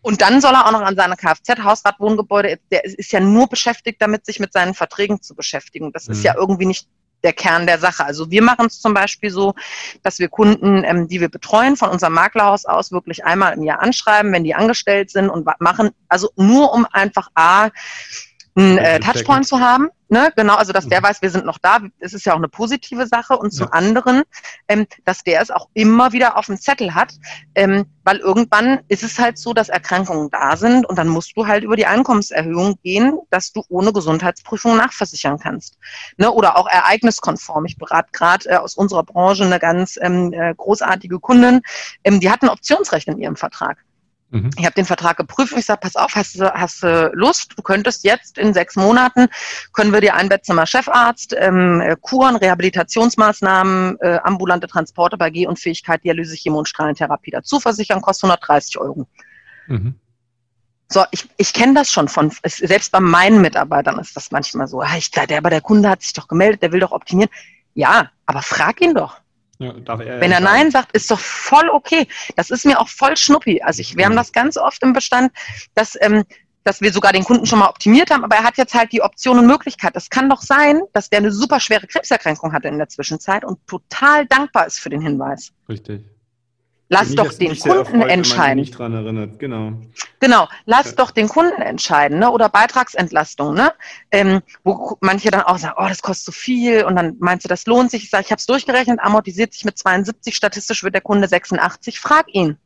und 0.08 0.22
dann 0.22 0.40
soll 0.40 0.54
er 0.54 0.66
auch 0.66 0.72
noch 0.72 0.84
an 0.84 0.96
seine 0.96 1.16
Kfz-Hausratwohngebäude, 1.18 2.60
der 2.72 2.86
ist 2.86 3.12
ja 3.12 3.20
nur 3.20 3.50
beschäftigt 3.50 4.02
damit, 4.02 4.26
sich 4.26 4.40
mit 4.40 4.54
seinen 4.54 4.74
Verträgen 4.74 5.22
zu 5.22 5.36
beschäftigen. 5.36 5.92
Das 5.92 6.08
mhm. 6.08 6.14
ist 6.14 6.24
ja 6.24 6.34
irgendwie 6.38 6.66
nicht 6.66 6.88
der 7.26 7.34
Kern 7.34 7.68
der 7.68 7.78
Sache. 7.78 8.06
Also 8.06 8.32
wir 8.32 8.42
machen 8.42 8.68
es 8.68 8.80
zum 8.80 8.94
Beispiel 8.94 9.32
so, 9.32 9.54
dass 10.04 10.20
wir 10.20 10.30
Kunden, 10.30 10.86
ähm, 10.86 11.10
die 11.10 11.20
wir 11.20 11.28
betreuen, 11.28 11.76
von 11.76 11.90
unserem 11.90 12.14
Maklerhaus 12.14 12.64
aus 12.64 12.94
wirklich 12.94 13.26
einmal 13.26 13.52
im 13.52 13.64
Jahr 13.64 13.82
anschreiben, 13.82 14.32
wenn 14.32 14.46
die 14.46 14.56
angestellt 14.56 15.12
sind 15.12 15.30
und 15.30 15.46
machen, 15.60 15.90
also 16.08 16.30
nur 16.38 16.74
um 16.74 16.88
einfach 16.90 17.28
A, 17.36 17.72
einen 18.58 18.78
äh, 18.78 19.00
Touchpoint 19.00 19.48
zu 19.48 19.60
haben. 19.60 19.90
Ne? 20.10 20.32
Genau, 20.36 20.56
also 20.56 20.72
dass 20.72 20.88
der 20.88 21.02
mhm. 21.02 21.06
weiß, 21.06 21.22
wir 21.22 21.30
sind 21.30 21.46
noch 21.46 21.58
da. 21.58 21.80
Das 22.00 22.14
ist 22.14 22.26
ja 22.26 22.34
auch 22.34 22.38
eine 22.38 22.48
positive 22.48 23.08
Sache. 23.08 23.38
Und 23.38 23.52
zum 23.52 23.68
ja. 23.68 23.74
anderen, 23.74 24.24
ähm, 24.68 24.88
dass 25.06 25.24
der 25.24 25.42
es 25.42 25.52
auch 25.52 25.68
immer 25.74 26.14
wieder 26.14 26.38
auf 26.38 26.46
dem 26.46 26.58
Zettel 26.58 26.96
hat, 26.96 27.14
ähm, 27.56 27.86
weil 28.04 28.18
irgendwann 28.18 28.80
ist 28.88 29.04
es 29.04 29.20
halt 29.20 29.38
so, 29.38 29.54
dass 29.54 29.70
Erkrankungen 29.70 30.30
da 30.32 30.56
sind 30.56 30.86
und 30.88 30.98
dann 30.98 31.10
musst 31.10 31.36
du 31.36 31.46
halt 31.46 31.64
über 31.64 31.76
die 31.76 31.86
Einkommenserhöhung 31.86 32.80
gehen, 32.84 33.20
dass 33.30 33.52
du 33.52 33.64
ohne 33.70 33.92
Gesundheitsprüfung 33.92 34.78
nachversichern 34.78 35.40
kannst. 35.40 35.78
Ne? 36.18 36.32
Oder 36.32 36.58
auch 36.58 36.68
ereigniskonform. 36.68 37.66
Ich 37.66 37.78
berate 37.78 38.10
gerade 38.14 38.50
äh, 38.50 38.56
aus 38.56 38.76
unserer 38.76 39.04
Branche 39.04 39.44
eine 39.44 39.60
ganz 39.60 40.00
ähm, 40.02 40.32
äh, 40.34 40.56
großartige 40.56 41.20
Kundin, 41.20 41.62
ähm, 42.04 42.20
die 42.20 42.32
hat 42.32 42.42
ein 42.42 42.50
Optionsrecht 42.50 43.08
in 43.08 43.20
ihrem 43.20 43.36
Vertrag. 43.36 43.84
Mhm. 44.30 44.50
Ich 44.58 44.66
habe 44.66 44.76
den 44.76 44.86
Vertrag 44.86 45.16
geprüft 45.16 45.54
und 45.54 45.60
ich 45.60 45.66
sage, 45.66 45.80
pass 45.82 45.96
auf, 45.96 46.16
hast 46.16 46.40
du, 46.40 46.54
hast 46.54 46.84
du 46.84 47.12
Lust? 47.14 47.54
Du 47.56 47.62
könntest 47.62 48.04
jetzt 48.04 48.38
in 48.38 48.54
sechs 48.54 48.76
Monaten, 48.76 49.28
können 49.74 49.94
wir 49.94 50.02
dir 50.02 50.16
ein 50.16 50.28
Bettzimmer 50.28 50.66
Chefarzt, 50.66 51.34
ähm, 51.38 51.80
äh, 51.80 51.96
Kuren, 52.00 52.36
Rehabilitationsmaßnahmen, 52.36 53.98
äh, 54.02 54.20
ambulante 54.24 54.68
Transporte 54.68 55.18
bei 55.18 55.30
Gehunfähigkeit, 55.30 56.04
Dialyse, 56.04 56.36
Chemo- 56.36 56.60
und 56.60 56.68
Strahlentherapie 56.68 57.32
dazu 57.32 57.60
versichern, 57.60 58.02
kostet 58.02 58.26
130 58.30 58.78
Euro. 58.80 59.08
Mhm. 59.68 59.96
So, 60.90 61.04
ich, 61.12 61.28
ich 61.38 61.54
kenne 61.54 61.74
das 61.74 61.92
schon 61.92 62.08
von, 62.08 62.32
selbst 62.46 62.92
bei 62.92 63.00
meinen 63.00 63.42
Mitarbeitern 63.42 64.00
ist 64.00 64.16
das 64.16 64.32
manchmal 64.32 64.68
so, 64.68 64.82
ah, 64.82 64.96
ich, 64.98 65.12
der, 65.12 65.38
aber 65.38 65.50
der 65.50 65.62
Kunde 65.62 65.90
hat 65.90 66.02
sich 66.02 66.14
doch 66.14 66.28
gemeldet, 66.28 66.64
der 66.64 66.72
will 66.72 66.80
doch 66.80 66.92
optimieren. 66.92 67.30
Ja, 67.74 68.10
aber 68.26 68.42
frag 68.42 68.82
ihn 68.82 68.94
doch. 68.94 69.20
Ja, 69.60 69.74
er 69.88 70.22
Wenn 70.22 70.32
er 70.32 70.40
Nein 70.40 70.70
sagt, 70.70 70.92
ist 70.96 71.10
doch 71.10 71.20
voll 71.20 71.70
okay. 71.70 72.08
Das 72.36 72.50
ist 72.50 72.66
mir 72.66 72.80
auch 72.80 72.88
voll 72.88 73.18
schnuppi. 73.18 73.62
Also 73.62 73.82
ich, 73.82 73.96
wir 73.98 74.06
haben 74.06 74.16
das 74.16 74.32
ganz 74.32 74.58
oft 74.58 74.84
im 74.84 74.94
Bestand, 74.94 75.32
dass, 75.74 75.98
ähm, 76.00 76.26
dass 76.64 76.82
wir 76.82 76.92
sogar 76.92 77.12
den 77.12 77.24
Kunden 77.24 77.46
schon 77.46 77.60
mal 77.60 77.70
optimiert 77.70 78.12
haben, 78.12 78.24
aber 78.24 78.36
er 78.36 78.44
hat 78.44 78.58
jetzt 78.58 78.76
halt 78.76 78.92
die 78.92 79.02
Option 79.02 79.40
und 79.40 79.48
Möglichkeit. 79.48 79.96
Das 79.96 80.10
kann 80.10 80.30
doch 80.30 80.42
sein, 80.42 80.82
dass 80.94 81.10
der 81.10 81.20
eine 81.20 81.32
super 81.32 81.60
schwere 81.60 81.88
Krebserkrankung 81.88 82.54
hatte 82.54 82.68
in 82.68 82.78
der 82.78 82.90
Zwischenzeit 82.90 83.44
und 83.44 83.66
total 83.66 84.28
dankbar 84.28 84.68
ist 84.68 84.80
für 84.80 84.90
den 84.90 85.02
Hinweis. 85.02 85.52
Richtig. 85.68 86.06
Lass 86.90 87.14
doch 87.16 87.34
den 87.34 87.58
Kunden 87.60 88.02
erfreut, 88.02 88.10
entscheiden. 88.10 88.60
Nicht 88.60 88.78
dran 88.78 88.94
erinnert. 88.94 89.40
Genau. 89.40 89.74
Genau, 90.22 90.48
lass 90.66 90.88
ja. 90.88 90.96
doch 90.96 91.12
den 91.12 91.28
Kunden 91.28 91.62
entscheiden, 91.62 92.20
ne? 92.20 92.32
Oder 92.32 92.48
Beitragsentlastung, 92.48 93.54
ne? 93.54 93.74
Ähm, 94.12 94.42
wo 94.64 94.98
manche 95.02 95.30
dann 95.30 95.42
auch 95.42 95.58
sagen, 95.58 95.76
oh, 95.78 95.88
das 95.88 96.02
kostet 96.02 96.26
so 96.28 96.32
viel 96.32 96.86
und 96.86 96.96
dann 96.96 97.18
meinst 97.20 97.44
du, 97.44 97.50
das 97.50 97.66
lohnt 97.66 97.92
sich. 97.92 98.04
Ich 98.04 98.10
sage, 98.10 98.24
ich 98.26 98.32
habe 98.32 98.40
es 98.40 98.46
durchgerechnet, 98.46 99.00
amortisiert 99.02 99.54
sich 99.54 99.66
mit 99.66 99.78
72, 99.78 100.34
statistisch 100.34 100.84
wird 100.84 100.94
der 100.94 101.02
Kunde 101.02 101.28
86. 101.28 102.00
Frag 102.00 102.34
ihn. 102.34 102.58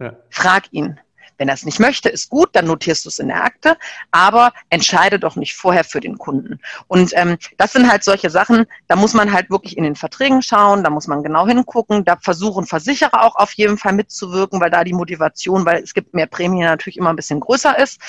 Ja. 0.00 0.16
Frag 0.30 0.64
ihn. 0.70 0.98
Wenn 1.38 1.48
er 1.48 1.54
es 1.54 1.64
nicht 1.64 1.80
möchte, 1.80 2.08
ist 2.08 2.28
gut, 2.28 2.50
dann 2.52 2.66
notierst 2.66 3.04
du 3.04 3.08
es 3.08 3.18
in 3.18 3.28
der 3.28 3.44
Akte, 3.44 3.76
aber 4.10 4.52
entscheide 4.70 5.18
doch 5.18 5.36
nicht 5.36 5.54
vorher 5.54 5.84
für 5.84 6.00
den 6.00 6.18
Kunden. 6.18 6.60
Und 6.88 7.12
ähm, 7.14 7.36
das 7.58 7.72
sind 7.72 7.90
halt 7.90 8.04
solche 8.04 8.30
Sachen, 8.30 8.66
da 8.88 8.96
muss 8.96 9.14
man 9.14 9.32
halt 9.32 9.50
wirklich 9.50 9.76
in 9.76 9.84
den 9.84 9.96
Verträgen 9.96 10.42
schauen, 10.42 10.84
da 10.84 10.90
muss 10.90 11.06
man 11.06 11.22
genau 11.22 11.46
hingucken, 11.46 12.04
da 12.04 12.16
versuchen 12.16 12.66
Versicherer 12.66 13.22
auch 13.22 13.36
auf 13.36 13.52
jeden 13.52 13.78
Fall 13.78 13.92
mitzuwirken, 13.92 14.60
weil 14.60 14.70
da 14.70 14.84
die 14.84 14.92
Motivation, 14.92 15.64
weil 15.64 15.82
es 15.82 15.94
gibt 15.94 16.14
mehr 16.14 16.26
Prämien 16.26 16.66
natürlich 16.66 16.96
immer 16.96 17.10
ein 17.10 17.16
bisschen 17.16 17.40
größer 17.40 17.78
ist, 17.78 18.00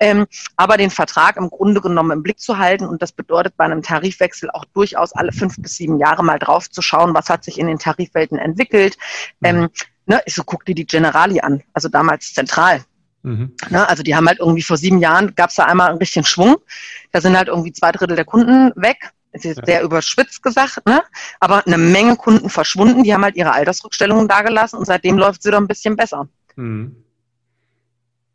ähm, 0.00 0.26
aber 0.56 0.76
den 0.76 0.90
Vertrag 0.90 1.36
im 1.36 1.50
Grunde 1.50 1.80
genommen 1.80 2.10
im 2.10 2.22
Blick 2.22 2.40
zu 2.40 2.58
halten 2.58 2.86
und 2.86 3.02
das 3.02 3.12
bedeutet 3.12 3.56
bei 3.56 3.64
einem 3.64 3.82
Tarifwechsel 3.82 4.50
auch 4.50 4.64
durchaus 4.74 5.12
alle 5.12 5.32
fünf 5.32 5.56
bis 5.58 5.76
sieben 5.76 5.98
Jahre 5.98 6.24
mal 6.24 6.38
drauf 6.38 6.70
zu 6.70 6.82
schauen, 6.82 7.14
was 7.14 7.28
hat 7.28 7.44
sich 7.44 7.58
in 7.58 7.66
den 7.66 7.78
Tarifwelten 7.78 8.38
entwickelt. 8.38 8.96
Ähm, 9.42 9.70
ne, 10.06 10.20
ich 10.26 10.34
so, 10.34 10.42
guck 10.44 10.64
dir 10.64 10.74
die 10.74 10.86
Generali 10.86 11.40
an, 11.40 11.62
also 11.72 11.88
damals 11.88 12.32
zentral. 12.32 12.84
Mhm. 13.22 13.52
Ne, 13.70 13.88
also 13.88 14.02
die 14.02 14.14
haben 14.16 14.28
halt 14.28 14.40
irgendwie 14.40 14.62
vor 14.62 14.76
sieben 14.76 14.98
Jahren, 14.98 15.34
gab 15.34 15.50
es 15.50 15.56
da 15.56 15.64
einmal 15.64 15.90
ein 15.90 15.98
bisschen 15.98 16.24
Schwung. 16.24 16.56
Da 17.12 17.20
sind 17.20 17.36
halt 17.36 17.48
irgendwie 17.48 17.72
zwei 17.72 17.92
Drittel 17.92 18.16
der 18.16 18.24
Kunden 18.24 18.72
weg. 18.76 19.12
Das 19.32 19.44
ist 19.46 19.64
sehr 19.64 19.82
überspitzt 19.82 20.42
gesagt, 20.42 20.84
ne? 20.86 21.02
aber 21.40 21.66
eine 21.66 21.78
Menge 21.78 22.16
Kunden 22.16 22.50
verschwunden. 22.50 23.02
Die 23.02 23.14
haben 23.14 23.24
halt 23.24 23.36
ihre 23.36 23.52
Altersrückstellungen 23.52 24.28
dagelassen 24.28 24.78
und 24.78 24.84
seitdem 24.84 25.16
läuft 25.16 25.42
sie 25.42 25.50
doch 25.50 25.58
ein 25.58 25.68
bisschen 25.68 25.96
besser. 25.96 26.28
Mhm. 26.56 26.96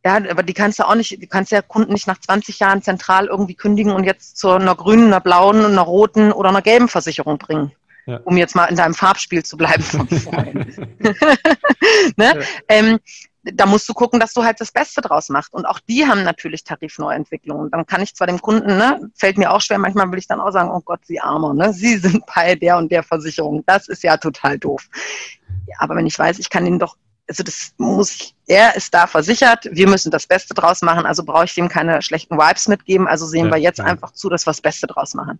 Ja, 0.03 0.15
aber 0.15 0.41
die 0.41 0.53
kannst 0.53 0.79
du 0.79 0.87
auch 0.87 0.95
nicht, 0.95 1.21
du 1.21 1.27
kannst 1.27 1.51
ja 1.51 1.61
Kunden 1.61 1.93
nicht 1.93 2.07
nach 2.07 2.17
20 2.17 2.59
Jahren 2.59 2.81
zentral 2.81 3.27
irgendwie 3.27 3.55
kündigen 3.55 3.91
und 3.91 4.05
jetzt 4.05 4.37
zu 4.37 4.49
einer 4.49 4.73
grünen, 4.73 5.07
einer 5.07 5.19
blauen, 5.19 5.63
einer 5.65 5.81
roten 5.81 6.31
oder 6.31 6.49
einer 6.49 6.61
gelben 6.61 6.87
Versicherung 6.87 7.37
bringen 7.37 7.73
ja. 8.07 8.19
um 8.23 8.37
jetzt 8.37 8.55
mal 8.55 8.65
in 8.65 8.75
deinem 8.75 8.93
Farbspiel 8.93 9.43
zu 9.43 9.57
bleiben 9.57 9.83
von 9.83 10.07
vorhin. 10.19 10.97
ne? 12.17 12.39
Ja. 12.39 12.41
Ähm, 12.69 12.99
da 13.53 13.65
musst 13.65 13.87
du 13.87 13.93
gucken, 13.93 14.19
dass 14.19 14.33
du 14.33 14.43
halt 14.43 14.59
das 14.59 14.71
Beste 14.71 15.01
draus 15.01 15.29
machst. 15.29 15.53
Und 15.53 15.65
auch 15.65 15.79
die 15.79 16.05
haben 16.05 16.23
natürlich 16.23 16.63
Tarifneuentwicklungen. 16.63 17.71
Dann 17.71 17.85
kann 17.85 18.01
ich 18.01 18.15
zwar 18.15 18.27
dem 18.27 18.41
Kunden, 18.41 18.77
ne, 18.77 19.09
fällt 19.15 19.37
mir 19.37 19.51
auch 19.51 19.61
schwer, 19.61 19.77
manchmal 19.77 20.11
will 20.11 20.19
ich 20.19 20.27
dann 20.27 20.41
auch 20.41 20.51
sagen, 20.51 20.69
oh 20.71 20.81
Gott, 20.81 21.01
Sie 21.05 21.19
Armer, 21.19 21.53
ne, 21.53 21.73
Sie 21.73 21.97
sind 21.97 22.23
bei 22.33 22.55
der 22.55 22.77
und 22.77 22.91
der 22.91 23.03
Versicherung. 23.03 23.63
Das 23.65 23.87
ist 23.87 24.03
ja 24.03 24.17
total 24.17 24.57
doof. 24.57 24.89
Ja, 25.67 25.75
aber 25.79 25.95
wenn 25.95 26.07
ich 26.07 26.17
weiß, 26.17 26.39
ich 26.39 26.49
kann 26.49 26.65
Ihnen 26.65 26.79
doch, 26.79 26.97
also 27.27 27.43
das 27.43 27.73
muss 27.77 28.15
ich, 28.15 28.35
er 28.47 28.75
ist 28.75 28.93
da 28.93 29.07
versichert, 29.07 29.67
wir 29.69 29.89
müssen 29.89 30.11
das 30.11 30.27
Beste 30.27 30.53
draus 30.53 30.81
machen, 30.81 31.05
also 31.05 31.23
brauche 31.23 31.45
ich 31.45 31.53
dem 31.53 31.67
keine 31.67 32.01
schlechten 32.01 32.37
Vibes 32.37 32.67
mitgeben. 32.67 33.07
Also 33.07 33.25
sehen 33.25 33.47
ja, 33.47 33.53
wir 33.53 33.59
jetzt 33.59 33.81
einfach 33.81 34.11
zu, 34.11 34.29
dass 34.29 34.45
wir 34.45 34.51
das 34.51 34.61
Beste 34.61 34.87
draus 34.87 35.13
machen. 35.13 35.39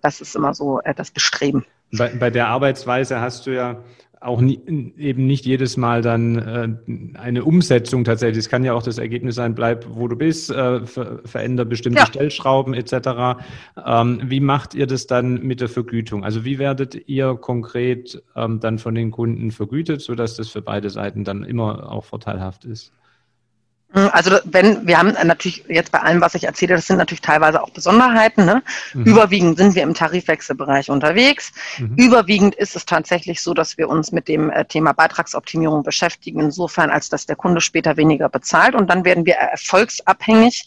Das 0.00 0.20
ist 0.20 0.36
immer 0.36 0.54
so 0.54 0.80
äh, 0.80 0.94
das 0.94 1.10
Bestreben. 1.10 1.64
Bei, 1.92 2.08
bei 2.08 2.30
der 2.30 2.48
Arbeitsweise 2.48 3.20
hast 3.20 3.46
du 3.46 3.54
ja 3.54 3.82
auch 4.24 4.40
nie, 4.40 4.58
eben 4.96 5.26
nicht 5.26 5.44
jedes 5.44 5.76
Mal 5.76 6.02
dann 6.02 6.36
äh, 6.36 7.18
eine 7.18 7.44
Umsetzung 7.44 8.04
tatsächlich. 8.04 8.38
Es 8.38 8.48
kann 8.48 8.64
ja 8.64 8.72
auch 8.72 8.82
das 8.82 8.98
Ergebnis 8.98 9.34
sein, 9.34 9.54
bleib 9.54 9.86
wo 9.88 10.08
du 10.08 10.16
bist, 10.16 10.50
äh, 10.50 10.86
ver 10.86 11.20
veränder 11.24 11.64
bestimmte 11.64 12.00
ja. 12.00 12.06
Stellschrauben 12.06 12.74
etc. 12.74 13.42
Ähm, 13.84 14.22
wie 14.24 14.40
macht 14.40 14.74
ihr 14.74 14.86
das 14.86 15.06
dann 15.06 15.42
mit 15.42 15.60
der 15.60 15.68
Vergütung? 15.68 16.24
Also 16.24 16.44
wie 16.44 16.58
werdet 16.58 17.08
ihr 17.08 17.34
konkret 17.34 18.22
ähm, 18.34 18.60
dann 18.60 18.78
von 18.78 18.94
den 18.94 19.10
Kunden 19.10 19.50
vergütet, 19.50 20.00
sodass 20.00 20.36
das 20.36 20.48
für 20.48 20.62
beide 20.62 20.90
Seiten 20.90 21.24
dann 21.24 21.44
immer 21.44 21.90
auch 21.92 22.04
vorteilhaft 22.04 22.64
ist? 22.64 22.92
Hm, 23.94 24.10
also 24.12 24.38
wenn, 24.44 24.86
wir 24.86 24.98
haben 24.98 25.14
natürlich 25.24 25.64
jetzt 25.68 25.92
bei 25.92 26.00
allem, 26.00 26.20
was 26.20 26.34
ich 26.34 26.44
erzähle, 26.44 26.74
das 26.74 26.86
sind 26.86 26.96
natürlich 26.96 27.20
teilweise 27.20 27.62
auch 27.62 27.70
Besonderheiten. 27.70 28.44
Ne? 28.44 28.62
Mhm. 28.92 29.04
Überwiegend 29.04 29.56
sind 29.56 29.74
wir 29.74 29.82
im 29.84 29.94
Tarifwechselbereich 29.94 30.90
unterwegs. 30.90 31.52
Mhm. 31.78 31.94
Überwiegend 31.96 32.54
ist 32.56 32.74
es 32.74 32.84
tatsächlich 32.84 33.40
so, 33.40 33.54
dass 33.54 33.78
wir 33.78 33.88
uns 33.88 34.10
mit 34.10 34.26
dem 34.26 34.50
äh, 34.50 34.64
Thema 34.64 34.92
Beitragsoptimierung 34.92 35.84
beschäftigen, 35.84 36.40
insofern 36.40 36.90
als 36.90 37.08
dass 37.08 37.26
der 37.26 37.36
Kunde 37.36 37.60
später 37.60 37.96
weniger 37.96 38.28
bezahlt 38.28 38.74
und 38.74 38.90
dann 38.90 39.04
werden 39.04 39.26
wir 39.26 39.34
erfolgsabhängig 39.34 40.66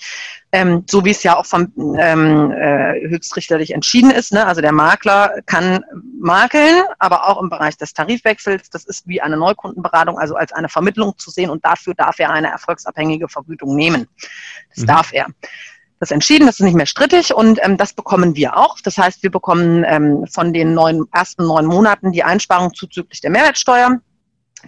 ähm, 0.51 0.83
so 0.89 1.03
wie 1.03 1.11
es 1.11 1.23
ja 1.23 1.37
auch 1.37 1.45
vom 1.45 1.71
ähm, 1.97 2.51
äh, 2.51 3.07
höchstrichterlich 3.09 3.73
entschieden 3.73 4.11
ist. 4.11 4.31
Ne? 4.31 4.45
Also 4.45 4.61
der 4.61 4.71
Makler 4.71 5.41
kann 5.45 5.83
makeln, 6.19 6.83
aber 6.99 7.27
auch 7.27 7.41
im 7.41 7.49
Bereich 7.49 7.77
des 7.77 7.93
Tarifwechsels. 7.93 8.69
Das 8.69 8.85
ist 8.85 9.07
wie 9.07 9.21
eine 9.21 9.37
Neukundenberatung, 9.37 10.17
also 10.17 10.35
als 10.35 10.53
eine 10.53 10.69
Vermittlung 10.69 11.17
zu 11.17 11.31
sehen 11.31 11.49
und 11.49 11.65
dafür 11.65 11.93
darf 11.95 12.19
er 12.19 12.31
eine 12.31 12.49
erfolgsabhängige 12.49 13.27
Vergütung 13.27 13.75
nehmen. 13.75 14.07
Das 14.73 14.83
mhm. 14.83 14.87
darf 14.87 15.13
er. 15.13 15.27
Das 15.99 16.11
entschieden, 16.11 16.45
das 16.45 16.59
ist 16.59 16.65
nicht 16.65 16.75
mehr 16.75 16.85
strittig 16.85 17.33
und 17.33 17.59
ähm, 17.63 17.75
das 17.75 17.93
bekommen 17.93 18.35
wir 18.35 18.55
auch. 18.55 18.79
Das 18.81 18.97
heißt, 18.97 19.23
wir 19.23 19.31
bekommen 19.31 19.83
ähm, 19.87 20.27
von 20.31 20.53
den 20.53 20.73
neun, 20.73 21.07
ersten 21.11 21.45
neun 21.45 21.65
Monaten 21.65 22.11
die 22.11 22.23
Einsparung 22.23 22.73
zuzüglich 22.73 23.19
der 23.21 23.31
Mehrwertsteuer. 23.31 23.99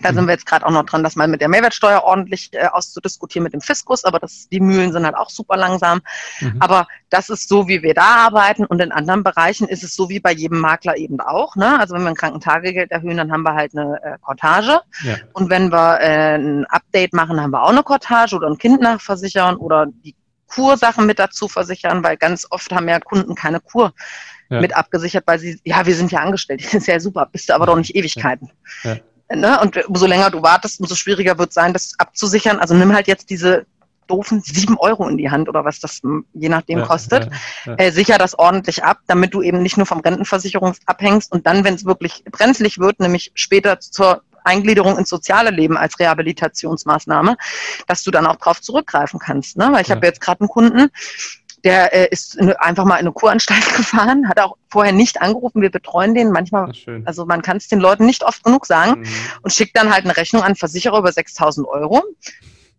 Da 0.01 0.13
sind 0.13 0.25
wir 0.25 0.33
jetzt 0.33 0.45
gerade 0.45 0.65
auch 0.65 0.71
noch 0.71 0.85
dran, 0.85 1.03
das 1.03 1.15
mal 1.15 1.27
mit 1.27 1.41
der 1.41 1.49
Mehrwertsteuer 1.49 2.03
ordentlich 2.03 2.49
äh, 2.53 2.67
auszudiskutieren 2.67 3.43
mit 3.43 3.53
dem 3.53 3.61
Fiskus, 3.61 4.05
aber 4.05 4.19
das, 4.19 4.47
die 4.49 4.59
Mühlen 4.59 4.91
sind 4.91 5.05
halt 5.05 5.15
auch 5.15 5.29
super 5.29 5.57
langsam. 5.57 6.01
Mhm. 6.39 6.57
Aber 6.59 6.87
das 7.09 7.29
ist 7.29 7.49
so, 7.49 7.67
wie 7.67 7.81
wir 7.81 7.93
da 7.93 8.27
arbeiten 8.27 8.65
und 8.65 8.81
in 8.81 8.91
anderen 8.91 9.23
Bereichen 9.23 9.67
ist 9.67 9.83
es 9.83 9.95
so 9.95 10.09
wie 10.09 10.19
bei 10.19 10.31
jedem 10.31 10.59
Makler 10.59 10.97
eben 10.97 11.19
auch. 11.19 11.55
Ne? 11.55 11.79
Also 11.79 11.95
wenn 11.95 12.03
wir 12.03 12.09
ein 12.09 12.15
Krankentagegeld 12.15 12.91
erhöhen, 12.91 13.17
dann 13.17 13.31
haben 13.31 13.43
wir 13.43 13.55
halt 13.55 13.75
eine 13.75 14.01
äh, 14.03 14.17
Kortage. 14.21 14.81
Ja. 15.03 15.15
Und 15.33 15.49
wenn 15.49 15.71
wir 15.71 15.99
äh, 15.99 16.35
ein 16.35 16.65
Update 16.65 17.13
machen, 17.13 17.41
haben 17.41 17.51
wir 17.51 17.63
auch 17.63 17.69
eine 17.69 17.83
Kortage 17.83 18.35
oder 18.35 18.47
ein 18.47 18.57
Kind 18.57 18.81
nachversichern 18.81 19.55
oder 19.57 19.87
die 19.87 20.15
Kursachen 20.47 21.05
mit 21.05 21.19
dazu 21.19 21.47
versichern, 21.47 22.03
weil 22.03 22.17
ganz 22.17 22.47
oft 22.49 22.71
haben 22.73 22.89
ja 22.89 22.99
Kunden 22.99 23.35
keine 23.35 23.59
Kur 23.59 23.93
ja. 24.49 24.59
mit 24.59 24.75
abgesichert, 24.75 25.25
weil 25.27 25.39
sie, 25.39 25.59
ja, 25.63 25.85
wir 25.85 25.95
sind 25.95 26.11
ja 26.11 26.19
angestellt, 26.19 26.61
das 26.65 26.73
ist 26.73 26.87
ja 26.87 26.99
super, 26.99 27.27
bist 27.31 27.49
du 27.49 27.53
aber 27.53 27.67
doch 27.67 27.77
nicht 27.77 27.95
Ewigkeiten. 27.95 28.51
Ja. 28.83 28.97
Ne? 29.33 29.59
Und 29.61 29.77
umso 29.87 30.05
länger 30.05 30.31
du 30.31 30.41
wartest, 30.41 30.79
umso 30.79 30.95
schwieriger 30.95 31.37
wird 31.37 31.49
es 31.49 31.55
sein, 31.55 31.73
das 31.73 31.93
abzusichern. 31.97 32.59
Also 32.59 32.73
nimm 32.73 32.93
halt 32.93 33.07
jetzt 33.07 33.29
diese 33.29 33.65
doofen 34.07 34.41
sieben 34.41 34.77
Euro 34.77 35.07
in 35.07 35.17
die 35.17 35.29
Hand 35.29 35.47
oder 35.49 35.63
was 35.65 35.79
das 35.79 36.01
je 36.33 36.49
nachdem 36.49 36.79
ja, 36.79 36.85
kostet. 36.85 37.25
Ja, 37.65 37.71
ja. 37.71 37.75
Äh, 37.77 37.91
sicher 37.91 38.17
das 38.17 38.37
ordentlich 38.37 38.83
ab, 38.83 38.99
damit 39.07 39.33
du 39.33 39.41
eben 39.41 39.61
nicht 39.61 39.77
nur 39.77 39.85
vom 39.85 39.99
Rentenversicherung 39.99 40.73
abhängst 40.85 41.31
und 41.31 41.45
dann, 41.45 41.63
wenn 41.63 41.75
es 41.75 41.85
wirklich 41.85 42.23
brenzlig 42.31 42.79
wird, 42.79 42.99
nämlich 42.99 43.31
später 43.35 43.79
zur 43.79 44.23
Eingliederung 44.43 44.97
ins 44.97 45.09
soziale 45.09 45.51
Leben 45.51 45.77
als 45.77 45.99
Rehabilitationsmaßnahme, 45.99 47.37
dass 47.87 48.03
du 48.03 48.09
dann 48.09 48.25
auch 48.25 48.37
drauf 48.37 48.61
zurückgreifen 48.61 49.19
kannst. 49.19 49.57
Ne? 49.57 49.69
Weil 49.71 49.81
ich 49.81 49.89
ja. 49.89 49.95
habe 49.95 50.07
jetzt 50.07 50.21
gerade 50.21 50.41
einen 50.41 50.49
Kunden, 50.49 50.89
der 51.63 51.93
äh, 51.93 52.07
ist 52.11 52.39
einfach 52.59 52.85
mal 52.85 52.95
in 52.95 53.01
eine 53.01 53.11
Kuranstalt 53.11 53.63
gefahren, 53.75 54.27
hat 54.27 54.39
auch 54.39 54.55
vorher 54.69 54.93
nicht 54.93 55.21
angerufen. 55.21 55.61
Wir 55.61 55.71
betreuen 55.71 56.15
den 56.15 56.31
manchmal. 56.31 56.71
Also 57.05 57.25
man 57.25 57.41
kann 57.41 57.57
es 57.57 57.67
den 57.67 57.79
Leuten 57.79 58.05
nicht 58.05 58.23
oft 58.23 58.43
genug 58.43 58.65
sagen 58.65 59.01
mhm. 59.01 59.07
und 59.41 59.53
schickt 59.53 59.77
dann 59.77 59.91
halt 59.91 60.05
eine 60.05 60.15
Rechnung 60.15 60.41
an 60.41 60.55
Versicherer 60.55 60.99
über 60.99 61.11
6000 61.11 61.67
Euro. 61.67 62.03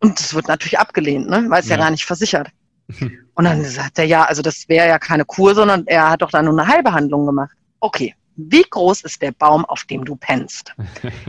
Und 0.01 0.19
das 0.19 0.35
wird 0.35 0.49
natürlich 0.49 0.79
abgelehnt, 0.79 1.29
ne? 1.29 1.45
weil 1.49 1.61
es 1.61 1.69
ja. 1.69 1.77
ja 1.77 1.83
gar 1.83 1.91
nicht 1.91 2.05
versichert. 2.05 2.49
Und 3.35 3.45
dann 3.45 3.65
sagt 3.65 3.99
er, 3.99 4.05
ja, 4.05 4.25
also 4.25 4.43
das 4.43 4.69
wäre 4.69 4.89
ja 4.89 4.99
keine 4.99 5.25
Kur, 5.25 5.55
sondern 5.55 5.87
er 5.87 6.11
hat 6.11 6.23
doch 6.23 6.31
da 6.31 6.43
nur 6.43 6.59
eine 6.59 6.67
Heilbehandlung 6.67 7.25
gemacht. 7.25 7.57
Okay, 7.79 8.15
wie 8.49 8.65
groß 8.69 9.03
ist 9.03 9.23
der 9.23 9.33
Baum, 9.33 9.65
auf 9.65 9.85
dem 9.85 10.05
du 10.05 10.17
pennst? 10.17 10.75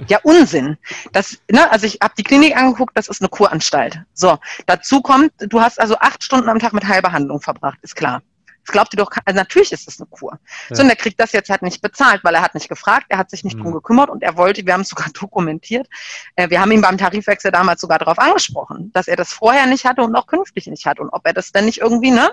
Ja, 0.08 0.20
Unsinn. 0.24 0.78
Das, 1.12 1.38
ne, 1.50 1.72
also 1.72 1.86
ich 1.86 2.00
habe 2.02 2.14
die 2.18 2.24
Klinik 2.24 2.56
angeguckt, 2.56 2.98
das 2.98 3.08
ist 3.08 3.22
eine 3.22 3.30
Kuranstalt. 3.30 4.02
So, 4.14 4.38
dazu 4.66 5.02
kommt, 5.02 5.32
du 5.40 5.62
hast 5.62 5.80
also 5.80 5.96
acht 6.00 6.24
Stunden 6.24 6.50
am 6.50 6.60
Tag 6.60 6.74
mit 6.74 6.88
Heilbehandlung 6.88 7.42
verbracht, 7.42 7.80
ist 7.82 7.96
klar. 7.96 8.22
Das 8.66 8.74
glaubt 8.74 8.94
ihr 8.94 8.98
doch, 8.98 9.10
also 9.26 9.38
natürlich 9.38 9.72
ist 9.72 9.88
das 9.88 10.00
eine 10.00 10.08
Kur. 10.08 10.38
Ja. 10.70 10.76
So, 10.76 10.84
und 10.84 10.90
er 10.90 10.96
kriegt 10.96 11.20
das 11.20 11.32
jetzt 11.32 11.50
halt 11.50 11.62
nicht 11.64 11.82
bezahlt, 11.82 12.24
weil 12.24 12.36
er 12.36 12.42
hat 12.42 12.54
nicht 12.54 12.70
gefragt, 12.70 13.08
er 13.10 13.18
hat 13.18 13.30
sich 13.30 13.44
nicht 13.44 13.58
mhm. 13.58 13.64
drum 13.64 13.74
gekümmert 13.74 14.10
und 14.10 14.22
er 14.22 14.38
wollte, 14.38 14.66
wir 14.66 14.74
haben 14.74 14.82
es 14.82 14.90
sogar 14.90 15.08
dokumentiert, 15.20 15.88
äh, 16.36 16.50
wir 16.50 16.62
haben 16.62 16.72
ihn 16.72 16.82
beim 16.82 16.98
Tarifwechsel 16.98 17.52
damals 17.52 17.82
sogar 17.82 18.00
darauf 18.00 18.20
angesprochen, 18.20 18.92
dass 18.94 19.08
er 19.08 19.16
das 19.16 19.34
vorher 19.34 19.66
nicht 19.66 19.86
hatte 19.86 20.04
und 20.04 20.16
auch 20.16 20.28
künftig 20.28 20.68
nicht 20.68 20.86
hat 20.86 21.00
und 21.00 21.10
ob 21.10 21.26
er 21.26 21.34
das 21.34 21.52
denn 21.52 21.66
nicht 21.66 21.80
irgendwie, 21.80 22.12
ne? 22.12 22.30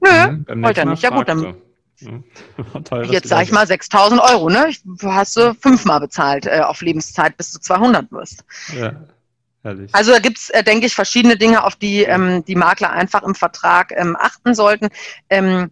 Nö, 0.00 0.28
mhm, 0.28 0.62
wollte 0.62 0.80
er 0.80 0.86
nicht. 0.86 1.02
Ja 1.02 1.10
gut, 1.10 1.28
dann 1.28 1.56
Toll, 2.84 3.06
Jetzt 3.06 3.28
sage 3.28 3.44
ich 3.44 3.52
mal 3.52 3.66
6000 3.66 4.20
Euro, 4.20 4.50
ne? 4.50 4.70
Hast 5.02 5.36
du 5.36 5.54
fünfmal 5.54 6.00
bezahlt 6.00 6.46
äh, 6.46 6.60
auf 6.60 6.82
Lebenszeit, 6.82 7.36
bis 7.36 7.52
du 7.52 7.58
200 7.58 8.12
wirst. 8.12 8.44
Ja, 8.78 8.96
herrlich. 9.62 9.94
Also 9.94 10.12
da 10.12 10.18
gibt's, 10.18 10.50
äh, 10.50 10.62
denke 10.62 10.86
ich, 10.86 10.94
verschiedene 10.94 11.36
Dinge, 11.36 11.64
auf 11.64 11.76
die 11.76 12.02
ähm, 12.02 12.44
die 12.44 12.54
Makler 12.54 12.90
einfach 12.90 13.22
im 13.22 13.34
Vertrag 13.34 13.92
ähm, 13.96 14.16
achten 14.18 14.54
sollten. 14.54 14.88
Ähm, 15.30 15.70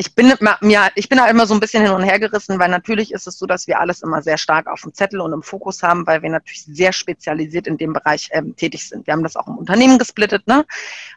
ich 0.00 0.14
bin 0.14 0.32
mir, 0.60 0.90
ich 0.94 1.08
bin 1.08 1.18
da 1.18 1.26
immer 1.26 1.44
so 1.44 1.54
ein 1.54 1.60
bisschen 1.60 1.82
hin 1.82 1.92
und 1.92 2.04
her 2.04 2.20
gerissen, 2.20 2.60
weil 2.60 2.68
natürlich 2.68 3.12
ist 3.12 3.26
es 3.26 3.36
so, 3.36 3.46
dass 3.46 3.66
wir 3.66 3.80
alles 3.80 4.00
immer 4.00 4.22
sehr 4.22 4.38
stark 4.38 4.68
auf 4.68 4.82
dem 4.82 4.94
Zettel 4.94 5.20
und 5.20 5.32
im 5.32 5.42
Fokus 5.42 5.82
haben, 5.82 6.06
weil 6.06 6.22
wir 6.22 6.30
natürlich 6.30 6.64
sehr 6.64 6.92
spezialisiert 6.92 7.66
in 7.66 7.78
dem 7.78 7.92
Bereich 7.92 8.28
ähm, 8.30 8.54
tätig 8.54 8.88
sind. 8.88 9.08
Wir 9.08 9.12
haben 9.12 9.24
das 9.24 9.34
auch 9.34 9.48
im 9.48 9.58
Unternehmen 9.58 9.98
gesplittet, 9.98 10.46
ne? 10.46 10.64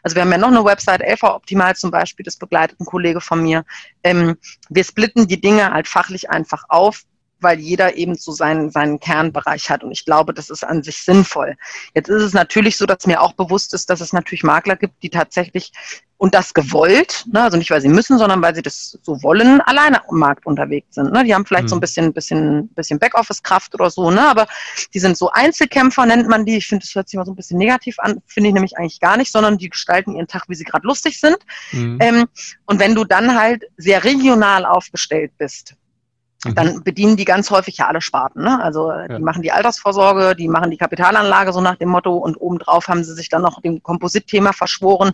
Also 0.02 0.16
wir 0.16 0.22
haben 0.22 0.32
ja 0.32 0.38
noch 0.38 0.48
eine 0.48 0.64
Website, 0.64 1.00
LV 1.00 1.22
Optimal 1.22 1.76
zum 1.76 1.92
Beispiel, 1.92 2.24
das 2.24 2.36
begleitet 2.36 2.80
ein 2.80 2.84
Kollege 2.84 3.20
von 3.20 3.40
mir. 3.40 3.64
Ähm, 4.02 4.36
wir 4.68 4.82
splitten 4.82 5.28
die 5.28 5.40
Dinge 5.40 5.72
halt 5.72 5.86
fachlich 5.86 6.30
einfach 6.30 6.64
auf, 6.68 7.04
weil 7.42 7.58
jeder 7.60 7.96
eben 7.96 8.14
so 8.14 8.32
seinen, 8.32 8.70
seinen 8.70 9.00
Kernbereich 9.00 9.70
hat. 9.70 9.84
Und 9.84 9.92
ich 9.92 10.04
glaube, 10.04 10.34
das 10.34 10.50
ist 10.50 10.64
an 10.64 10.82
sich 10.82 11.02
sinnvoll. 11.02 11.56
Jetzt 11.94 12.08
ist 12.08 12.22
es 12.22 12.32
natürlich 12.32 12.76
so, 12.76 12.86
dass 12.86 13.06
mir 13.06 13.20
auch 13.20 13.32
bewusst 13.32 13.74
ist, 13.74 13.90
dass 13.90 14.00
es 14.00 14.12
natürlich 14.12 14.42
Makler 14.42 14.76
gibt, 14.76 15.02
die 15.02 15.10
tatsächlich 15.10 15.72
und 16.22 16.36
das 16.36 16.54
gewollt, 16.54 17.24
ne, 17.32 17.42
also 17.42 17.56
nicht 17.56 17.72
weil 17.72 17.80
sie 17.80 17.88
müssen, 17.88 18.16
sondern 18.16 18.40
weil 18.42 18.54
sie 18.54 18.62
das 18.62 18.96
so 19.02 19.20
wollen, 19.24 19.60
alleine 19.62 20.08
am 20.08 20.20
Markt 20.20 20.46
unterwegs 20.46 20.94
sind. 20.94 21.12
Ne. 21.12 21.24
Die 21.24 21.34
haben 21.34 21.44
vielleicht 21.44 21.64
mhm. 21.64 21.68
so 21.68 21.74
ein 21.74 21.78
mhm. 21.78 21.80
bisschen, 21.80 22.12
bisschen, 22.12 22.68
bisschen 22.68 23.00
Backoffice-Kraft 23.00 23.74
oder 23.74 23.90
so, 23.90 24.08
ne, 24.12 24.30
aber 24.30 24.46
die 24.94 25.00
sind 25.00 25.16
so 25.16 25.32
Einzelkämpfer, 25.32 26.06
nennt 26.06 26.28
man 26.28 26.44
die. 26.44 26.58
Ich 26.58 26.68
finde, 26.68 26.86
das 26.86 26.94
hört 26.94 27.08
sich 27.08 27.18
mal 27.18 27.26
so 27.26 27.32
ein 27.32 27.34
bisschen 27.34 27.58
negativ 27.58 27.98
an, 27.98 28.22
finde 28.28 28.50
ich 28.50 28.54
nämlich 28.54 28.78
eigentlich 28.78 29.00
gar 29.00 29.16
nicht, 29.16 29.32
sondern 29.32 29.58
die 29.58 29.68
gestalten 29.68 30.14
ihren 30.14 30.28
Tag, 30.28 30.44
wie 30.46 30.54
sie 30.54 30.62
gerade 30.62 30.86
lustig 30.86 31.18
sind. 31.18 31.38
Mhm. 31.72 31.98
Ähm, 32.00 32.28
und 32.66 32.78
wenn 32.78 32.94
du 32.94 33.02
dann 33.02 33.36
halt 33.36 33.64
sehr 33.76 34.04
regional 34.04 34.64
aufgestellt 34.64 35.32
bist, 35.38 35.74
Mhm. 36.44 36.54
dann 36.54 36.82
bedienen 36.82 37.16
die 37.16 37.24
ganz 37.24 37.50
häufig 37.50 37.76
ja 37.76 37.86
alle 37.86 38.00
Sparten. 38.00 38.42
Ne? 38.42 38.62
Also 38.62 38.90
ja. 38.90 39.08
die 39.08 39.22
machen 39.22 39.42
die 39.42 39.52
Altersvorsorge, 39.52 40.34
die 40.34 40.48
machen 40.48 40.70
die 40.70 40.76
Kapitalanlage 40.76 41.52
so 41.52 41.60
nach 41.60 41.76
dem 41.76 41.90
Motto 41.90 42.16
und 42.16 42.36
obendrauf 42.36 42.88
haben 42.88 43.04
sie 43.04 43.14
sich 43.14 43.28
dann 43.28 43.42
noch 43.42 43.60
dem 43.60 43.82
Kompositthema 43.82 44.52
verschworen 44.52 45.12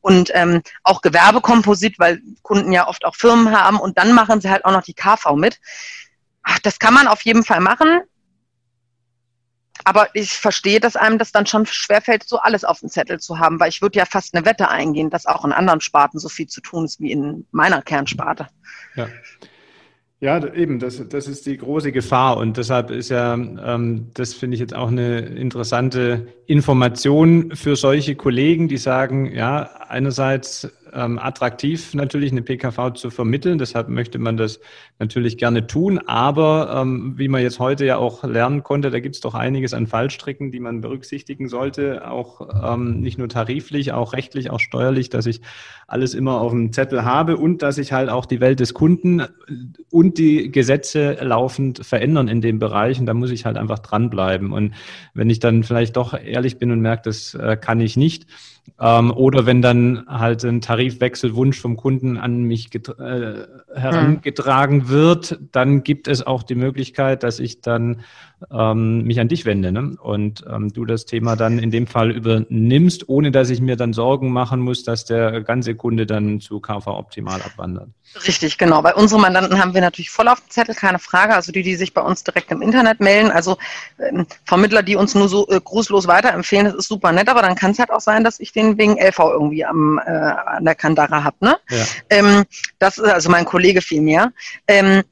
und 0.00 0.30
ähm, 0.34 0.62
auch 0.84 1.00
Gewerbekomposit, 1.00 1.98
weil 1.98 2.20
Kunden 2.42 2.72
ja 2.72 2.86
oft 2.86 3.04
auch 3.04 3.16
Firmen 3.16 3.58
haben 3.58 3.80
und 3.80 3.98
dann 3.98 4.12
machen 4.12 4.40
sie 4.40 4.50
halt 4.50 4.64
auch 4.64 4.72
noch 4.72 4.82
die 4.82 4.94
KV 4.94 5.34
mit. 5.34 5.58
Ach, 6.42 6.58
das 6.60 6.78
kann 6.78 6.94
man 6.94 7.08
auf 7.08 7.22
jeden 7.22 7.44
Fall 7.44 7.60
machen. 7.60 8.00
Aber 9.84 10.08
ich 10.14 10.32
verstehe, 10.32 10.80
dass 10.80 10.96
einem 10.96 11.18
das 11.18 11.32
dann 11.32 11.46
schon 11.46 11.64
schwerfällt, 11.64 12.28
so 12.28 12.38
alles 12.38 12.64
auf 12.64 12.80
dem 12.80 12.88
Zettel 12.88 13.20
zu 13.20 13.38
haben, 13.38 13.60
weil 13.60 13.68
ich 13.68 13.80
würde 13.80 13.98
ja 13.98 14.04
fast 14.04 14.34
eine 14.34 14.44
Wette 14.44 14.68
eingehen, 14.68 15.08
dass 15.08 15.26
auch 15.26 15.44
in 15.44 15.52
anderen 15.52 15.80
Sparten 15.80 16.18
so 16.18 16.28
viel 16.28 16.46
zu 16.46 16.60
tun 16.60 16.84
ist 16.84 17.00
wie 17.00 17.12
in 17.12 17.46
meiner 17.52 17.80
Kernsparte. 17.80 18.48
Ja. 18.96 19.08
Ja, 20.20 20.44
eben, 20.52 20.80
das, 20.80 21.08
das 21.08 21.28
ist 21.28 21.46
die 21.46 21.56
große 21.56 21.92
Gefahr 21.92 22.38
und 22.38 22.56
deshalb 22.56 22.90
ist 22.90 23.08
ja, 23.08 23.34
ähm, 23.34 24.08
das 24.14 24.34
finde 24.34 24.54
ich 24.54 24.60
jetzt 24.60 24.74
auch 24.74 24.88
eine 24.88 25.20
interessante 25.20 26.26
Information 26.46 27.54
für 27.54 27.76
solche 27.76 28.16
Kollegen, 28.16 28.66
die 28.66 28.78
sagen, 28.78 29.32
ja, 29.32 29.70
einerseits 29.88 30.68
ähm, 30.92 31.18
attraktiv 31.18 31.94
natürlich 31.94 32.32
eine 32.32 32.42
PKV 32.42 32.94
zu 32.94 33.10
vermitteln. 33.10 33.58
Deshalb 33.58 33.88
möchte 33.88 34.18
man 34.18 34.36
das 34.36 34.60
natürlich 34.98 35.38
gerne 35.38 35.66
tun. 35.66 35.98
Aber 36.06 36.80
ähm, 36.80 37.14
wie 37.16 37.28
man 37.28 37.42
jetzt 37.42 37.58
heute 37.58 37.84
ja 37.84 37.96
auch 37.96 38.24
lernen 38.24 38.62
konnte, 38.62 38.90
da 38.90 39.00
gibt 39.00 39.14
es 39.14 39.20
doch 39.20 39.34
einiges 39.34 39.74
an 39.74 39.86
Fallstricken, 39.86 40.50
die 40.50 40.60
man 40.60 40.80
berücksichtigen 40.80 41.48
sollte. 41.48 42.08
Auch 42.10 42.74
ähm, 42.74 43.00
nicht 43.00 43.18
nur 43.18 43.28
tariflich, 43.28 43.92
auch 43.92 44.12
rechtlich, 44.12 44.50
auch 44.50 44.60
steuerlich, 44.60 45.10
dass 45.10 45.26
ich 45.26 45.40
alles 45.86 46.14
immer 46.14 46.40
auf 46.40 46.52
dem 46.52 46.72
Zettel 46.72 47.04
habe 47.04 47.36
und 47.36 47.62
dass 47.62 47.76
sich 47.76 47.92
halt 47.92 48.10
auch 48.10 48.26
die 48.26 48.40
Welt 48.40 48.60
des 48.60 48.74
Kunden 48.74 49.22
und 49.90 50.18
die 50.18 50.50
Gesetze 50.50 51.18
laufend 51.22 51.84
verändern 51.84 52.28
in 52.28 52.40
dem 52.40 52.58
Bereich. 52.58 53.00
Und 53.00 53.06
da 53.06 53.14
muss 53.14 53.30
ich 53.30 53.46
halt 53.46 53.56
einfach 53.56 53.78
dranbleiben. 53.78 54.52
Und 54.52 54.74
wenn 55.14 55.30
ich 55.30 55.40
dann 55.40 55.62
vielleicht 55.62 55.96
doch 55.96 56.12
ehrlich 56.12 56.58
bin 56.58 56.70
und 56.72 56.80
merke, 56.80 57.02
das 57.04 57.34
äh, 57.34 57.56
kann 57.56 57.80
ich 57.80 57.96
nicht, 57.96 58.26
ähm, 58.80 59.10
oder 59.10 59.46
wenn 59.46 59.62
dann 59.62 60.04
halt 60.06 60.44
ein 60.44 60.60
Tarifwechselwunsch 60.78 61.60
vom 61.60 61.76
Kunden 61.76 62.16
an 62.16 62.44
mich 62.44 62.72
äh, 62.72 63.46
herangetragen 63.74 64.88
wird, 64.88 65.40
dann 65.50 65.82
gibt 65.82 66.06
es 66.06 66.24
auch 66.24 66.44
die 66.44 66.54
Möglichkeit, 66.54 67.24
dass 67.24 67.40
ich 67.40 67.60
dann 67.60 68.02
ähm, 68.52 69.02
mich 69.02 69.20
an 69.20 69.28
dich 69.28 69.44
wende 69.44 69.72
ne? 69.72 69.96
und 70.00 70.44
ähm, 70.48 70.72
du 70.72 70.84
das 70.84 71.04
Thema 71.04 71.36
dann 71.36 71.58
in 71.58 71.70
dem 71.70 71.86
Fall 71.86 72.10
übernimmst, 72.10 73.08
ohne 73.08 73.30
dass 73.30 73.50
ich 73.50 73.60
mir 73.60 73.76
dann 73.76 73.92
Sorgen 73.92 74.30
machen 74.30 74.60
muss, 74.60 74.84
dass 74.84 75.04
der 75.04 75.42
ganze 75.42 75.74
Kunde 75.74 76.06
dann 76.06 76.40
zu 76.40 76.60
KV 76.60 76.86
Optimal 76.86 77.42
abwandert. 77.42 77.88
Richtig, 78.26 78.56
genau. 78.56 78.80
Bei 78.80 78.94
unseren 78.94 79.20
Mandanten 79.20 79.60
haben 79.60 79.74
wir 79.74 79.80
natürlich 79.80 80.10
voll 80.10 80.28
auf 80.28 80.40
dem 80.40 80.50
Zettel, 80.50 80.74
keine 80.74 80.98
Frage. 80.98 81.34
Also 81.34 81.52
die, 81.52 81.62
die 81.62 81.74
sich 81.74 81.92
bei 81.92 82.00
uns 82.00 82.24
direkt 82.24 82.50
im 82.50 82.62
Internet 82.62 83.00
melden. 83.00 83.30
Also 83.30 83.58
ähm, 83.98 84.26
Vermittler, 84.44 84.82
die 84.82 84.96
uns 84.96 85.14
nur 85.14 85.28
so 85.28 85.46
äh, 85.48 85.60
grußlos 85.62 86.06
weiterempfehlen, 86.06 86.66
das 86.66 86.74
ist 86.74 86.88
super 86.88 87.12
nett, 87.12 87.28
aber 87.28 87.42
dann 87.42 87.54
kann 87.54 87.72
es 87.72 87.78
halt 87.78 87.90
auch 87.90 88.00
sein, 88.00 88.24
dass 88.24 88.40
ich 88.40 88.52
den 88.52 88.78
wegen 88.78 88.96
LV 88.98 89.18
irgendwie 89.18 89.64
am, 89.64 90.00
äh, 90.04 90.10
an 90.10 90.64
der 90.64 90.74
Kandara 90.74 91.22
habe. 91.22 91.36
Ne? 91.40 91.56
Ja. 91.68 91.84
Ähm, 92.10 92.44
das 92.78 92.98
ist 92.98 93.04
also 93.04 93.30
mein 93.30 93.44
Kollege 93.44 93.82
viel 93.82 94.00
mehr. 94.00 94.32
Ähm, 94.66 95.02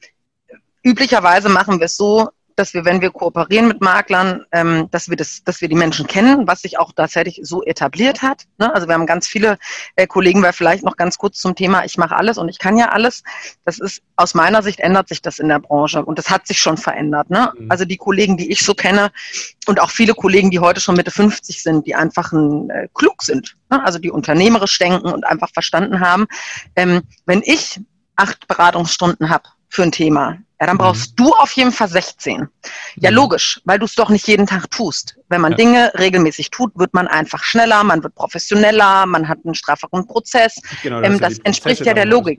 üblicherweise 0.82 1.48
machen 1.48 1.78
wir 1.80 1.86
es 1.86 1.96
so, 1.96 2.30
dass 2.56 2.72
wir, 2.72 2.84
wenn 2.84 3.02
wir 3.02 3.10
kooperieren 3.10 3.68
mit 3.68 3.82
Maklern, 3.82 4.44
ähm, 4.50 4.88
dass 4.90 5.08
wir 5.08 5.16
das, 5.16 5.44
dass 5.44 5.60
wir 5.60 5.68
die 5.68 5.74
Menschen 5.74 6.06
kennen, 6.06 6.46
was 6.48 6.62
sich 6.62 6.78
auch 6.78 6.92
tatsächlich 6.92 7.40
so 7.42 7.62
etabliert 7.62 8.22
hat. 8.22 8.44
Ne? 8.58 8.74
Also 8.74 8.88
wir 8.88 8.94
haben 8.94 9.06
ganz 9.06 9.28
viele 9.28 9.58
äh, 9.94 10.06
Kollegen, 10.06 10.42
weil 10.42 10.54
vielleicht 10.54 10.82
noch 10.82 10.96
ganz 10.96 11.18
kurz 11.18 11.38
zum 11.38 11.54
Thema, 11.54 11.84
ich 11.84 11.98
mache 11.98 12.16
alles 12.16 12.38
und 12.38 12.48
ich 12.48 12.58
kann 12.58 12.78
ja 12.78 12.88
alles. 12.88 13.22
Das 13.64 13.78
ist 13.78 14.02
aus 14.16 14.34
meiner 14.34 14.62
Sicht 14.62 14.80
ändert 14.80 15.08
sich 15.08 15.20
das 15.20 15.38
in 15.38 15.48
der 15.48 15.58
Branche 15.58 16.04
und 16.04 16.18
das 16.18 16.30
hat 16.30 16.46
sich 16.46 16.58
schon 16.58 16.78
verändert. 16.78 17.28
Ne? 17.28 17.52
Mhm. 17.56 17.70
Also 17.70 17.84
die 17.84 17.98
Kollegen, 17.98 18.38
die 18.38 18.50
ich 18.50 18.62
so 18.62 18.74
kenne 18.74 19.12
und 19.66 19.78
auch 19.78 19.90
viele 19.90 20.14
Kollegen, 20.14 20.50
die 20.50 20.58
heute 20.58 20.80
schon 20.80 20.96
Mitte 20.96 21.10
50 21.10 21.62
sind, 21.62 21.86
die 21.86 21.94
einfach 21.94 22.32
ein, 22.32 22.70
äh, 22.70 22.88
klug 22.94 23.22
sind, 23.22 23.56
ne? 23.70 23.84
also 23.84 23.98
die 23.98 24.10
unternehmerisch 24.10 24.78
denken 24.78 25.12
und 25.12 25.26
einfach 25.26 25.50
verstanden 25.52 26.00
haben, 26.00 26.26
ähm, 26.74 27.02
wenn 27.26 27.42
ich 27.44 27.80
acht 28.16 28.48
Beratungsstunden 28.48 29.28
habe 29.28 29.44
für 29.68 29.82
ein 29.82 29.92
Thema, 29.92 30.38
ja, 30.60 30.66
dann 30.66 30.78
brauchst 30.78 31.10
mhm. 31.12 31.24
du 31.24 31.32
auf 31.34 31.52
jeden 31.52 31.72
Fall 31.72 31.88
16. 31.88 32.48
Ja, 32.96 33.10
mhm. 33.10 33.16
logisch, 33.16 33.60
weil 33.64 33.78
du 33.78 33.84
es 33.84 33.94
doch 33.94 34.08
nicht 34.08 34.26
jeden 34.26 34.46
Tag 34.46 34.70
tust. 34.70 35.16
Wenn 35.28 35.40
man 35.40 35.52
ja. 35.52 35.58
Dinge 35.58 35.92
regelmäßig 35.98 36.50
tut, 36.50 36.76
wird 36.76 36.94
man 36.94 37.08
einfach 37.08 37.42
schneller, 37.42 37.84
man 37.84 38.02
wird 38.02 38.14
professioneller, 38.14 39.06
man 39.06 39.28
hat 39.28 39.38
einen 39.44 39.54
strafferen 39.54 40.06
Prozess. 40.06 40.60
Genau, 40.82 41.02
ähm, 41.02 41.20
das 41.20 41.38
entspricht 41.40 41.84
ja 41.84 41.92
der 41.92 42.06
Logik. 42.06 42.38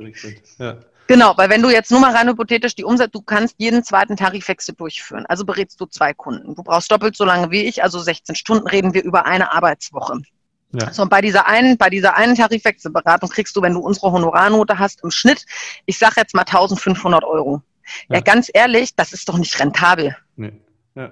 Ja. 0.58 0.78
Genau, 1.08 1.38
weil 1.38 1.50
wenn 1.50 1.62
du 1.62 1.70
jetzt 1.70 1.90
nur 1.90 2.02
mal 2.02 2.14
rein 2.14 2.28
hypothetisch 2.28 2.76
die 2.76 2.84
Umsetzung, 2.84 3.12
du 3.12 3.22
kannst 3.22 3.56
jeden 3.58 3.84
zweiten 3.84 4.18
Tarifwechsel 4.18 4.76
durchführen. 4.76 5.26
Also 5.28 5.46
berätst 5.46 5.80
du 5.80 5.86
zwei 5.86 6.14
Kunden. 6.14 6.54
Du 6.54 6.64
brauchst 6.64 6.92
doppelt 6.92 7.16
so 7.16 7.24
lange 7.24 7.50
wie 7.50 7.64
ich, 7.64 7.82
also 7.82 8.00
16 8.00 8.36
Stunden 8.36 8.68
reden 8.68 8.94
wir 8.94 9.04
über 9.04 9.26
eine 9.26 9.54
Arbeitswoche. 9.54 10.20
Ja. 10.74 10.92
So, 10.92 11.04
und 11.04 11.10
bei 11.10 11.22
dieser 11.22 11.48
einen, 11.48 11.78
bei 11.78 11.90
dieser 11.90 12.16
einen 12.16 12.36
Tarifwechselberatung 12.36 13.30
kriegst 13.30 13.56
du, 13.56 13.62
wenn 13.62 13.74
du 13.74 13.80
unsere 13.80 14.12
Honorarnote 14.12 14.78
hast, 14.80 15.02
im 15.04 15.12
Schnitt, 15.12 15.46
ich 15.86 15.98
sage 15.98 16.16
jetzt 16.18 16.36
mal 16.36 16.42
1500 16.42 17.24
Euro. 17.24 17.62
Ja. 18.10 18.16
ja, 18.16 18.22
ganz 18.22 18.50
ehrlich, 18.54 18.96
das 18.96 19.14
ist 19.14 19.28
doch 19.30 19.38
nicht 19.38 19.60
rentabel. 19.60 20.16
Nee. 20.36 20.54
Ja. 20.96 21.12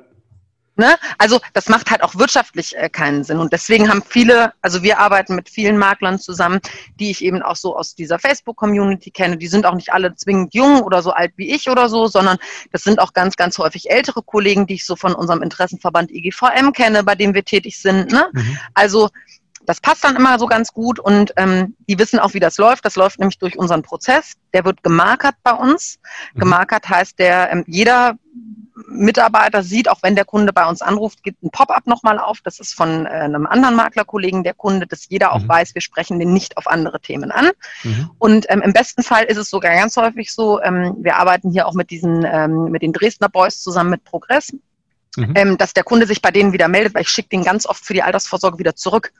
Ne? 0.77 0.97
Also 1.17 1.39
das 1.53 1.69
macht 1.69 1.89
halt 1.89 2.03
auch 2.03 2.15
wirtschaftlich 2.15 2.75
äh, 2.75 2.89
keinen 2.89 3.23
Sinn. 3.23 3.39
Und 3.39 3.53
deswegen 3.53 3.89
haben 3.89 4.03
viele, 4.05 4.51
also 4.61 4.83
wir 4.83 4.99
arbeiten 4.99 5.35
mit 5.35 5.49
vielen 5.49 5.77
Maklern 5.77 6.19
zusammen, 6.19 6.59
die 6.99 7.11
ich 7.11 7.23
eben 7.23 7.41
auch 7.41 7.55
so 7.55 7.77
aus 7.77 7.95
dieser 7.95 8.19
Facebook-Community 8.19 9.09
kenne. 9.11 9.37
Die 9.37 9.47
sind 9.47 9.65
auch 9.65 9.75
nicht 9.75 9.93
alle 9.93 10.15
zwingend 10.15 10.53
jung 10.53 10.81
oder 10.81 11.01
so 11.01 11.11
alt 11.11 11.31
wie 11.37 11.53
ich 11.53 11.69
oder 11.69 11.87
so, 11.87 12.07
sondern 12.07 12.37
das 12.73 12.83
sind 12.83 12.99
auch 12.99 13.13
ganz, 13.13 13.37
ganz 13.37 13.57
häufig 13.57 13.89
ältere 13.89 14.21
Kollegen, 14.21 14.67
die 14.67 14.73
ich 14.73 14.85
so 14.85 14.97
von 14.97 15.15
unserem 15.15 15.41
Interessenverband 15.41 16.11
IGVM 16.11 16.73
kenne, 16.73 17.03
bei 17.03 17.15
dem 17.15 17.33
wir 17.33 17.45
tätig 17.45 17.79
sind. 17.79 18.11
Ne? 18.11 18.27
Mhm. 18.33 18.57
Also 18.73 19.09
das 19.65 19.81
passt 19.81 20.03
dann 20.03 20.15
immer 20.15 20.39
so 20.39 20.47
ganz 20.47 20.71
gut 20.71 20.99
und 20.99 21.33
ähm, 21.37 21.75
die 21.87 21.97
wissen 21.99 22.19
auch, 22.19 22.33
wie 22.33 22.39
das 22.39 22.57
läuft. 22.57 22.85
Das 22.85 22.95
läuft 22.95 23.19
nämlich 23.19 23.39
durch 23.39 23.57
unseren 23.57 23.81
Prozess. 23.81 24.33
Der 24.53 24.65
wird 24.65 24.83
gemarkert 24.83 25.35
bei 25.43 25.53
uns. 25.53 25.99
Mhm. 26.33 26.39
Gemarkert 26.39 26.89
heißt, 26.89 27.19
der 27.19 27.51
ähm, 27.51 27.63
jeder 27.67 28.15
Mitarbeiter 28.87 29.63
sieht, 29.63 29.89
auch 29.89 30.03
wenn 30.03 30.15
der 30.15 30.25
Kunde 30.25 30.51
bei 30.51 30.65
uns 30.65 30.81
anruft, 30.81 31.23
gibt 31.23 31.41
ein 31.43 31.49
Pop-up 31.49 31.87
nochmal 31.87 32.19
auf. 32.19 32.41
Das 32.43 32.59
ist 32.59 32.73
von 32.73 33.05
äh, 33.05 33.09
einem 33.09 33.47
anderen 33.47 33.75
Maklerkollegen 33.75 34.43
der 34.43 34.53
Kunde, 34.53 34.85
dass 34.85 35.07
jeder 35.09 35.33
auch 35.33 35.41
mhm. 35.41 35.49
weiß, 35.49 35.75
wir 35.75 35.81
sprechen 35.81 36.19
den 36.19 36.33
nicht 36.33 36.57
auf 36.57 36.67
andere 36.67 36.99
Themen 36.99 37.31
an. 37.31 37.49
Mhm. 37.83 38.11
Und 38.19 38.45
ähm, 38.49 38.61
im 38.61 38.73
besten 38.73 39.01
Fall 39.01 39.23
ist 39.23 39.37
es 39.37 39.49
sogar 39.49 39.73
ganz 39.73 39.95
häufig 39.95 40.31
so, 40.31 40.61
ähm, 40.61 40.95
wir 40.99 41.15
arbeiten 41.15 41.51
hier 41.51 41.67
auch 41.67 41.73
mit 41.73 41.89
diesen, 41.89 42.25
ähm, 42.25 42.65
mit 42.65 42.81
den 42.81 42.91
Dresdner 42.93 43.29
Boys 43.29 43.61
zusammen 43.61 43.91
mit 43.91 44.03
Progress, 44.03 44.53
mhm. 45.15 45.33
ähm, 45.35 45.57
dass 45.57 45.73
der 45.73 45.83
Kunde 45.83 46.05
sich 46.05 46.21
bei 46.21 46.31
denen 46.31 46.51
wieder 46.51 46.67
meldet, 46.67 46.93
weil 46.93 47.03
ich 47.03 47.09
schicke 47.09 47.29
den 47.29 47.43
ganz 47.43 47.65
oft 47.65 47.85
für 47.85 47.93
die 47.93 48.03
Altersvorsorge 48.03 48.59
wieder 48.59 48.75
zurück. 48.75 49.13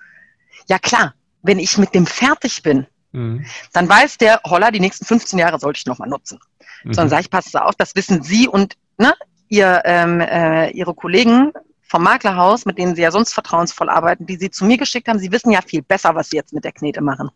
Ja 0.66 0.80
klar, 0.80 1.13
wenn 1.41 1.59
ich 1.59 1.78
mit 1.78 1.93
dem 1.93 2.05
fertig 2.05 2.63
bin, 2.63 2.88
mhm. 3.11 3.45
dann 3.74 3.88
weiß 3.88 4.18
der 4.18 4.41
Holler, 4.45 4.72
die 4.72 4.80
nächsten 4.80 5.05
15 5.05 5.39
Jahre 5.39 5.59
sollte 5.59 5.78
ich 5.78 5.86
nochmal 5.86 6.09
nutzen. 6.09 6.39
Mhm. 6.84 6.93
Sondern 6.93 7.09
sage 7.09 7.22
ich, 7.22 7.30
passe 7.30 7.63
auf, 7.63 7.76
das 7.76 7.95
wissen 7.95 8.24
Sie 8.24 8.47
und 8.47 8.76
ne, 8.97 9.13
ihr, 9.47 9.82
ähm, 9.86 10.22
äh, 10.22 10.72
Ihre 10.72 10.93
Kollegen 10.93 11.51
vom 11.88 12.03
Maklerhaus, 12.03 12.66
mit 12.66 12.78
denen 12.78 12.95
Sie 12.95 13.01
ja 13.01 13.11
sonst 13.11 13.34
vertrauensvoll 13.34 13.89
arbeiten, 13.89 14.26
die 14.26 14.38
Sie 14.38 14.49
zu 14.49 14.66
mir 14.66 14.78
geschickt 14.78 15.07
haben, 15.07 15.20
Sie 15.20 15.32
wissen 15.32 15.51
ja 15.51 15.61
viel 15.61 15.82
besser, 15.82 16.16
was 16.16 16.30
Sie 16.30 16.38
jetzt 16.38 16.53
mit 16.53 16.63
der 16.63 16.72
Knete 16.72 17.01
machen. 17.01 17.30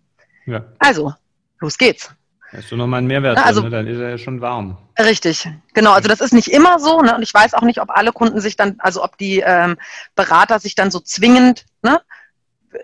Ja. 0.46 0.66
Also, 0.80 1.14
los 1.60 1.78
geht's. 1.78 2.12
Hast 2.52 2.72
du 2.72 2.76
nochmal 2.76 3.00
einen 3.00 3.08
Mehrwert 3.08 3.38
also, 3.38 3.62
drin, 3.62 3.70
ne? 3.70 3.78
dann 3.78 3.88
ist 3.88 4.00
er 4.00 4.10
ja 4.10 4.18
schon 4.18 4.42
warm. 4.42 4.78
Richtig, 4.98 5.48
genau. 5.76 5.92
Also 5.92 6.10
das 6.10 6.20
ist 6.20 6.34
nicht 6.34 6.48
immer 6.48 6.80
so. 6.80 7.02
Ne? 7.02 7.16
Und 7.16 7.22
ich 7.22 7.34
weiß 7.34 7.54
auch 7.54 7.62
nicht, 7.62 7.80
ob 7.80 7.92
alle 7.92 8.12
Kunden 8.12 8.42
sich 8.42 8.56
dann, 8.56 8.76
also 8.80 9.04
ob 9.04 9.18
die 9.20 9.44
ähm, 9.46 9.78
Berater 10.16 10.60
sich 10.60 10.74
dann 10.74 10.90
so 10.90 11.00
zwingend 11.00 11.66
ne, 11.84 12.02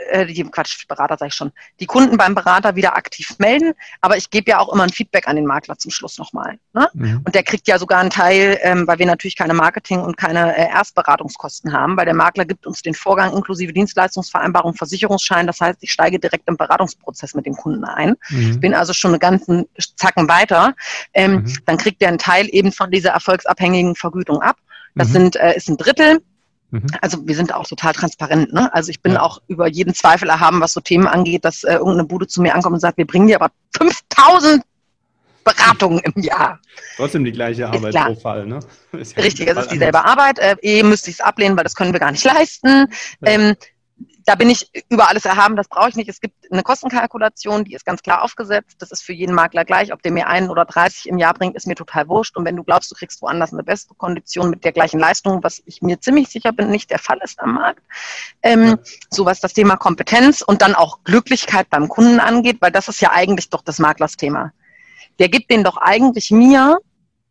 äh, 0.10 0.26
die 0.26 0.44
Quatsch, 0.44 0.88
Berater 0.88 1.18
sage 1.18 1.30
ich 1.30 1.36
schon, 1.36 1.52
die 1.80 1.86
Kunden 1.86 2.18
beim 2.18 2.36
Berater 2.36 2.76
wieder 2.76 2.96
aktiv 2.96 3.36
melden. 3.38 3.74
Aber 4.02 4.18
ich 4.18 4.30
gebe 4.30 4.52
ja 4.52 4.60
auch 4.60 4.72
immer 4.74 4.84
ein 4.84 4.90
Feedback 4.90 5.28
an 5.28 5.36
den 5.36 5.46
Makler 5.46 5.78
zum 5.78 5.92
Schluss 5.92 6.18
nochmal. 6.18 6.60
Ne? 6.74 6.90
Mhm. 6.94 7.22
Und 7.26 7.36
der 7.36 7.44
kriegt 7.44 7.68
ja 7.68 7.78
sogar 7.78 8.00
einen 8.00 8.10
Teil, 8.10 8.58
ähm, 8.62 8.88
weil 8.88 9.00
wir 9.00 9.06
natürlich 9.06 9.36
keine 9.36 9.54
Marketing- 9.54 10.02
und 10.02 10.18
keine 10.18 10.56
äh, 10.56 10.70
Erstberatungskosten 10.70 11.74
haben, 11.74 11.98
weil 11.98 12.06
der 12.06 12.14
Makler 12.14 12.46
gibt 12.46 12.66
uns 12.68 12.82
den 12.82 12.94
Vorgang 12.94 13.34
inklusive 13.34 13.74
Dienstleistungsvereinbarung, 13.74 14.74
Versicherungsschein. 14.74 15.48
Das 15.48 15.62
heißt, 15.62 15.80
ich 15.82 15.92
steige 15.92 16.20
direkt 16.20 16.48
im 16.48 16.58
Beratungsprozess 16.58 17.34
mit 17.36 17.46
dem 17.46 17.56
Kunden 17.56 17.84
ein. 17.84 18.16
Mhm. 18.30 18.60
Bin 18.60 18.74
also 18.74 18.94
schon 18.94 19.12
einen 19.12 19.20
ganzen 19.20 19.66
Zacken 19.96 20.28
weiter. 20.28 20.76
Ähm, 21.14 21.36
mhm. 21.36 21.54
Dann 21.66 21.78
kriegt 21.78 22.02
er 22.02 22.10
einen 22.10 22.18
Teil 22.18 22.48
eben 22.52 22.72
von 22.72 22.92
dieser 22.92 23.12
erfolgsabhängigen 23.12 23.96
Vergütung 23.96 24.42
ab. 24.42 24.58
Das 24.96 25.10
mhm. 25.10 25.14
sind, 25.14 25.36
äh, 25.36 25.56
ist 25.56 25.70
ein 25.70 25.78
Drittel. 25.78 26.22
Mhm. 26.72 26.88
Also 27.02 27.28
wir 27.28 27.36
sind 27.36 27.54
auch 27.54 27.68
total 27.68 27.94
transparent. 27.94 28.54
Ne? 28.54 28.74
Also 28.74 28.90
ich 28.90 29.02
bin 29.02 29.14
ja. 29.14 29.22
auch 29.22 29.42
über 29.48 29.68
jeden 29.68 29.94
Zweifel 29.94 30.30
erhaben, 30.30 30.62
was 30.62 30.74
so 30.74 30.82
Themen 30.82 31.08
angeht, 31.08 31.46
dass 31.46 31.64
äh, 31.64 31.74
irgendeine 31.74 32.06
Bude 32.06 32.28
zu 32.28 32.42
mir 32.42 32.56
ankommt 32.56 32.74
und 32.74 32.80
sagt, 32.80 32.98
wir 32.98 33.08
bringen 33.08 33.28
dir 33.28 33.42
aber 33.42 33.52
5000 33.78 34.64
Beratungen 35.44 36.00
im 36.00 36.22
Jahr. 36.24 36.60
Trotzdem 36.98 37.24
die 37.24 37.32
gleiche 37.32 37.68
Arbeit 37.70 37.94
pro 37.94 38.16
Fall, 38.16 38.48
ne? 38.48 38.60
Ja 38.94 39.22
Richtig, 39.22 39.48
es 39.48 39.58
ist 39.58 39.72
dieselbe 39.72 40.04
Arbeit. 40.04 40.40
Äh, 40.40 40.56
eh 40.62 40.82
müsste 40.82 41.12
ich 41.12 41.18
es 41.18 41.22
ablehnen, 41.22 41.56
weil 41.56 41.64
das 41.64 41.76
können 41.76 41.94
wir 41.94 42.00
gar 42.00 42.12
nicht 42.12 42.24
leisten. 42.24 42.88
Ja. 43.22 43.32
Ähm, 43.32 43.56
da 44.26 44.34
bin 44.34 44.50
ich 44.50 44.70
über 44.90 45.08
alles 45.08 45.26
erhaben, 45.26 45.56
das 45.56 45.68
brauche 45.68 45.90
ich 45.90 45.96
nicht. 45.96 46.10
Es 46.10 46.20
gibt 46.20 46.52
eine 46.52 46.64
Kostenkalkulation, 46.64 47.64
die 47.64 47.76
ist 47.76 47.86
ganz 47.86 48.02
klar 48.02 48.24
aufgesetzt. 48.24 48.78
Das 48.80 48.92
ist 48.92 49.04
für 49.04 49.14
jeden 49.14 49.36
Makler 49.36 49.66
gleich. 49.66 49.94
Ob 49.94 50.02
der 50.02 50.12
mir 50.12 50.28
einen 50.28 50.50
oder 50.50 50.66
30 50.66 51.08
im 51.10 51.20
Jahr 51.20 51.36
bringt, 51.36 51.56
ist 51.56 51.68
mir 51.68 51.76
total 51.76 52.08
wurscht. 52.10 52.36
Und 52.36 52.44
wenn 52.44 52.56
du 52.56 52.64
glaubst, 52.64 52.90
du 52.90 52.96
kriegst 52.96 53.22
woanders 53.22 53.54
eine 53.54 53.64
bessere 53.64 53.94
Kondition 53.94 54.50
mit 54.50 54.64
der 54.64 54.72
gleichen 54.72 55.00
Leistung, 55.00 55.44
was 55.44 55.62
ich 55.66 55.84
mir 55.84 56.02
ziemlich 56.02 56.30
sicher 56.30 56.52
bin, 56.52 56.72
nicht 56.72 56.90
der 56.90 57.00
Fall 57.00 57.20
ist 57.24 57.40
am 57.40 57.54
Markt. 57.54 57.84
Ähm. 58.42 58.80
So 59.12 59.26
was 59.26 59.40
das 59.40 59.54
Thema 59.54 59.78
Kompetenz 59.78 60.42
und 60.42 60.62
dann 60.62 60.76
auch 60.76 61.04
Glücklichkeit 61.04 61.70
beim 61.70 61.88
Kunden 61.88 62.20
angeht, 62.20 62.58
weil 62.60 62.72
das 62.72 62.88
ist 62.88 63.02
ja 63.02 63.12
eigentlich 63.12 63.50
doch 63.50 63.62
das 63.62 63.80
Maklersthema. 63.80 64.52
Der 65.20 65.30
gibt 65.30 65.50
den 65.52 65.64
doch 65.64 65.78
eigentlich 65.78 66.32
mir, 66.32 66.80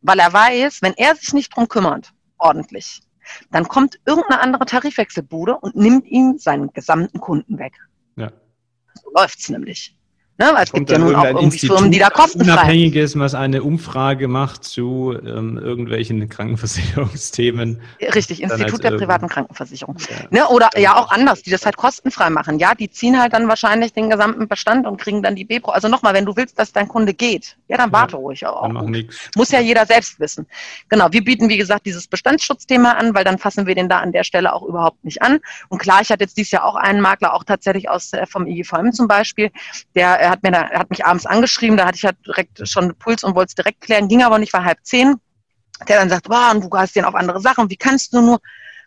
weil 0.01 0.18
er 0.18 0.32
weiß, 0.32 0.78
wenn 0.82 0.95
er 0.95 1.16
sich 1.16 1.32
nicht 1.32 1.55
drum 1.55 1.68
kümmert, 1.68 2.12
ordentlich, 2.38 3.03
dann 3.50 3.66
kommt 3.68 4.00
irgendeine 4.06 4.40
andere 4.40 4.66
Tarifwechselbude 4.66 5.56
und 5.56 5.76
nimmt 5.76 6.06
ihm 6.06 6.38
seinen 6.38 6.72
gesamten 6.72 7.20
Kunden 7.20 7.58
weg. 7.58 7.74
Ja. 8.16 8.32
So 8.94 9.10
läuft's 9.14 9.48
nämlich. 9.48 9.96
Ne, 10.37 10.51
weil 10.53 10.64
es 10.64 10.72
gibt 10.72 10.91
ja 10.91 10.99
nun 10.99 11.14
auch 11.14 11.24
irgendwie 11.24 11.45
Institut 11.45 11.76
Firmen, 11.76 11.93
die 11.93 12.01
da 12.01 12.11
kostenfrei. 12.11 12.55
Unabhängiges, 12.55 13.16
was 13.16 13.35
eine 13.37 13.62
Umfrage 13.62 14.26
macht 14.26 14.64
zu 14.64 15.16
ähm, 15.24 15.59
irgendwelchen 15.59 16.28
Krankenversicherungsthemen. 16.28 17.80
Richtig, 18.01 18.43
Institut 18.43 18.72
halt 18.72 18.85
der 18.85 18.99
privaten 18.99 19.28
Krankenversicherung. 19.28 19.97
Ja, 20.11 20.26
ne, 20.30 20.49
oder 20.49 20.70
ja 20.76 20.97
auch 20.97 21.12
anders, 21.12 21.43
die 21.43 21.51
das 21.51 21.64
halt 21.64 21.76
kostenfrei 21.76 22.30
machen. 22.30 22.59
Ja, 22.59 22.74
die 22.74 22.91
ziehen 22.91 23.20
halt 23.20 23.32
dann 23.32 23.47
wahrscheinlich 23.47 23.93
den 23.93 24.11
gesamten 24.11 24.49
Bestand 24.49 24.89
und 24.89 25.01
kriegen 25.01 25.22
dann 25.22 25.37
die 25.37 25.45
B-Pro. 25.45 25.70
Also 25.70 25.87
nochmal, 25.87 26.14
wenn 26.14 26.24
du 26.24 26.35
willst, 26.35 26.59
dass 26.59 26.72
dein 26.72 26.89
Kunde 26.89 27.14
geht, 27.14 27.57
ja, 27.68 27.76
dann 27.76 27.93
warte 27.93 28.14
ja, 28.14 28.18
ruhig. 28.18 28.45
Auch. 28.45 28.66
Dann. 28.66 29.09
Muss 29.37 29.53
ja 29.53 29.61
jeder 29.61 29.87
selbst 29.87 30.18
wissen. 30.18 30.49
Genau, 30.89 31.12
wir 31.12 31.22
bieten, 31.22 31.49
wie 31.49 31.59
gesagt, 31.59 31.87
dieses 31.87 32.09
Bestandsschutzthema 32.09 32.93
an, 32.93 33.14
weil 33.14 33.22
dann 33.22 33.39
fassen 33.39 33.68
wir 33.68 33.76
den 33.76 33.89
da 33.89 34.01
an 34.01 34.11
der 34.11 34.24
Stelle 34.24 34.53
auch 34.53 34.64
überhaupt 34.64 35.05
nicht 35.05 35.22
an. 35.22 35.39
Und 35.68 35.78
klar, 35.78 36.01
ich 36.03 36.11
hatte 36.11 36.24
jetzt 36.24 36.37
dieses 36.37 36.51
Jahr 36.51 36.64
auch 36.64 36.74
einen 36.74 37.01
Makler, 37.01 37.35
auch 37.35 37.45
tatsächlich 37.45 37.89
aus 37.89 38.12
äh, 38.12 38.26
vom 38.26 38.49
IGVM 38.49 38.91
zum 38.91 39.07
Beispiel, 39.07 39.53
der 39.95 40.23
er 40.24 40.30
hat 40.30 40.42
mir 40.42 40.50
da, 40.50 40.62
er 40.62 40.80
hat 40.80 40.90
mich 40.90 41.04
abends 41.04 41.26
angeschrieben, 41.26 41.76
da 41.76 41.86
hatte 41.86 41.96
ich 41.96 42.04
halt 42.04 42.16
direkt 42.26 42.66
schon 42.66 42.94
Puls 42.96 43.22
und 43.24 43.34
wollte 43.34 43.50
es 43.50 43.54
direkt 43.54 43.82
klären, 43.82 44.08
ging 44.08 44.22
aber 44.22 44.38
nicht, 44.38 44.52
war 44.52 44.64
halb 44.64 44.78
zehn. 44.82 45.16
Der 45.88 45.98
dann 45.98 46.08
sagt, 46.08 46.28
wow, 46.28 46.54
du 46.54 46.70
hast 46.72 46.96
den 46.96 47.04
auf 47.04 47.14
andere 47.14 47.40
Sachen, 47.40 47.68
wie 47.68 47.76
kannst 47.76 48.14
du 48.14 48.20
nur? 48.20 48.40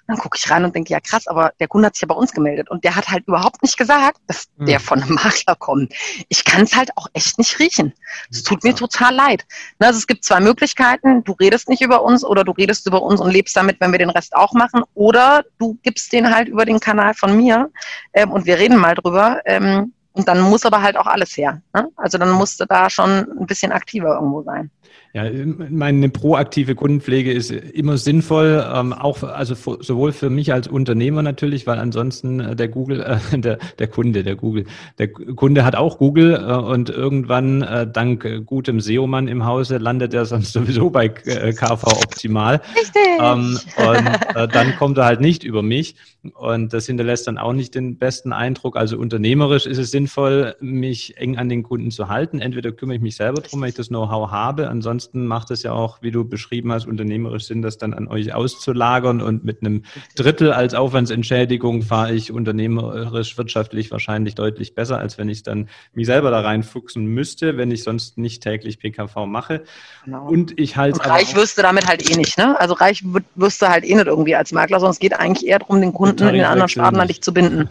Dann 0.08 0.18
gucke 0.18 0.38
ich 0.42 0.50
rein 0.50 0.64
und 0.64 0.74
denke, 0.74 0.94
ja 0.94 1.02
krass, 1.02 1.28
aber 1.28 1.52
der 1.60 1.68
Kunde 1.68 1.88
hat 1.88 1.96
sich 1.96 2.04
ja 2.04 2.08
bei 2.08 2.16
uns 2.16 2.32
gemeldet 2.32 2.70
und 2.70 2.86
der 2.86 2.96
hat 2.96 3.10
halt 3.10 3.28
überhaupt 3.28 3.62
nicht 3.62 3.78
gesagt, 3.78 4.20
dass 4.28 4.48
mhm. 4.56 4.66
der 4.66 4.80
von 4.80 5.04
einem 5.04 5.16
Makler 5.16 5.56
kommt. 5.56 5.94
Ich 6.30 6.46
kann 6.46 6.64
es 6.64 6.76
halt 6.76 6.92
auch 6.96 7.08
echt 7.12 7.38
nicht 7.38 7.60
riechen. 7.60 7.94
Es 8.32 8.42
tut 8.42 8.64
mir 8.64 8.74
total 8.74 9.14
leid. 9.14 9.46
Also 9.80 9.98
es 9.98 10.08
gibt 10.08 10.24
zwei 10.24 10.40
Möglichkeiten. 10.40 11.26
Du 11.26 11.34
redest 11.34 11.68
nicht 11.68 11.82
über 11.82 12.04
uns 12.04 12.24
oder 12.24 12.46
du 12.46 12.54
redest 12.54 12.88
über 12.88 13.02
uns 13.02 13.20
und 13.20 13.32
lebst 13.32 13.56
damit, 13.58 13.82
wenn 13.82 13.92
wir 13.92 14.00
den 14.00 14.10
Rest 14.10 14.34
auch 14.34 14.54
machen. 14.54 14.84
Oder 14.94 15.44
du 15.60 15.78
gibst 15.84 16.14
den 16.14 16.34
halt 16.34 16.48
über 16.48 16.64
den 16.64 16.80
Kanal 16.80 17.14
von 17.14 17.36
mir 17.36 17.70
ähm, 18.14 18.32
und 18.32 18.46
wir 18.46 18.58
reden 18.58 18.78
mal 18.78 18.96
drüber. 18.96 19.42
Ähm, 19.46 19.94
und 20.18 20.28
dann 20.28 20.42
muss 20.42 20.66
aber 20.66 20.82
halt 20.82 20.98
auch 20.98 21.06
alles 21.06 21.38
her. 21.38 21.62
Ne? 21.74 21.90
Also 21.96 22.18
dann 22.18 22.32
musst 22.32 22.60
du 22.60 22.66
da 22.66 22.90
schon 22.90 23.10
ein 23.40 23.46
bisschen 23.46 23.72
aktiver 23.72 24.16
irgendwo 24.16 24.42
sein. 24.42 24.72
Ja, 25.14 25.24
meine 25.70 26.10
proaktive 26.10 26.76
Kundenpflege 26.76 27.32
ist 27.32 27.50
immer 27.50 27.98
sinnvoll, 27.98 28.64
ähm, 28.72 28.94
auch 28.94 29.24
also 29.24 29.56
sowohl 29.82 30.12
für 30.12 30.30
mich 30.30 30.54
als 30.54 30.68
Unternehmer 30.68 31.24
natürlich, 31.24 31.66
weil 31.66 31.80
ansonsten 31.80 32.40
äh, 32.40 32.56
der 32.56 32.68
Google, 32.68 33.02
äh, 33.02 33.18
der, 33.40 33.58
der 33.80 33.88
Kunde, 33.88 34.24
der 34.24 34.36
Google, 34.36 34.66
der 35.00 35.08
Kunde 35.08 35.66
hat 35.66 35.76
auch 35.76 35.98
Google 35.98 36.36
äh, 36.36 36.54
und 36.54 36.90
irgendwann 36.90 37.64
äh, 37.64 37.88
dank 37.92 38.26
äh, 38.26 38.42
gutem 38.42 38.80
SEO-Mann 38.80 39.28
im 39.28 39.46
Hause 39.46 39.78
landet 39.78 40.14
er 40.14 40.26
sonst 40.26 40.54
sowieso 40.58 40.90
bei 40.90 41.06
äh, 41.06 41.54
KV 41.54 41.84
Optimal. 41.88 42.62
Richtig. 42.76 43.02
Ähm, 43.20 43.58
und 43.78 44.36
äh, 44.36 44.48
dann 44.48 44.76
kommt 44.76 44.98
er 44.98 45.06
halt 45.06 45.22
nicht 45.22 45.44
über 45.44 45.64
mich 45.64 45.96
und 46.34 46.74
das 46.74 46.86
hinterlässt 46.86 47.28
dann 47.28 47.38
auch 47.38 47.54
nicht 47.54 47.76
den 47.76 47.98
besten 47.98 48.34
Eindruck. 48.34 48.78
Also 48.78 48.98
unternehmerisch 48.98 49.66
ist 49.66 49.78
es 49.78 49.92
sinnvoll, 49.92 50.56
mich 50.60 51.18
eng 51.18 51.38
an 51.38 51.50
den 51.50 51.64
Kunden 51.64 51.92
zu 51.92 52.10
halten. 52.10 52.40
Entweder 52.40 52.72
kümmere 52.72 52.98
ich 52.98 53.02
mich 53.02 53.16
selber 53.16 53.42
drum, 53.42 53.62
wenn 53.62 53.70
ich 53.70 53.76
das 53.76 53.88
Know-how 53.88 54.32
habe, 54.32 54.70
ansonsten 54.78 55.26
macht 55.26 55.50
es 55.50 55.64
ja 55.64 55.72
auch, 55.72 56.04
wie 56.04 56.12
du 56.12 56.24
beschrieben 56.24 56.72
hast, 56.72 56.86
unternehmerisch 56.86 57.46
Sinn, 57.46 57.64
das 57.64 57.80
dann 57.80 57.96
an 57.96 58.08
euch 58.08 58.34
auszulagern 58.34 59.22
und 59.22 59.44
mit 59.44 59.62
einem 59.62 59.84
Drittel 60.16 60.54
als 60.54 60.76
Aufwandsentschädigung 60.76 61.82
fahre 61.82 62.14
ich 62.14 62.32
unternehmerisch 62.32 63.38
wirtschaftlich 63.40 63.90
wahrscheinlich 63.90 64.36
deutlich 64.36 64.76
besser, 64.76 65.00
als 65.00 65.18
wenn 65.18 65.30
ich 65.30 65.42
dann 65.42 65.68
mich 65.94 66.06
selber 66.06 66.30
da 66.30 66.42
reinfuchsen 66.42 67.08
müsste, 67.08 67.58
wenn 67.58 67.72
ich 67.72 67.84
sonst 67.84 68.20
nicht 68.20 68.44
täglich 68.44 68.80
PKV 68.80 69.26
mache. 69.26 69.64
Genau. 70.06 70.28
Und 70.28 70.60
ich 70.60 70.78
halt. 70.78 70.94
Und 70.94 71.10
reich 71.10 71.36
wirst 71.36 71.58
du 71.58 71.64
damit 71.64 71.88
halt 71.88 72.08
eh 72.10 72.16
nicht, 72.16 72.38
ne? 72.38 72.60
Also 72.60 72.76
reich 72.76 73.04
wirst 73.34 73.62
du 73.62 73.68
halt 73.68 73.84
eh 73.84 73.96
nicht 73.96 74.06
irgendwie 74.06 74.36
als 74.36 74.52
Makler, 74.52 74.80
sondern 74.80 74.92
es 74.92 75.00
geht 75.00 75.20
eigentlich 75.20 75.48
eher 75.48 75.60
darum, 75.60 75.82
den 75.82 75.94
Kunden 75.94 76.28
in 76.28 76.36
den 76.36 76.46
anderen 76.46 76.70
Staaten 76.70 76.98
an 76.98 77.08
dich 77.08 77.22
zu 77.22 77.34
binden. 77.34 77.70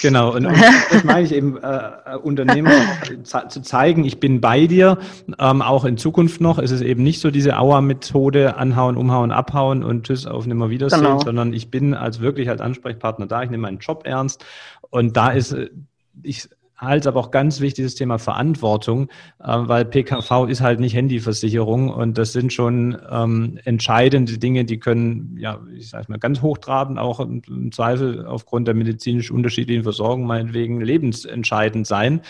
Genau, 0.00 0.34
und, 0.34 0.46
und 0.46 0.56
das 0.90 1.04
meine 1.04 1.22
ich 1.22 1.32
eben, 1.32 1.56
äh, 1.62 1.90
äh 2.06 2.16
Unternehmer 2.16 2.72
zu 3.48 3.62
zeigen, 3.62 4.04
ich 4.04 4.20
bin 4.20 4.40
bei 4.40 4.66
dir, 4.66 4.98
ähm, 5.38 5.62
auch 5.62 5.84
in 5.84 5.96
Zukunft 5.96 6.40
noch. 6.42 6.58
Ist 6.58 6.70
es 6.70 6.80
eben 6.80 7.02
nicht 7.02 7.20
so 7.20 7.30
diese 7.30 7.58
Auer-Methode, 7.58 8.56
anhauen, 8.56 8.96
umhauen, 8.96 9.30
abhauen 9.30 9.82
und 9.82 10.04
tschüss 10.06 10.26
auf 10.26 10.46
Nimmerwiedersehen, 10.46 11.02
genau. 11.02 11.20
sondern 11.20 11.52
ich 11.52 11.70
bin 11.70 11.94
als 11.94 12.20
wirklich 12.20 12.50
als 12.50 12.60
Ansprechpartner 12.60 13.26
da, 13.26 13.42
ich 13.42 13.50
nehme 13.50 13.62
meinen 13.62 13.78
Job 13.78 14.02
ernst. 14.04 14.44
Und 14.90 15.16
da 15.16 15.30
ist, 15.30 15.52
äh, 15.52 15.70
ich 16.22 16.48
halt 16.76 17.06
aber 17.06 17.20
auch 17.20 17.30
ganz 17.30 17.60
wichtiges 17.60 17.94
Thema 17.94 18.18
Verantwortung, 18.18 19.08
äh, 19.38 19.46
weil 19.46 19.84
PKV 19.84 20.46
ist 20.48 20.60
halt 20.60 20.80
nicht 20.80 20.94
Handyversicherung 20.94 21.90
und 21.90 22.18
das 22.18 22.32
sind 22.32 22.52
schon 22.52 22.98
ähm, 23.10 23.58
entscheidende 23.64 24.38
Dinge, 24.38 24.64
die 24.64 24.78
können, 24.78 25.36
ja, 25.38 25.60
ich 25.76 25.90
sage 25.90 26.06
mal, 26.08 26.18
ganz 26.18 26.42
hochtrabend 26.42 26.98
auch 26.98 27.20
im, 27.20 27.42
im, 27.46 27.72
Zweifel 27.72 28.26
aufgrund 28.26 28.66
der 28.66 28.74
medizinisch 28.74 29.30
unterschiedlichen 29.30 29.84
Versorgung 29.84 30.26
meinetwegen 30.26 30.80
lebensentscheidend 30.80 31.86
sein. 31.86 32.20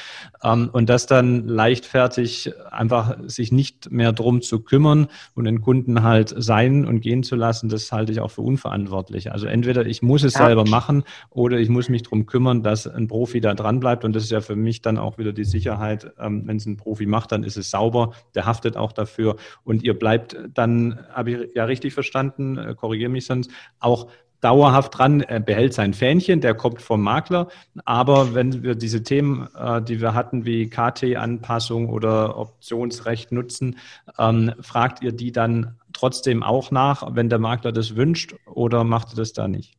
Ähm, 0.43 0.69
und 0.73 0.89
das 0.89 1.07
dann 1.07 1.49
leichtfertig 1.49 2.53
einfach 2.71 3.17
sich 3.27 3.53
nicht 3.53 3.91
mehr 3.91 4.13
drum 4.13 4.43
zu 4.43 4.61
kümmern 4.61 5.09
und 5.35 5.45
den 5.45 5.63
Kunden 5.63 6.03
halt 6.03 6.35
sein 6.37 6.85
und 6.85 7.01
gehen 7.01 7.23
zu 7.23 7.37
lassen, 7.37 7.69
das 7.71 7.91
halte 7.91 8.13
ich 8.13 8.21
auch 8.21 8.31
für 8.31 8.43
unverantwortlich. 8.43 9.33
Also 9.33 9.47
entweder 9.47 9.87
ich 9.87 10.03
muss 10.03 10.23
es 10.23 10.35
ja. 10.35 10.47
selber 10.47 10.69
machen 10.69 11.05
oder 11.31 11.59
ich 11.59 11.71
muss 11.71 11.89
mich 11.89 12.03
drum 12.03 12.27
kümmern, 12.27 12.63
dass 12.63 12.87
ein 12.87 13.09
Profi 13.09 13.41
da 13.41 13.55
dran 13.55 13.81
bleibt 13.81 14.05
und 14.05 14.15
das 14.15 14.25
ist 14.25 14.31
ja 14.31 14.42
für 14.43 14.57
mich 14.57 14.83
dann 14.83 14.99
auch 14.99 15.19
wieder 15.19 15.33
die 15.33 15.45
Sicherheit, 15.45 16.13
ähm, 16.19 16.43
wenn 16.47 16.57
es 16.57 16.67
ein 16.67 16.77
Profi 16.77 17.07
macht, 17.07 17.33
dann 17.33 17.45
ist 17.45 17.57
es 17.57 17.71
sauber, 17.71 18.13
der 18.35 18.47
haftet 18.47 18.77
auch 18.77 18.93
dafür 18.93 19.37
und 19.65 19.83
ihr 19.83 19.99
bleibt 19.99 20.37
dann, 20.55 21.01
habe 21.13 21.31
ich 21.31 21.55
ja 21.55 21.65
richtig 21.65 21.95
verstanden, 21.95 22.59
äh, 22.59 22.75
korrigiere 22.75 23.11
mich 23.11 23.27
sonst, 23.27 23.51
auch 23.81 24.09
dauerhaft 24.43 24.99
dran, 24.99 25.21
er 25.21 25.41
behält 25.41 25.73
sein 25.73 25.95
Fähnchen, 25.95 26.41
der 26.41 26.55
kommt 26.55 26.83
vom 26.83 27.01
Makler. 27.01 27.49
Aber 27.85 28.35
wenn 28.35 28.63
wir 28.63 28.75
diese 28.75 29.03
Themen, 29.03 29.49
äh, 29.57 29.81
die 29.81 30.01
wir 30.01 30.15
hatten, 30.15 30.45
wie 30.45 30.69
KT-Anpassung 30.69 31.89
oder 31.89 32.37
Optionsrecht 32.37 33.33
nutzen, 33.33 33.79
ähm, 34.19 34.53
fragt 34.61 35.03
ihr 35.03 35.13
die 35.13 35.33
dann 35.33 35.79
trotzdem 35.93 36.43
auch 36.43 36.71
nach, 36.71 37.15
wenn 37.15 37.31
der 37.31 37.39
Makler 37.39 37.73
das 37.73 37.97
wünscht 37.97 38.35
oder 38.45 38.85
macht 38.85 39.13
ihr 39.13 39.17
das 39.17 39.33
da 39.33 39.47
nicht? 39.49 39.79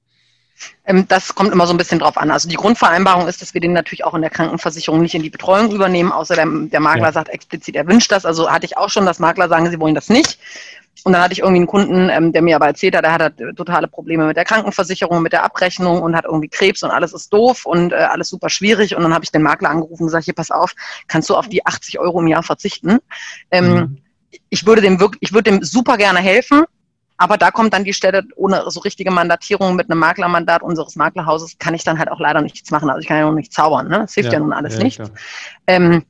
Ähm, 0.86 1.08
das 1.08 1.36
kommt 1.36 1.52
immer 1.52 1.68
so 1.68 1.74
ein 1.74 1.78
bisschen 1.78 2.00
drauf 2.00 2.18
an. 2.18 2.32
Also 2.32 2.50
die 2.50 2.56
Grundvereinbarung 2.56 3.28
ist, 3.28 3.42
dass 3.42 3.54
wir 3.54 3.62
den 3.62 3.74
natürlich 3.74 4.04
auch 4.04 4.14
in 4.14 4.22
der 4.22 4.30
Krankenversicherung 4.30 5.02
nicht 5.02 5.16
in 5.16 5.24
die 5.24 5.30
Betreuung 5.30 5.72
übernehmen, 5.72 6.12
außer 6.12 6.36
der, 6.36 6.46
der 6.48 6.80
Makler 6.80 7.08
ja. 7.08 7.12
sagt 7.14 7.30
explizit, 7.30 7.76
er 7.76 7.88
wünscht 7.88 8.12
das. 8.12 8.26
Also 8.26 8.52
hatte 8.52 8.66
ich 8.66 8.78
auch 8.78 8.90
schon, 8.90 9.06
dass 9.06 9.20
Makler 9.20 9.50
sagen, 9.50 9.70
sie 9.70 9.80
wollen 9.80 9.96
das 9.96 10.10
nicht. 10.10 10.40
Und 11.04 11.14
dann 11.14 11.22
hatte 11.22 11.34
ich 11.34 11.40
irgendwie 11.40 11.58
einen 11.58 11.68
Kunden, 11.68 12.10
ähm, 12.10 12.32
der 12.32 12.42
mir 12.42 12.56
aber 12.56 12.68
erzählt 12.68 12.96
hat, 12.96 13.04
er 13.04 13.14
hat 13.14 13.22
halt 13.22 13.58
totale 13.58 13.88
Probleme 13.88 14.26
mit 14.26 14.38
der 14.38 14.46
Krankenversicherung, 14.46 15.22
mit 15.22 15.34
der 15.34 15.44
Abrechnung 15.44 16.02
und 16.02 16.16
hat 16.16 16.24
irgendwie 16.26 16.48
Krebs 16.48 16.82
und 16.82 16.92
alles 16.92 17.14
ist 17.14 17.34
doof 17.34 17.66
und 17.66 17.92
äh, 17.92 17.96
alles 17.96 18.30
super 18.30 18.50
schwierig. 18.50 18.96
Und 18.96 19.04
dann 19.04 19.14
habe 19.14 19.26
ich 19.26 19.32
den 19.32 19.42
Makler 19.42 19.70
angerufen 19.70 20.04
und 20.04 20.08
gesagt, 20.08 20.26
hier, 20.26 20.34
pass 20.34 20.50
auf, 20.50 20.74
kannst 21.08 21.30
du 21.30 21.36
auf 21.36 21.50
die 21.50 21.66
80 21.66 22.00
Euro 22.00 22.22
im 22.22 22.28
Jahr 22.28 22.44
verzichten? 22.44 23.00
Ähm, 23.52 23.74
mhm. 23.74 23.98
Ich 24.50 24.66
würde 24.66 24.82
dem 24.82 25.00
wirklich, 25.00 25.22
ich 25.22 25.34
würde 25.34 25.52
dem 25.52 25.64
super 25.64 25.98
gerne 25.98 26.20
helfen, 26.20 26.64
aber 27.18 27.38
da 27.38 27.52
kommt 27.52 27.74
dann 27.74 27.84
die 27.84 27.94
Stelle, 27.94 28.24
ohne 28.36 28.64
so 28.70 28.80
richtige 28.82 29.12
Mandatierung 29.12 29.76
mit 29.76 29.90
einem 29.90 30.00
Maklermandat 30.00 30.62
unseres 30.62 30.96
Maklerhauses 30.96 31.58
kann 31.60 31.74
ich 31.74 31.84
dann 31.84 32.00
halt 32.00 32.12
auch 32.12 32.20
leider 32.20 32.42
nichts 32.42 32.72
machen. 32.72 32.90
Also 32.90 33.02
ich 33.02 33.08
kann 33.08 33.18
ja 33.18 33.26
noch 33.26 33.34
nicht 33.34 33.54
zaubern, 33.54 33.88
ne? 33.88 34.00
Das 34.00 34.14
hilft 34.14 34.32
ja, 34.32 34.34
ja 34.34 34.40
nun 34.40 34.54
alles 34.54 34.78
ja, 34.78 34.84
nicht. 34.84 35.02
Ähm, 35.68 36.04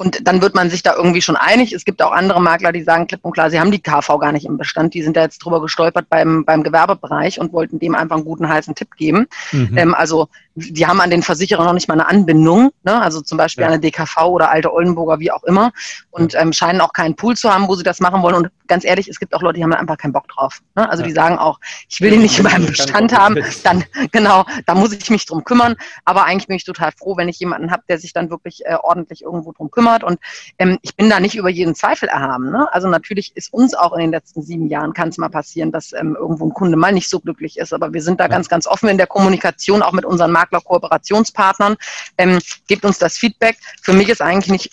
und 0.00 0.26
dann 0.26 0.40
wird 0.40 0.54
man 0.54 0.70
sich 0.70 0.82
da 0.82 0.94
irgendwie 0.96 1.20
schon 1.20 1.36
einig. 1.36 1.74
Es 1.74 1.84
gibt 1.84 2.00
auch 2.02 2.12
andere 2.12 2.40
Makler, 2.40 2.72
die 2.72 2.82
sagen 2.82 3.06
klipp 3.06 3.20
und 3.22 3.32
klar, 3.32 3.50
sie 3.50 3.60
haben 3.60 3.70
die 3.70 3.82
KV 3.82 4.18
gar 4.18 4.32
nicht 4.32 4.46
im 4.46 4.56
Bestand. 4.56 4.94
Die 4.94 5.02
sind 5.02 5.14
da 5.14 5.20
jetzt 5.20 5.40
drüber 5.40 5.60
gestolpert 5.60 6.06
beim, 6.08 6.42
beim 6.46 6.62
Gewerbebereich 6.62 7.38
und 7.38 7.52
wollten 7.52 7.78
dem 7.78 7.94
einfach 7.94 8.16
einen 8.16 8.24
guten 8.24 8.48
heißen 8.48 8.74
Tipp 8.74 8.96
geben. 8.96 9.26
Mhm. 9.52 9.76
Ähm, 9.76 9.94
also 9.94 10.28
die 10.54 10.86
haben 10.86 11.02
an 11.02 11.10
den 11.10 11.22
Versicherer 11.22 11.64
noch 11.64 11.74
nicht 11.74 11.86
mal 11.86 12.00
eine 12.00 12.08
Anbindung, 12.08 12.70
ne? 12.82 12.98
also 13.02 13.20
zum 13.20 13.36
Beispiel 13.36 13.60
ja. 13.60 13.68
eine 13.68 13.78
DKV 13.78 14.16
oder 14.22 14.50
alte 14.50 14.72
Oldenburger, 14.72 15.20
wie 15.20 15.32
auch 15.32 15.44
immer, 15.44 15.70
und 16.10 16.34
ähm, 16.34 16.54
scheinen 16.54 16.80
auch 16.80 16.94
keinen 16.94 17.14
Pool 17.14 17.36
zu 17.36 17.52
haben, 17.52 17.68
wo 17.68 17.74
sie 17.74 17.84
das 17.84 18.00
machen 18.00 18.22
wollen. 18.22 18.36
Und 18.36 18.50
ganz 18.70 18.84
ehrlich, 18.84 19.08
es 19.08 19.18
gibt 19.18 19.34
auch 19.34 19.42
Leute, 19.42 19.56
die 19.56 19.64
haben 19.64 19.72
einfach 19.74 19.98
keinen 19.98 20.12
Bock 20.12 20.28
drauf. 20.28 20.60
Ne? 20.76 20.88
Also 20.88 21.02
ja. 21.02 21.08
die 21.08 21.12
sagen 21.12 21.36
auch, 21.36 21.58
ich 21.88 22.00
will 22.00 22.12
ihn 22.12 22.22
nicht 22.22 22.38
in 22.38 22.44
meinem 22.44 22.66
Bestand 22.66 23.12
haben, 23.12 23.36
dann 23.64 23.84
genau, 24.12 24.46
da 24.64 24.74
muss 24.74 24.92
ich 24.92 25.10
mich 25.10 25.26
drum 25.26 25.44
kümmern. 25.44 25.76
Aber 26.04 26.24
eigentlich 26.24 26.46
bin 26.46 26.56
ich 26.56 26.64
total 26.64 26.92
froh, 26.92 27.16
wenn 27.16 27.28
ich 27.28 27.38
jemanden 27.40 27.70
habe, 27.72 27.82
der 27.88 27.98
sich 27.98 28.12
dann 28.12 28.30
wirklich 28.30 28.64
äh, 28.64 28.76
ordentlich 28.80 29.22
irgendwo 29.22 29.52
drum 29.52 29.70
kümmert. 29.70 30.04
Und 30.04 30.20
ähm, 30.58 30.78
ich 30.82 30.94
bin 30.96 31.10
da 31.10 31.18
nicht 31.18 31.34
über 31.34 31.50
jeden 31.50 31.74
Zweifel 31.74 32.08
erhaben. 32.08 32.50
Ne? 32.50 32.72
Also 32.72 32.88
natürlich 32.88 33.36
ist 33.36 33.52
uns 33.52 33.74
auch 33.74 33.92
in 33.92 34.00
den 34.00 34.12
letzten 34.12 34.42
sieben 34.42 34.68
Jahren 34.68 34.92
kann 34.92 35.08
es 35.08 35.18
mal 35.18 35.28
passieren, 35.28 35.72
dass 35.72 35.92
ähm, 35.92 36.16
irgendwo 36.18 36.46
ein 36.46 36.54
Kunde 36.54 36.76
mal 36.76 36.92
nicht 36.92 37.10
so 37.10 37.18
glücklich 37.18 37.58
ist. 37.58 37.74
Aber 37.74 37.92
wir 37.92 38.02
sind 38.02 38.20
da 38.20 38.24
ja. 38.24 38.28
ganz, 38.28 38.48
ganz 38.48 38.68
offen 38.68 38.88
in 38.88 38.98
der 38.98 39.08
Kommunikation, 39.08 39.82
auch 39.82 39.92
mit 39.92 40.04
unseren 40.04 40.30
Makler-Kooperationspartnern. 40.30 41.76
Ähm, 42.18 42.38
gebt 42.68 42.84
uns 42.84 42.98
das 42.98 43.18
Feedback. 43.18 43.56
Für 43.82 43.92
mich 43.92 44.08
ist 44.08 44.22
eigentlich 44.22 44.50
nicht, 44.52 44.70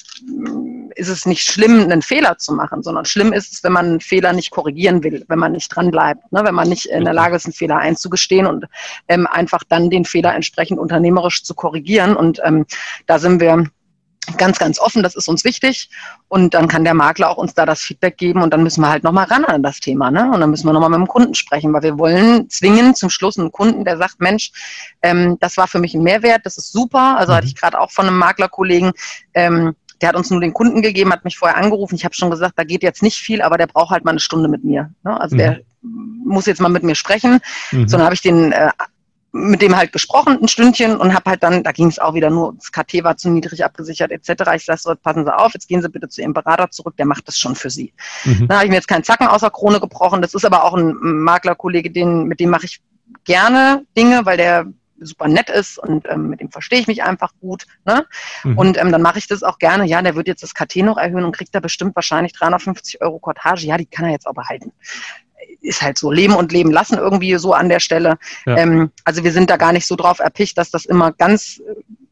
ist 0.98 1.10
es 1.10 1.26
nicht 1.26 1.44
schlimm, 1.44 1.82
einen 1.82 2.02
Fehler 2.02 2.38
zu 2.38 2.54
machen, 2.54 2.84
sondern 2.84 3.06
schlimm 3.06 3.34
ist 3.34 3.54
es, 3.54 3.64
wenn 3.64 3.72
man 3.72 3.86
einen 3.86 4.00
Fehler 4.00 4.34
nicht 4.34 4.52
korrigieren 4.52 5.04
will, 5.04 5.24
wenn 5.28 5.40
man 5.40 5.52
nicht 5.52 5.74
dran 5.76 5.92
bleibt, 5.92 6.32
ne? 6.32 6.42
wenn 6.44 6.56
man 6.56 6.68
nicht 6.68 6.88
in 6.88 7.06
der 7.06 7.14
Lage 7.14 7.36
ist, 7.36 7.46
einen 7.46 7.54
Fehler 7.54 7.78
einzugestehen 7.78 8.48
und 8.48 8.66
ähm, 9.08 9.28
einfach 9.28 9.64
dann 9.68 9.90
den 9.90 10.06
Fehler 10.06 10.34
entsprechend 10.34 10.80
unternehmerisch 10.80 11.44
zu 11.44 11.54
korrigieren. 11.54 12.16
Und 12.16 12.40
ähm, 12.44 12.66
da 13.06 13.20
sind 13.20 13.40
wir 13.40 13.66
ganz, 14.36 14.60
ganz 14.60 14.80
offen, 14.80 15.04
das 15.04 15.16
ist 15.16 15.30
uns 15.30 15.46
wichtig. 15.46 15.90
Und 16.28 16.54
dann 16.54 16.68
kann 16.68 16.84
der 16.84 16.94
Makler 16.94 17.30
auch 17.30 17.38
uns 17.38 17.54
da 17.54 17.66
das 17.66 17.82
Feedback 17.82 18.18
geben 18.18 18.42
und 18.42 18.52
dann 18.52 18.64
müssen 18.64 18.82
wir 18.82 18.90
halt 18.90 19.04
nochmal 19.04 19.26
ran 19.26 19.46
an 19.46 19.64
das 19.64 19.80
Thema. 19.80 20.12
Ne? 20.12 20.30
Und 20.34 20.42
dann 20.42 20.50
müssen 20.50 20.68
wir 20.68 20.74
nochmal 20.74 20.90
mit 20.90 21.00
dem 21.00 21.08
Kunden 21.08 21.36
sprechen, 21.36 21.72
weil 21.74 21.84
wir 21.84 21.98
wollen 21.98 22.50
zwingen 22.50 22.96
zum 22.96 23.10
Schluss 23.10 23.40
einen 23.40 23.52
Kunden, 23.52 23.86
der 23.86 23.98
sagt, 23.98 24.20
Mensch, 24.20 24.52
ähm, 25.02 25.38
das 25.40 25.56
war 25.56 25.68
für 25.68 25.80
mich 25.80 25.94
ein 25.94 26.04
Mehrwert, 26.04 26.42
das 26.44 26.58
ist 26.58 26.74
super. 26.74 27.18
Also 27.18 27.34
hatte 27.34 27.48
ich 27.48 27.56
mhm. 27.56 27.60
gerade 27.60 27.80
auch 27.80 27.92
von 27.92 28.08
einem 28.08 28.18
Maklerkollegen, 28.18 28.92
ähm, 29.34 29.76
der 30.02 30.10
hat 30.10 30.16
uns 30.16 30.30
nur 30.30 30.42
den 30.42 30.54
Kunden 30.54 30.82
gegeben, 30.82 31.12
hat 31.12 31.26
mich 31.26 31.38
vorher 31.38 31.58
angerufen. 31.58 31.96
Ich 31.96 32.06
habe 32.06 32.16
schon 32.16 32.30
gesagt, 32.30 32.54
da 32.58 32.64
geht 32.64 32.84
jetzt 32.84 33.04
nicht 33.04 33.18
viel, 33.18 33.42
aber 33.42 33.58
der 33.58 33.68
braucht 33.68 33.92
halt 33.92 34.06
mal 34.06 34.12
eine 34.12 34.20
Stunde 34.20 34.50
mit 34.50 34.64
mir. 34.64 34.92
Ne? 35.04 35.20
Also 35.20 35.36
mhm. 35.36 35.40
der 35.40 35.60
muss 35.82 36.46
jetzt 36.46 36.62
mal 36.62 36.70
mit 36.70 36.84
mir 36.84 36.96
sprechen. 36.96 37.40
Mhm. 37.72 37.88
Sondern 37.88 38.06
habe 38.06 38.16
ich 38.16 38.22
den 38.22 38.52
äh, 38.52 38.70
mit 39.38 39.62
dem 39.62 39.76
halt 39.76 39.92
gesprochen, 39.92 40.40
ein 40.42 40.48
Stündchen, 40.48 40.98
und 40.98 41.14
habe 41.14 41.30
halt 41.30 41.44
dann, 41.44 41.64
da 41.64 41.72
ging 41.72 41.88
es 41.88 42.00
auch 42.00 42.14
wieder 42.14 42.30
nur, 42.30 42.56
das 42.56 42.72
KT 42.72 43.04
war 43.04 43.18
zu 43.18 43.30
niedrig 43.30 43.64
abgesichert 43.64 44.12
etc. 44.12 44.30
Ich 44.56 44.66
sage 44.66 44.80
so, 44.80 44.96
passen 44.96 45.26
Sie 45.26 45.36
auf, 45.36 45.54
jetzt 45.54 45.68
gehen 45.68 45.82
Sie 45.82 45.90
bitte 45.90 46.10
zu 46.10 46.22
Ihrem 46.22 46.34
Berater 46.34 46.70
zurück, 46.72 46.96
der 46.98 47.06
macht 47.06 47.28
das 47.28 47.38
schon 47.38 47.56
für 47.56 47.70
Sie. 47.70 47.94
Mhm. 48.26 48.48
Da 48.48 48.56
habe 48.56 48.66
ich 48.66 48.70
mir 48.70 48.78
jetzt 48.78 48.88
keinen 48.88 49.04
Zacken 49.04 49.28
außer 49.28 49.50
Krone 49.50 49.80
gebrochen. 49.80 50.22
Das 50.22 50.34
ist 50.34 50.46
aber 50.46 50.64
auch 50.64 50.74
ein 50.74 50.96
Maklerkollege, 51.00 51.92
den, 51.92 52.24
mit 52.24 52.40
dem 52.40 52.50
mache 52.50 52.66
ich 52.66 52.82
gerne 53.26 53.86
Dinge, 53.96 54.26
weil 54.26 54.38
der 54.38 54.66
super 55.00 55.28
nett 55.28 55.50
ist 55.50 55.78
und 55.78 56.08
ähm, 56.10 56.30
mit 56.30 56.40
dem 56.40 56.52
verstehe 56.52 56.80
ich 56.80 56.88
mich 56.88 57.04
einfach 57.04 57.34
gut. 57.40 57.66
Ne? 57.86 58.06
Mhm. 58.44 58.58
Und 58.58 58.78
ähm, 58.78 58.92
dann 58.92 59.02
mache 59.02 59.20
ich 59.20 59.28
das 59.28 59.44
auch 59.44 59.60
gerne. 59.60 59.86
Ja, 59.86 60.02
der 60.02 60.16
wird 60.16 60.28
jetzt 60.28 60.44
das 60.44 60.54
KT 60.54 60.78
noch 60.78 60.98
erhöhen 60.98 61.24
und 61.24 61.36
kriegt 61.36 61.54
da 61.54 61.60
bestimmt 61.60 61.96
wahrscheinlich 61.96 62.34
350 62.34 63.02
Euro 63.02 63.20
Cortage. 63.20 63.66
Ja, 63.66 63.78
die 63.78 63.86
kann 63.86 64.06
er 64.06 64.12
jetzt 64.12 64.28
auch 64.28 64.34
behalten 64.34 64.72
ist 65.62 65.82
halt 65.82 65.98
so 65.98 66.12
Leben 66.12 66.36
und 66.36 66.52
Leben 66.52 66.72
lassen 66.72 66.98
irgendwie 66.98 67.36
so 67.36 67.54
an 67.54 67.70
der 67.70 67.80
Stelle. 67.80 68.18
Ja. 68.46 68.58
Ähm, 68.58 68.92
also 69.04 69.24
wir 69.24 69.32
sind 69.32 69.50
da 69.50 69.58
gar 69.58 69.72
nicht 69.72 69.86
so 69.86 69.96
drauf 69.96 70.20
erpicht, 70.20 70.58
dass 70.58 70.72
das 70.72 70.86
immer 70.86 71.12
ganz 71.12 71.62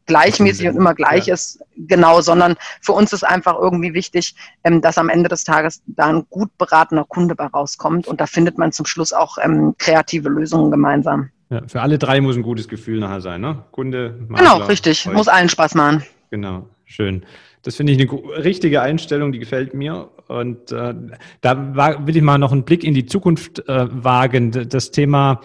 gleichmäßig 0.06 0.68
und 0.68 0.76
immer 0.76 0.94
gleich 0.94 1.26
ja. 1.26 1.34
ist, 1.34 1.60
genau, 1.76 2.20
sondern 2.20 2.56
für 2.80 2.92
uns 2.92 3.12
ist 3.12 3.24
einfach 3.24 3.56
irgendwie 3.58 3.92
wichtig, 3.92 4.34
ähm, 4.64 4.80
dass 4.80 4.98
am 4.98 5.08
Ende 5.08 5.28
des 5.28 5.44
Tages 5.44 5.82
da 5.86 6.06
ein 6.06 6.26
gut 6.30 6.56
beratener 6.58 7.04
Kunde 7.04 7.34
bei 7.34 7.46
rauskommt 7.46 8.06
und 8.06 8.20
da 8.20 8.26
findet 8.26 8.56
man 8.56 8.72
zum 8.72 8.86
Schluss 8.86 9.12
auch 9.12 9.38
ähm, 9.42 9.74
kreative 9.78 10.28
Lösungen 10.28 10.70
gemeinsam. 10.70 11.30
Ja, 11.50 11.62
für 11.66 11.80
alle 11.80 11.98
drei 11.98 12.20
muss 12.20 12.36
ein 12.36 12.42
gutes 12.42 12.68
Gefühl 12.68 12.98
nachher 12.98 13.20
sein, 13.20 13.40
ne? 13.40 13.64
Kunde, 13.70 14.14
Makler, 14.28 14.54
Genau, 14.54 14.66
richtig. 14.66 15.06
Euch. 15.06 15.14
Muss 15.14 15.28
allen 15.28 15.48
Spaß 15.48 15.74
machen. 15.74 16.02
Genau, 16.30 16.68
schön. 16.84 17.24
Das 17.62 17.74
finde 17.74 17.92
ich 17.92 18.00
eine 18.00 18.44
richtige 18.44 18.80
Einstellung, 18.80 19.32
die 19.32 19.40
gefällt 19.40 19.74
mir. 19.74 20.08
Und 20.28 20.70
äh, 20.70 20.94
da 21.40 21.76
war, 21.76 22.06
will 22.06 22.16
ich 22.16 22.22
mal 22.22 22.38
noch 22.38 22.52
einen 22.52 22.64
Blick 22.64 22.84
in 22.84 22.94
die 22.94 23.06
Zukunft 23.06 23.68
äh, 23.68 23.86
wagen. 23.90 24.52
Das 24.68 24.92
Thema 24.92 25.40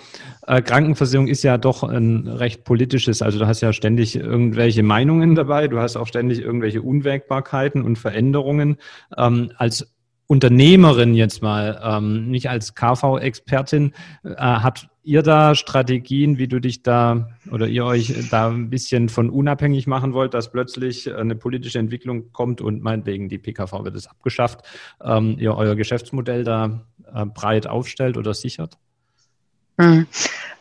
äh, 0.46 0.62
Krankenversicherung 0.62 1.28
ist 1.28 1.44
ja 1.44 1.58
doch 1.58 1.84
ein 1.84 2.28
recht 2.28 2.64
politisches. 2.64 3.22
Also 3.22 3.40
du 3.40 3.48
hast 3.48 3.62
ja 3.62 3.74
ständig 3.74 4.16
irgendwelche 4.16 4.84
Meinungen 4.84 5.34
dabei, 5.34 5.68
du 5.68 5.80
hast 5.80 5.96
auch 5.96 6.08
ständig 6.08 6.42
irgendwelche 6.42 6.82
Unwägbarkeiten 6.82 7.82
und 7.82 7.98
Veränderungen. 7.98 8.78
Ähm, 9.18 9.52
als 9.58 9.92
Unternehmerin 10.32 11.14
jetzt 11.14 11.42
mal, 11.42 11.82
ähm, 11.84 12.30
nicht 12.30 12.50
als 12.50 12.74
KV-Expertin, 12.74 13.92
äh, 14.24 14.34
habt 14.38 14.88
ihr 15.04 15.24
da 15.24 15.56
Strategien, 15.56 16.38
wie 16.38 16.48
du 16.48 16.62
dich 16.62 16.84
da 16.84 17.28
oder 17.52 17.68
ihr 17.68 17.84
euch 17.84 18.30
da 18.30 18.48
ein 18.48 18.70
bisschen 18.70 19.10
von 19.10 19.30
unabhängig 19.30 19.88
machen 19.88 20.14
wollt, 20.14 20.34
dass 20.34 20.50
plötzlich 20.50 21.14
eine 21.14 21.36
politische 21.36 21.80
Entwicklung 21.80 22.32
kommt 22.32 22.62
und 22.62 22.82
meinetwegen 22.82 23.28
die 23.28 23.40
PKV 23.40 23.84
wird 23.84 23.98
es 23.98 24.08
abgeschafft, 24.08 24.62
ähm, 25.04 25.36
ihr 25.38 25.54
euer 25.54 25.76
Geschäftsmodell 25.76 26.46
da 26.46 26.86
äh, 27.14 27.26
breit 27.26 27.68
aufstellt 27.68 28.16
oder 28.16 28.34
sichert? 28.34 28.78
Hm. 29.82 30.08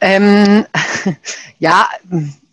Ähm, 0.00 0.66
ja, 1.60 1.86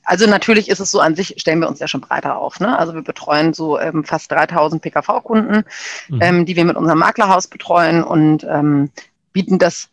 also 0.07 0.25
natürlich 0.25 0.69
ist 0.69 0.79
es 0.79 0.89
so 0.89 1.01
an 1.01 1.15
sich, 1.15 1.35
stellen 1.37 1.59
wir 1.59 1.67
uns 1.67 1.79
ja 1.79 1.87
schon 1.89 1.99
breiter 1.99 2.37
auf. 2.37 2.61
Ne? 2.61 2.79
Also 2.79 2.93
wir 2.93 3.01
betreuen 3.01 3.53
so 3.53 3.77
ähm, 3.77 4.05
fast 4.05 4.31
3000 4.31 4.81
PKV-Kunden, 4.81 5.65
mhm. 6.07 6.21
ähm, 6.21 6.45
die 6.45 6.55
wir 6.55 6.63
mit 6.63 6.77
unserem 6.77 6.99
Maklerhaus 6.99 7.47
betreuen 7.47 8.03
und 8.03 8.45
ähm, 8.45 8.89
bieten 9.33 9.59
das 9.59 9.89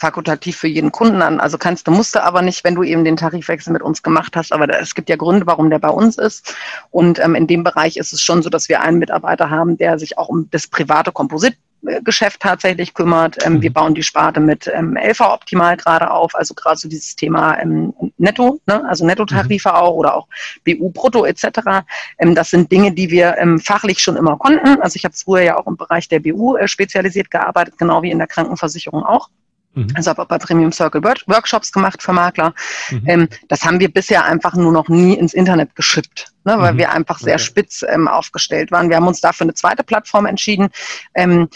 fakultativ 0.00 0.56
für 0.56 0.68
jeden 0.68 0.90
Kunden 0.90 1.20
an. 1.22 1.40
Also 1.40 1.58
kannst 1.58 1.86
du, 1.86 1.90
musst 1.90 2.14
du 2.14 2.24
aber 2.24 2.42
nicht, 2.42 2.64
wenn 2.64 2.74
du 2.74 2.82
eben 2.82 3.04
den 3.04 3.16
Tarifwechsel 3.16 3.72
mit 3.72 3.82
uns 3.82 4.02
gemacht 4.02 4.34
hast. 4.34 4.52
Aber 4.52 4.66
da, 4.66 4.78
es 4.78 4.94
gibt 4.94 5.10
ja 5.10 5.16
Gründe, 5.16 5.46
warum 5.46 5.68
der 5.68 5.78
bei 5.78 5.90
uns 5.90 6.16
ist. 6.16 6.56
Und 6.90 7.18
ähm, 7.18 7.34
in 7.34 7.46
dem 7.46 7.62
Bereich 7.62 7.98
ist 7.98 8.12
es 8.12 8.22
schon 8.22 8.42
so, 8.42 8.48
dass 8.48 8.68
wir 8.68 8.80
einen 8.80 8.98
Mitarbeiter 8.98 9.50
haben, 9.50 9.76
der 9.76 9.98
sich 9.98 10.16
auch 10.16 10.28
um 10.28 10.48
das 10.50 10.66
private 10.66 11.12
Komposit 11.12 11.56
Geschäft 12.04 12.40
tatsächlich 12.40 12.92
kümmert. 12.92 13.38
Ähm, 13.44 13.54
mhm. 13.54 13.62
Wir 13.62 13.72
bauen 13.72 13.94
die 13.94 14.02
Sparte 14.02 14.38
mit 14.38 14.70
ähm, 14.72 14.96
LV 14.96 15.20
optimal 15.20 15.78
gerade 15.78 16.10
auf, 16.10 16.34
also 16.34 16.52
gerade 16.54 16.76
so 16.76 16.88
dieses 16.88 17.16
Thema 17.16 17.58
ähm, 17.58 17.94
Netto, 18.18 18.60
ne? 18.66 18.84
also 18.86 19.06
Nettotarife 19.06 19.70
mhm. 19.70 19.74
auch 19.74 19.94
oder 19.94 20.14
auch 20.14 20.28
BU 20.64 20.90
Brutto 20.90 21.24
etc. 21.24 21.82
Ähm, 22.18 22.34
das 22.34 22.50
sind 22.50 22.70
Dinge, 22.70 22.92
die 22.92 23.10
wir 23.10 23.36
ähm, 23.38 23.58
fachlich 23.58 24.00
schon 24.00 24.16
immer 24.16 24.36
konnten. 24.36 24.80
Also 24.82 24.96
ich 24.96 25.04
habe 25.04 25.14
früher 25.14 25.42
ja 25.42 25.56
auch 25.56 25.66
im 25.66 25.78
Bereich 25.78 26.06
der 26.08 26.20
BU 26.20 26.56
äh, 26.56 26.68
spezialisiert 26.68 27.30
gearbeitet, 27.30 27.78
genau 27.78 28.02
wie 28.02 28.10
in 28.10 28.18
der 28.18 28.26
Krankenversicherung 28.26 29.02
auch. 29.02 29.30
Mhm. 29.74 29.88
Also 29.94 30.10
habe 30.10 30.22
auch 30.22 30.26
bei 30.26 30.38
Premium 30.38 30.72
Circle 30.72 31.02
Workshops 31.02 31.72
gemacht 31.72 32.02
für 32.02 32.12
Makler. 32.12 32.54
Mhm. 32.90 33.02
Ähm, 33.06 33.28
das 33.48 33.64
haben 33.64 33.80
wir 33.80 33.92
bisher 33.92 34.24
einfach 34.24 34.54
nur 34.54 34.72
noch 34.72 34.88
nie 34.88 35.14
ins 35.14 35.34
Internet 35.34 35.76
geschippt, 35.76 36.32
ne, 36.44 36.58
weil 36.58 36.74
mhm. 36.74 36.78
wir 36.78 36.92
einfach 36.92 37.18
sehr 37.18 37.34
okay. 37.34 37.44
spitz 37.44 37.84
ähm, 37.88 38.08
aufgestellt 38.08 38.70
waren. 38.70 38.88
Wir 38.88 38.96
haben 38.96 39.06
uns 39.06 39.20
dafür 39.20 39.44
eine 39.44 39.54
zweite 39.54 39.84
Plattform 39.84 40.26
entschieden. 40.26 40.70
Ähm, 41.14 41.48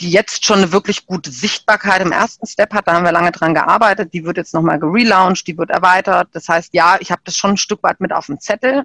die 0.00 0.10
jetzt 0.10 0.44
schon 0.44 0.58
eine 0.58 0.70
wirklich 0.70 1.06
gute 1.06 1.30
Sichtbarkeit 1.32 2.00
im 2.00 2.12
ersten 2.12 2.46
Step 2.46 2.72
hat. 2.72 2.86
Da 2.86 2.92
haben 2.92 3.04
wir 3.04 3.10
lange 3.10 3.32
dran 3.32 3.54
gearbeitet. 3.54 4.14
Die 4.14 4.24
wird 4.24 4.36
jetzt 4.36 4.54
nochmal 4.54 4.78
gelauncht, 4.78 5.46
die 5.48 5.58
wird 5.58 5.70
erweitert. 5.70 6.28
Das 6.32 6.48
heißt, 6.48 6.74
ja, 6.74 6.96
ich 7.00 7.10
habe 7.10 7.22
das 7.24 7.36
schon 7.36 7.52
ein 7.52 7.56
Stück 7.56 7.82
weit 7.82 8.00
mit 8.00 8.12
auf 8.12 8.26
dem 8.26 8.38
Zettel, 8.38 8.84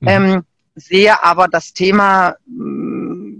mhm. 0.00 0.08
ähm, 0.08 0.42
sehe 0.76 1.22
aber 1.22 1.46
das 1.46 1.74
Thema 1.74 2.36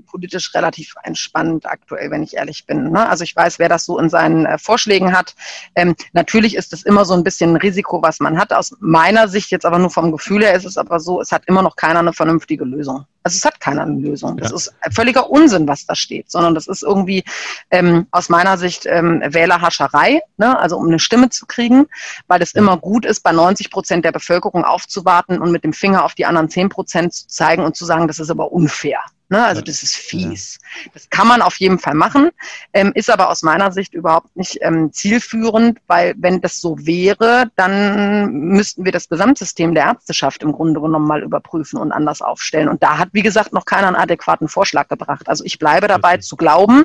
politisch 0.04 0.54
relativ 0.54 0.94
entspannt 1.02 1.66
aktuell, 1.66 2.10
wenn 2.10 2.22
ich 2.22 2.34
ehrlich 2.34 2.66
bin. 2.66 2.90
Ne? 2.90 3.08
Also 3.08 3.24
ich 3.24 3.34
weiß, 3.34 3.58
wer 3.58 3.68
das 3.68 3.84
so 3.84 3.98
in 3.98 4.08
seinen 4.08 4.46
äh, 4.46 4.58
Vorschlägen 4.58 5.16
hat. 5.16 5.34
Ähm, 5.74 5.94
natürlich 6.12 6.56
ist 6.56 6.72
es 6.72 6.82
immer 6.84 7.04
so 7.04 7.14
ein 7.14 7.24
bisschen 7.24 7.50
ein 7.50 7.56
Risiko, 7.56 8.02
was 8.02 8.20
man 8.20 8.38
hat. 8.38 8.52
Aus 8.52 8.74
meiner 8.80 9.28
Sicht 9.28 9.50
jetzt 9.50 9.66
aber 9.66 9.78
nur 9.78 9.90
vom 9.90 10.12
Gefühl 10.12 10.44
her 10.44 10.54
ist 10.54 10.64
es 10.64 10.76
aber 10.76 11.00
so, 11.00 11.20
es 11.20 11.32
hat 11.32 11.42
immer 11.46 11.62
noch 11.62 11.76
keiner 11.76 12.00
eine 12.00 12.12
vernünftige 12.12 12.64
Lösung. 12.64 13.06
Also 13.24 13.38
es 13.38 13.44
hat 13.46 13.58
keiner 13.58 13.82
eine 13.82 13.98
Lösung. 13.98 14.36
Das 14.36 14.50
ja. 14.50 14.56
ist 14.56 14.74
völliger 14.92 15.30
Unsinn, 15.30 15.66
was 15.66 15.86
da 15.86 15.94
steht, 15.94 16.30
sondern 16.30 16.54
das 16.54 16.66
ist 16.66 16.82
irgendwie 16.82 17.24
ähm, 17.70 18.06
aus 18.10 18.28
meiner 18.28 18.58
Sicht 18.58 18.84
ähm, 18.84 19.22
Wählerhascherei, 19.26 20.20
ne? 20.36 20.58
also 20.58 20.76
um 20.76 20.86
eine 20.86 20.98
Stimme 20.98 21.30
zu 21.30 21.46
kriegen, 21.46 21.86
weil 22.26 22.42
es 22.42 22.52
immer 22.52 22.76
gut 22.76 23.06
ist, 23.06 23.22
bei 23.22 23.32
90 23.32 23.70
Prozent 23.70 24.04
der 24.04 24.12
Bevölkerung 24.12 24.64
aufzuwarten 24.64 25.40
und 25.40 25.52
mit 25.52 25.64
dem 25.64 25.72
Finger 25.72 26.04
auf 26.04 26.14
die 26.14 26.26
anderen 26.26 26.50
10 26.50 26.68
Prozent 26.68 27.14
zu 27.14 27.26
zeigen 27.26 27.64
und 27.64 27.76
zu 27.76 27.86
sagen, 27.86 28.08
das 28.08 28.18
ist 28.18 28.30
aber 28.30 28.52
unfair. 28.52 29.00
Ne? 29.30 29.42
Also 29.42 29.62
das 29.62 29.82
ist 29.82 29.96
fies. 29.96 30.58
Das 30.92 31.08
kann 31.08 31.26
man 31.26 31.40
auf 31.40 31.58
jeden 31.58 31.78
Fall 31.78 31.94
machen, 31.94 32.30
ähm, 32.74 32.92
ist 32.94 33.10
aber 33.10 33.30
aus 33.30 33.42
meiner 33.42 33.72
Sicht 33.72 33.94
überhaupt 33.94 34.36
nicht 34.36 34.58
ähm, 34.60 34.92
zielführend, 34.92 35.78
weil 35.86 36.14
wenn 36.18 36.40
das 36.42 36.60
so 36.60 36.76
wäre, 36.78 37.50
dann 37.56 38.32
müssten 38.32 38.84
wir 38.84 38.92
das 38.92 39.08
Gesamtsystem 39.08 39.74
der 39.74 39.84
Ärzteschaft 39.84 40.42
im 40.42 40.52
Grunde 40.52 40.80
genommen 40.80 41.06
mal 41.06 41.22
überprüfen 41.22 41.78
und 41.78 41.90
anders 41.90 42.20
aufstellen. 42.20 42.68
Und 42.68 42.82
da 42.82 42.98
hat, 42.98 43.08
wie 43.12 43.22
gesagt, 43.22 43.52
noch 43.54 43.64
keiner 43.64 43.86
einen 43.86 43.96
adäquaten 43.96 44.48
Vorschlag 44.48 44.88
gebracht. 44.88 45.28
Also 45.28 45.42
ich 45.44 45.58
bleibe 45.58 45.88
dabei 45.88 46.18
zu 46.18 46.36
glauben, 46.36 46.84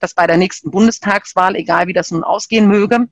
dass 0.00 0.14
bei 0.14 0.26
der 0.26 0.38
nächsten 0.38 0.70
Bundestagswahl, 0.70 1.54
egal 1.54 1.86
wie 1.86 1.92
das 1.92 2.10
nun 2.10 2.24
ausgehen 2.24 2.66
möge, 2.66 3.08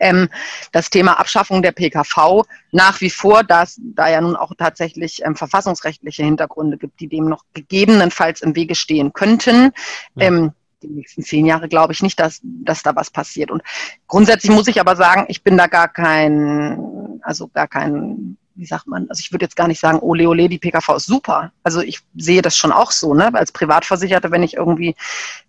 ähm, 0.00 0.28
das 0.72 0.90
Thema 0.90 1.18
Abschaffung 1.18 1.62
der 1.62 1.72
PKV 1.72 2.42
nach 2.72 3.00
wie 3.00 3.10
vor, 3.10 3.42
dass 3.44 3.80
da 3.82 4.08
ja 4.08 4.20
nun 4.20 4.36
auch 4.36 4.52
tatsächlich 4.56 5.24
ähm, 5.24 5.36
verfassungsrechtliche 5.36 6.24
Hintergründe 6.24 6.78
gibt, 6.78 7.00
die 7.00 7.08
dem 7.08 7.28
noch 7.28 7.44
gegebenenfalls 7.52 8.42
im 8.42 8.54
Wege 8.56 8.74
stehen 8.74 9.12
könnten. 9.12 9.72
Ja. 10.14 10.26
Ähm, 10.26 10.52
die 10.82 10.88
nächsten 10.88 11.22
zehn 11.22 11.46
Jahre 11.46 11.68
glaube 11.68 11.92
ich 11.92 12.02
nicht, 12.02 12.20
dass, 12.20 12.40
dass 12.42 12.82
da 12.82 12.94
was 12.94 13.10
passiert. 13.10 13.50
Und 13.50 13.62
grundsätzlich 14.06 14.52
muss 14.52 14.68
ich 14.68 14.80
aber 14.80 14.96
sagen, 14.96 15.24
ich 15.28 15.42
bin 15.42 15.56
da 15.56 15.66
gar 15.66 15.88
kein, 15.88 17.20
also 17.22 17.48
gar 17.48 17.68
kein 17.68 18.36
wie 18.54 18.66
sagt 18.66 18.86
man, 18.86 19.06
also 19.08 19.20
ich 19.20 19.32
würde 19.32 19.44
jetzt 19.44 19.56
gar 19.56 19.68
nicht 19.68 19.80
sagen, 19.80 19.98
ole 20.00 20.28
ole, 20.28 20.48
die 20.48 20.58
PKV 20.58 20.96
ist 20.96 21.06
super. 21.06 21.52
Also 21.62 21.80
ich 21.80 22.00
sehe 22.16 22.42
das 22.42 22.56
schon 22.56 22.72
auch 22.72 22.90
so, 22.90 23.14
ne? 23.14 23.34
Als 23.34 23.52
Privatversicherte, 23.52 24.30
wenn 24.30 24.42
ich 24.42 24.54
irgendwie 24.54 24.94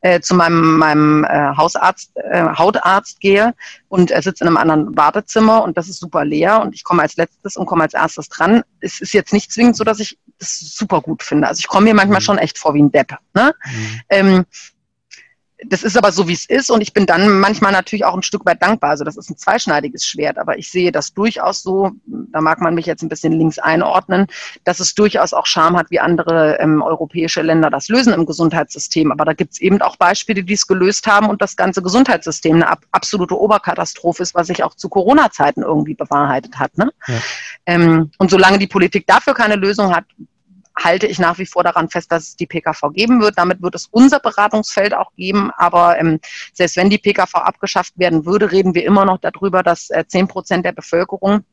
äh, 0.02 0.20
zu 0.20 0.36
meinem, 0.36 0.78
meinem 0.78 1.24
äh, 1.24 1.56
Hausarzt, 1.56 2.12
äh, 2.16 2.46
Hautarzt 2.58 3.20
gehe 3.20 3.54
und 3.90 4.12
er 4.12 4.22
sitzt 4.22 4.42
in 4.42 4.48
einem 4.48 4.58
anderen 4.58 4.98
Wartezimmer 4.98 5.64
und 5.64 5.78
das 5.78 5.88
ist 5.88 6.00
super 6.00 6.26
leer 6.26 6.62
und 6.62 6.74
ich 6.74 6.84
komme 6.84 7.02
als 7.02 7.16
letztes 7.16 7.58
und 7.58 7.66
komme 7.66 7.84
als 7.84 7.94
erstes 7.94 8.30
dran. 8.30 8.64
Es 8.80 9.00
ist 9.00 9.14
jetzt 9.14 9.34
nicht 9.34 9.52
zwingend 9.52 9.76
so, 9.76 9.84
dass 9.84 10.00
ich 10.00 10.18
das 10.40 10.60
super 10.76 11.02
gut 11.02 11.24
finde. 11.24 11.48
Also 11.48 11.60
ich 11.60 11.68
komme 11.68 11.86
mir 11.86 11.94
manchmal 11.94 12.20
mhm. 12.20 12.26
schon 12.26 12.38
echt 12.38 12.58
vor 12.58 12.74
wie 12.74 12.82
ein 12.82 12.92
Depp. 12.92 13.16
Ne? 13.34 13.54
Mhm. 13.66 14.02
Ähm, 14.10 14.46
das 15.64 15.84
ist 15.84 15.98
aber 15.98 16.12
so, 16.12 16.28
wie 16.28 16.34
es 16.34 16.46
ist 16.46 16.70
und 16.70 16.82
ich 16.82 16.94
bin 16.94 17.06
dann 17.06 17.40
manchmal 17.40 17.72
natürlich 17.72 18.04
auch 18.04 18.14
ein 18.14 18.24
Stück 18.24 18.46
weit 18.46 18.62
dankbar. 18.62 18.90
Also 18.90 19.06
das 19.06 19.16
ist 19.16 19.30
ein 19.30 19.38
zweischneidiges 19.38 20.06
Schwert, 20.06 20.38
aber 20.38 20.58
ich 20.58 20.70
sehe 20.70 20.92
das 20.92 21.14
durchaus 21.14 21.64
so, 21.64 21.92
da 22.06 22.42
mag 22.42 22.60
man 22.60 22.76
mich 22.76 22.86
jetzt 22.86 23.04
ein 23.04 23.10
bisschen 23.10 23.32
links 23.32 23.58
einordnen, 23.58 24.28
dass 24.66 24.82
es 24.82 24.96
durchaus 24.96 25.34
auch 25.34 25.46
Charme 25.46 25.78
hat, 25.78 25.92
wie 25.92 26.00
andere 26.00 26.58
ähm, 26.60 26.82
europäische 26.82 27.42
Länder 27.42 27.70
das 27.70 27.88
lösen 27.88 28.14
im 28.14 28.26
Gesundheitssystem. 28.26 29.12
Aber 29.12 29.24
da 29.24 29.34
gibt 29.34 29.54
es 29.54 29.62
eben 29.62 29.82
auch 29.82 29.96
Beispiele, 29.96 30.44
die 30.44 30.54
es 30.54 30.68
gelöst 30.68 31.08
haben 31.08 31.30
und 31.30 31.42
das 31.42 31.56
ganze 31.56 31.82
Gesundheitssystem 31.82 32.56
eine 32.56 32.70
ab 32.70 32.86
absolute 32.92 33.40
Oberkatastrophe 33.40 34.24
ist, 34.24 34.36
was 34.36 34.48
sich 34.48 34.64
auch 34.64 34.76
zu 34.76 34.90
Corona-Zeiten 34.90 35.64
irgendwie 35.64 35.96
bewahrheitet 35.96 36.60
hat. 36.60 36.78
Ne? 36.78 36.92
Ja. 37.08 37.16
Ähm, 37.66 38.12
und 38.18 38.30
solange 38.30 38.60
die 38.60 38.68
Politik 38.68 39.08
dafür 39.08 39.34
keine 39.34 39.56
Lösung 39.56 39.96
hat, 39.96 40.06
halte 40.78 41.08
ich 41.08 41.20
nach 41.20 41.38
wie 41.38 41.46
vor 41.46 41.64
daran 41.64 41.90
fest, 41.90 42.12
dass 42.12 42.30
es 42.30 42.36
die 42.36 42.48
PKV 42.48 42.92
geben 42.94 43.22
wird. 43.22 43.38
Damit 43.38 43.62
wird 43.62 43.76
es 43.76 43.88
unser 43.92 44.20
Beratungsfeld 44.20 44.94
auch 44.94 45.12
geben. 45.16 45.52
Aber 45.58 45.98
ähm, 46.00 46.20
selbst 46.54 46.78
wenn 46.78 46.90
die 46.90 46.98
PKV 46.98 47.36
abgeschafft 47.36 47.98
werden 47.98 48.26
würde, 48.26 48.52
reden 48.52 48.76
wir 48.76 48.86
immer 48.86 49.06
noch 49.06 49.20
darüber, 49.20 49.64
dass 49.64 49.90
äh, 49.90 50.06
zehn 50.08 50.26
äh, 50.26 50.28
Prozent 50.28 50.66
der 50.66 50.74
Bevölkerung 50.74 51.46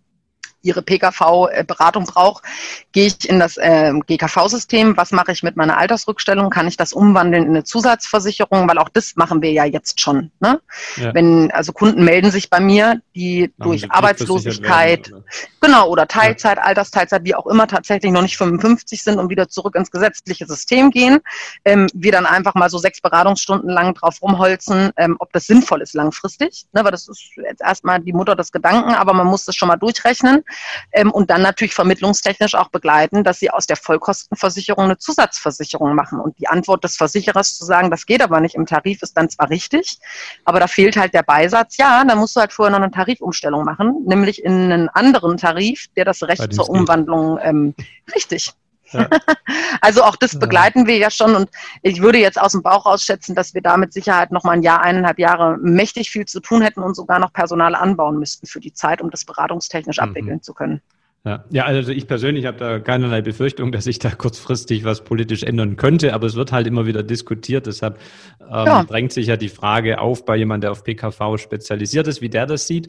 ihre 0.62 0.82
PKV-Beratung 0.82 2.06
braucht, 2.06 2.44
gehe 2.92 3.06
ich 3.06 3.28
in 3.28 3.38
das 3.38 3.56
äh, 3.56 3.92
GKV-System. 4.06 4.96
Was 4.96 5.10
mache 5.10 5.32
ich 5.32 5.42
mit 5.42 5.56
meiner 5.56 5.76
Altersrückstellung? 5.76 6.50
Kann 6.50 6.68
ich 6.68 6.76
das 6.76 6.92
umwandeln 6.92 7.44
in 7.44 7.50
eine 7.50 7.64
Zusatzversicherung? 7.64 8.68
Weil 8.68 8.78
auch 8.78 8.88
das 8.88 9.16
machen 9.16 9.42
wir 9.42 9.52
ja 9.52 9.64
jetzt 9.64 10.00
schon. 10.00 10.30
Ne? 10.40 10.60
Ja. 10.96 11.14
Wenn 11.14 11.50
also 11.50 11.72
Kunden 11.72 12.04
melden 12.04 12.30
sich 12.30 12.48
bei 12.48 12.60
mir, 12.60 13.00
die 13.14 13.52
Ach, 13.58 13.64
durch 13.64 13.90
Arbeitslosigkeit, 13.90 15.10
werden, 15.10 15.22
oder? 15.22 15.24
genau 15.60 15.88
oder 15.88 16.06
Teilzeit, 16.06 16.58
ja. 16.58 16.64
Altersteilzeit, 16.64 17.24
wie 17.24 17.34
auch 17.34 17.46
immer 17.46 17.66
tatsächlich 17.66 18.12
noch 18.12 18.22
nicht 18.22 18.36
55 18.36 19.02
sind 19.02 19.18
und 19.18 19.30
wieder 19.30 19.48
zurück 19.48 19.74
ins 19.74 19.90
gesetzliche 19.90 20.46
System 20.46 20.90
gehen, 20.90 21.18
ähm, 21.64 21.88
wir 21.94 22.12
dann 22.12 22.26
einfach 22.26 22.54
mal 22.54 22.70
so 22.70 22.78
sechs 22.78 23.00
Beratungsstunden 23.00 23.70
lang 23.70 23.94
drauf 23.94 24.22
rumholzen, 24.22 24.90
ähm, 24.96 25.16
ob 25.18 25.32
das 25.32 25.46
sinnvoll 25.46 25.82
ist 25.82 25.94
langfristig. 25.94 26.66
Ne? 26.72 26.84
Weil 26.84 26.92
das 26.92 27.08
ist 27.08 27.22
jetzt 27.36 27.62
erstmal 27.62 28.00
die 28.00 28.12
Mutter 28.12 28.36
des 28.36 28.52
Gedanken, 28.52 28.94
aber 28.94 29.12
man 29.12 29.26
muss 29.26 29.44
das 29.44 29.56
schon 29.56 29.68
mal 29.68 29.76
durchrechnen 29.76 30.44
ähm, 30.92 31.10
und 31.10 31.30
dann 31.30 31.42
natürlich 31.42 31.74
vermittlungstechnisch 31.74 32.54
auch 32.54 32.68
begleiten, 32.68 33.24
dass 33.24 33.38
sie 33.38 33.50
aus 33.50 33.66
der 33.66 33.76
Vollkostenversicherung 33.76 34.84
eine 34.84 34.98
Zusatzversicherung 34.98 35.94
machen. 35.94 36.20
Und 36.20 36.38
die 36.38 36.48
Antwort 36.48 36.84
des 36.84 36.96
Versicherers 36.96 37.56
zu 37.56 37.64
sagen, 37.64 37.90
das 37.90 38.06
geht 38.06 38.22
aber 38.22 38.40
nicht 38.40 38.54
im 38.54 38.66
Tarif, 38.66 39.02
ist 39.02 39.16
dann 39.16 39.28
zwar 39.28 39.50
richtig, 39.50 39.98
aber 40.44 40.60
da 40.60 40.66
fehlt 40.66 40.96
halt 40.96 41.14
der 41.14 41.22
Beisatz, 41.22 41.76
ja, 41.76 42.04
dann 42.04 42.18
musst 42.18 42.36
du 42.36 42.40
halt 42.40 42.52
vorher 42.52 42.70
noch 42.70 42.82
eine 42.82 42.90
Tarifumstellung 42.92 43.64
machen, 43.64 44.04
nämlich 44.06 44.44
in 44.44 44.72
einen 44.72 44.88
anderen 44.88 45.36
Tarif, 45.36 45.86
der 45.96 46.04
das 46.04 46.22
Recht 46.22 46.52
zur 46.52 46.68
Umwandlung 46.68 47.38
ähm, 47.42 47.74
richtig. 48.14 48.52
Ja. 48.92 49.08
also 49.80 50.02
auch 50.02 50.16
das 50.16 50.38
begleiten 50.38 50.86
wir 50.86 50.96
ja 50.96 51.10
schon 51.10 51.34
und 51.34 51.50
ich 51.82 52.00
würde 52.00 52.18
jetzt 52.18 52.40
aus 52.40 52.52
dem 52.52 52.62
Bauch 52.62 52.86
rausschätzen, 52.86 53.34
dass 53.34 53.54
wir 53.54 53.62
da 53.62 53.76
mit 53.76 53.92
Sicherheit 53.92 54.32
noch 54.32 54.44
mal 54.44 54.52
ein 54.52 54.62
Jahr, 54.62 54.82
eineinhalb 54.82 55.18
Jahre 55.18 55.58
mächtig 55.58 56.10
viel 56.10 56.26
zu 56.26 56.40
tun 56.40 56.62
hätten 56.62 56.82
und 56.82 56.94
sogar 56.94 57.18
noch 57.18 57.32
Personal 57.32 57.74
anbauen 57.74 58.18
müssten 58.18 58.46
für 58.46 58.60
die 58.60 58.72
Zeit, 58.72 59.00
um 59.00 59.10
das 59.10 59.24
beratungstechnisch 59.24 59.98
mhm. 59.98 60.04
abwickeln 60.04 60.42
zu 60.42 60.54
können. 60.54 60.80
Ja, 61.24 61.44
ja 61.50 61.64
also 61.64 61.92
ich 61.92 62.08
persönlich 62.08 62.46
habe 62.46 62.58
da 62.58 62.78
keinerlei 62.80 63.22
Befürchtung, 63.22 63.70
dass 63.70 63.84
sich 63.84 64.00
da 64.00 64.10
kurzfristig 64.10 64.84
was 64.84 65.04
politisch 65.04 65.44
ändern 65.44 65.76
könnte, 65.76 66.14
aber 66.14 66.26
es 66.26 66.34
wird 66.34 66.50
halt 66.50 66.66
immer 66.66 66.84
wieder 66.86 67.02
diskutiert. 67.04 67.66
Deshalb 67.66 68.00
ähm, 68.40 68.66
ja. 68.66 68.84
drängt 68.84 69.12
sich 69.12 69.28
ja 69.28 69.36
die 69.36 69.48
Frage 69.48 70.00
auf 70.00 70.24
bei 70.24 70.36
jemand, 70.36 70.64
der 70.64 70.72
auf 70.72 70.82
PKV 70.82 71.38
spezialisiert 71.38 72.08
ist, 72.08 72.22
wie 72.22 72.28
der 72.28 72.46
das 72.46 72.66
sieht. 72.66 72.88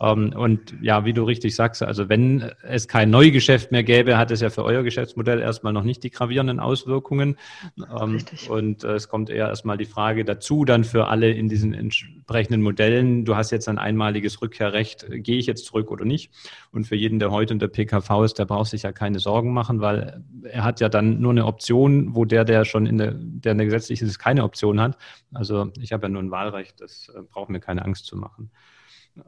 Ähm, 0.00 0.32
und 0.36 0.74
ja, 0.82 1.04
wie 1.04 1.12
du 1.12 1.22
richtig 1.22 1.54
sagst, 1.54 1.82
also 1.82 2.08
wenn 2.08 2.50
es 2.62 2.88
kein 2.88 3.10
Neugeschäft 3.10 3.70
mehr 3.70 3.84
gäbe, 3.84 4.18
hat 4.18 4.32
es 4.32 4.40
ja 4.40 4.50
für 4.50 4.64
euer 4.64 4.82
Geschäftsmodell 4.82 5.40
erstmal 5.40 5.72
noch 5.72 5.84
nicht 5.84 6.02
die 6.02 6.10
gravierenden 6.10 6.58
Auswirkungen. 6.58 7.36
Ähm, 7.78 8.18
und 8.48 8.82
äh, 8.82 8.94
es 8.94 9.08
kommt 9.08 9.30
eher 9.30 9.46
erstmal 9.46 9.78
die 9.78 9.86
Frage 9.86 10.24
dazu, 10.24 10.64
dann 10.64 10.82
für 10.82 11.06
alle 11.06 11.30
in 11.30 11.48
diesen 11.48 11.72
entsprechenden 11.72 12.62
Modellen, 12.62 13.24
du 13.24 13.36
hast 13.36 13.52
jetzt 13.52 13.68
ein 13.68 13.78
einmaliges 13.78 14.42
Rückkehrrecht, 14.42 15.06
gehe 15.08 15.38
ich 15.38 15.46
jetzt 15.46 15.66
zurück 15.66 15.92
oder 15.92 16.04
nicht? 16.04 16.32
Und 16.72 16.86
für 16.86 16.96
jeden, 16.96 17.18
der 17.20 17.30
heute 17.30 17.59
der 17.60 17.68
PKV 17.68 18.24
ist, 18.24 18.38
der 18.38 18.44
braucht 18.44 18.70
sich 18.70 18.82
ja 18.82 18.92
keine 18.92 19.18
Sorgen 19.18 19.52
machen, 19.52 19.80
weil 19.80 20.22
er 20.44 20.64
hat 20.64 20.80
ja 20.80 20.88
dann 20.88 21.20
nur 21.20 21.30
eine 21.32 21.46
Option, 21.46 22.14
wo 22.14 22.24
der, 22.24 22.44
der 22.44 22.64
schon 22.64 22.86
in 22.86 22.98
der, 22.98 23.12
der 23.14 23.52
in 23.52 23.58
der 23.58 23.66
gesetzlichen 23.66 24.08
ist, 24.08 24.18
keine 24.18 24.44
Option 24.44 24.80
hat. 24.80 24.96
Also 25.32 25.70
ich 25.78 25.92
habe 25.92 26.04
ja 26.04 26.08
nur 26.08 26.22
ein 26.22 26.30
Wahlrecht, 26.30 26.80
das 26.80 27.10
äh, 27.14 27.22
braucht 27.22 27.50
mir 27.50 27.60
keine 27.60 27.84
Angst 27.84 28.06
zu 28.06 28.16
machen. 28.16 28.50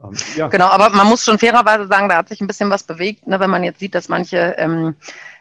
Ähm, 0.01 0.13
ja. 0.35 0.47
Genau, 0.47 0.67
aber 0.67 0.89
man 0.89 1.07
muss 1.07 1.23
schon 1.23 1.39
fairerweise 1.39 1.87
sagen, 1.87 2.09
da 2.09 2.17
hat 2.17 2.29
sich 2.29 2.41
ein 2.41 2.47
bisschen 2.47 2.69
was 2.69 2.83
bewegt, 2.83 3.27
ne, 3.27 3.39
wenn 3.39 3.49
man 3.49 3.63
jetzt 3.63 3.79
sieht, 3.79 3.95
dass 3.95 4.09
manche 4.09 4.55
ähm, 4.57 4.95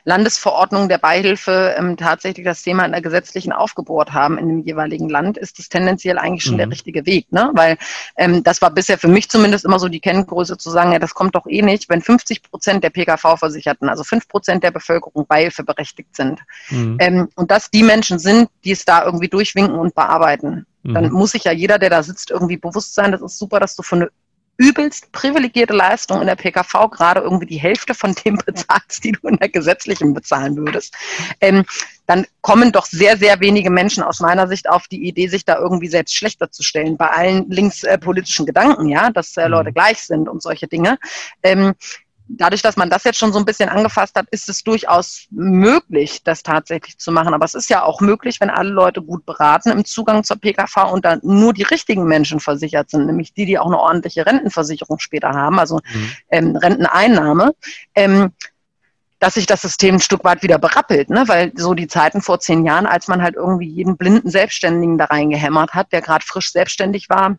Landesverordnungen 0.04 0.88
der 0.88 0.98
Beihilfe 0.98 1.74
ähm, 1.78 1.96
tatsächlich 1.96 2.44
das 2.44 2.62
Thema 2.62 2.84
in 2.84 2.92
der 2.92 3.02
gesetzlichen 3.02 3.52
aufgebohrt 3.52 4.12
haben 4.12 4.38
in 4.38 4.48
dem 4.48 4.62
jeweiligen 4.62 5.08
Land, 5.08 5.38
ist 5.38 5.58
das 5.58 5.68
tendenziell 5.68 6.18
eigentlich 6.18 6.42
schon 6.42 6.54
mhm. 6.54 6.58
der 6.58 6.70
richtige 6.70 7.06
Weg. 7.06 7.30
Ne? 7.30 7.50
Weil 7.54 7.78
ähm, 8.16 8.42
das 8.42 8.60
war 8.62 8.70
bisher 8.70 8.98
für 8.98 9.08
mich 9.08 9.28
zumindest 9.28 9.64
immer 9.64 9.78
so 9.78 9.88
die 9.88 10.00
Kenngröße 10.00 10.58
zu 10.58 10.70
sagen, 10.70 10.92
ja, 10.92 10.98
das 10.98 11.14
kommt 11.14 11.34
doch 11.34 11.46
eh 11.46 11.62
nicht, 11.62 11.88
wenn 11.88 12.02
50 12.02 12.42
Prozent 12.42 12.82
der 12.84 12.90
PKV-Versicherten, 12.90 13.88
also 13.88 14.02
fünf 14.02 14.28
Prozent 14.28 14.64
der 14.64 14.70
Bevölkerung 14.70 15.26
Beihilfe 15.26 15.62
berechtigt 15.62 16.16
sind. 16.16 16.40
Mhm. 16.70 16.96
Ähm, 17.00 17.28
und 17.36 17.50
dass 17.50 17.70
die 17.70 17.82
Menschen 17.82 18.18
sind, 18.18 18.48
die 18.64 18.72
es 18.72 18.84
da 18.84 19.04
irgendwie 19.04 19.28
durchwinken 19.28 19.78
und 19.78 19.94
bearbeiten. 19.94 20.66
Dann 20.84 21.06
mhm. 21.06 21.12
muss 21.12 21.32
sich 21.32 21.44
ja 21.44 21.52
jeder, 21.52 21.78
der 21.78 21.90
da 21.90 22.02
sitzt, 22.02 22.32
irgendwie 22.32 22.56
bewusst 22.56 22.94
sein, 22.94 23.12
das 23.12 23.22
ist 23.22 23.38
super, 23.38 23.60
dass 23.60 23.76
du 23.76 23.82
von 23.82 24.02
eine 24.02 24.10
übelst 24.56 25.10
privilegierte 25.12 25.72
Leistung 25.72 26.20
in 26.20 26.26
der 26.26 26.36
PKV 26.36 26.90
gerade 26.90 27.20
irgendwie 27.20 27.46
die 27.46 27.60
Hälfte 27.60 27.94
von 27.94 28.14
dem 28.24 28.36
bezahlst, 28.46 29.02
die 29.04 29.12
du 29.12 29.28
in 29.28 29.36
der 29.36 29.48
gesetzlichen 29.48 30.14
bezahlen 30.14 30.56
würdest, 30.56 30.94
ähm, 31.40 31.64
dann 32.06 32.26
kommen 32.40 32.72
doch 32.72 32.86
sehr, 32.86 33.16
sehr 33.16 33.40
wenige 33.40 33.70
Menschen 33.70 34.02
aus 34.02 34.20
meiner 34.20 34.48
Sicht 34.48 34.68
auf 34.68 34.88
die 34.88 35.06
Idee, 35.06 35.28
sich 35.28 35.44
da 35.44 35.56
irgendwie 35.56 35.88
selbst 35.88 36.14
schlechter 36.14 36.50
zu 36.50 36.62
stellen. 36.62 36.96
Bei 36.96 37.10
allen 37.10 37.48
linkspolitischen 37.48 38.44
äh, 38.44 38.46
Gedanken, 38.46 38.88
ja, 38.88 39.10
dass 39.10 39.36
äh, 39.36 39.46
Leute 39.46 39.70
mhm. 39.70 39.74
gleich 39.74 40.02
sind 40.02 40.28
und 40.28 40.42
solche 40.42 40.66
Dinge. 40.66 40.98
Ähm, 41.42 41.74
dadurch, 42.28 42.62
dass 42.62 42.76
man 42.76 42.90
das 42.90 43.04
jetzt 43.04 43.18
schon 43.18 43.32
so 43.32 43.38
ein 43.38 43.44
bisschen 43.44 43.68
angefasst 43.68 44.14
hat, 44.16 44.26
ist 44.30 44.48
es 44.48 44.62
durchaus 44.62 45.26
möglich, 45.30 46.22
das 46.24 46.42
tatsächlich 46.42 46.98
zu 46.98 47.12
machen. 47.12 47.34
Aber 47.34 47.44
es 47.44 47.54
ist 47.54 47.68
ja 47.68 47.82
auch 47.82 48.00
möglich, 48.00 48.40
wenn 48.40 48.50
alle 48.50 48.70
Leute 48.70 49.02
gut 49.02 49.26
beraten 49.26 49.70
im 49.70 49.84
Zugang 49.84 50.24
zur 50.24 50.38
PKV 50.38 50.92
und 50.92 51.04
dann 51.04 51.20
nur 51.22 51.52
die 51.52 51.62
richtigen 51.62 52.04
Menschen 52.04 52.40
versichert 52.40 52.90
sind, 52.90 53.06
nämlich 53.06 53.34
die, 53.34 53.46
die 53.46 53.58
auch 53.58 53.66
eine 53.66 53.78
ordentliche 53.78 54.26
Rentenversicherung 54.26 54.98
später 54.98 55.30
haben, 55.30 55.58
also 55.58 55.76
mhm. 55.76 56.10
ähm, 56.30 56.56
Renteneinnahme. 56.56 57.54
Ähm, 57.94 58.32
dass 59.18 59.34
sich 59.34 59.46
das 59.46 59.62
System 59.62 59.94
ein 59.94 60.00
Stück 60.00 60.24
weit 60.24 60.42
wieder 60.42 60.58
berappelt, 60.58 61.08
ne? 61.08 61.22
weil 61.28 61.52
so 61.54 61.74
die 61.74 61.86
Zeiten 61.86 62.22
vor 62.22 62.40
zehn 62.40 62.66
Jahren, 62.66 62.86
als 62.86 63.06
man 63.06 63.22
halt 63.22 63.36
irgendwie 63.36 63.68
jeden 63.68 63.96
blinden 63.96 64.28
Selbstständigen 64.28 64.98
da 64.98 65.04
reingehämmert 65.04 65.74
hat, 65.74 65.92
der 65.92 66.00
gerade 66.00 66.26
frisch 66.26 66.50
selbstständig 66.50 67.08
war 67.08 67.36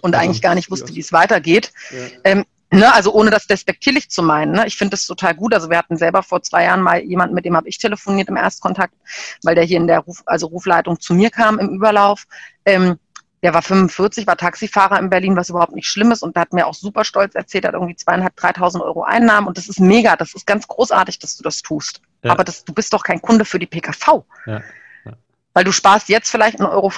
und 0.00 0.14
ja, 0.14 0.20
eigentlich 0.20 0.40
gar 0.40 0.54
nicht 0.54 0.70
wusste, 0.70 0.94
wie 0.94 1.00
es 1.00 1.12
weitergeht, 1.12 1.74
ja. 1.90 1.98
ähm, 2.24 2.46
Ne, 2.72 2.92
also 2.94 3.12
ohne 3.12 3.30
das 3.30 3.48
despektierlich 3.48 4.10
zu 4.10 4.22
meinen. 4.22 4.52
Ne? 4.52 4.66
Ich 4.66 4.76
finde 4.76 4.92
das 4.92 5.04
total 5.04 5.34
gut. 5.34 5.54
Also 5.54 5.70
wir 5.70 5.78
hatten 5.78 5.96
selber 5.96 6.22
vor 6.22 6.40
zwei 6.42 6.64
Jahren 6.64 6.82
mal 6.82 7.02
jemanden, 7.02 7.34
mit 7.34 7.44
dem 7.44 7.56
habe 7.56 7.68
ich 7.68 7.78
telefoniert 7.78 8.28
im 8.28 8.36
Erstkontakt, 8.36 8.94
weil 9.42 9.56
der 9.56 9.64
hier 9.64 9.78
in 9.78 9.88
der 9.88 10.00
Ruf, 10.00 10.22
also 10.26 10.46
Rufleitung 10.46 11.00
zu 11.00 11.14
mir 11.14 11.30
kam 11.30 11.58
im 11.58 11.70
Überlauf. 11.70 12.26
Ähm, 12.64 12.98
der 13.42 13.54
war 13.54 13.62
45, 13.62 14.26
war 14.26 14.36
Taxifahrer 14.36 14.98
in 14.98 15.10
Berlin, 15.10 15.34
was 15.34 15.48
überhaupt 15.48 15.74
nicht 15.74 15.88
schlimm 15.88 16.12
ist 16.12 16.22
und 16.22 16.36
hat 16.36 16.52
mir 16.52 16.66
auch 16.66 16.74
super 16.74 17.04
stolz 17.04 17.34
erzählt, 17.34 17.64
hat 17.64 17.72
irgendwie 17.72 17.96
zweieinhalb, 17.96 18.36
dreitausend 18.36 18.84
Euro 18.84 19.02
Einnahmen 19.02 19.46
und 19.46 19.56
das 19.56 19.68
ist 19.68 19.80
mega, 19.80 20.14
das 20.14 20.34
ist 20.34 20.46
ganz 20.46 20.68
großartig, 20.68 21.18
dass 21.18 21.36
du 21.36 21.42
das 21.42 21.62
tust. 21.62 22.02
Ja. 22.22 22.32
Aber 22.32 22.44
das, 22.44 22.64
du 22.64 22.74
bist 22.74 22.92
doch 22.92 23.02
kein 23.02 23.22
Kunde 23.22 23.44
für 23.44 23.58
die 23.58 23.66
PKV. 23.66 24.24
Ja. 24.44 24.60
Ja. 25.04 25.12
Weil 25.54 25.64
du 25.64 25.72
sparst 25.72 26.08
jetzt 26.10 26.30
vielleicht 26.30 26.60
1,50 26.60 26.70
Euro 26.70 26.90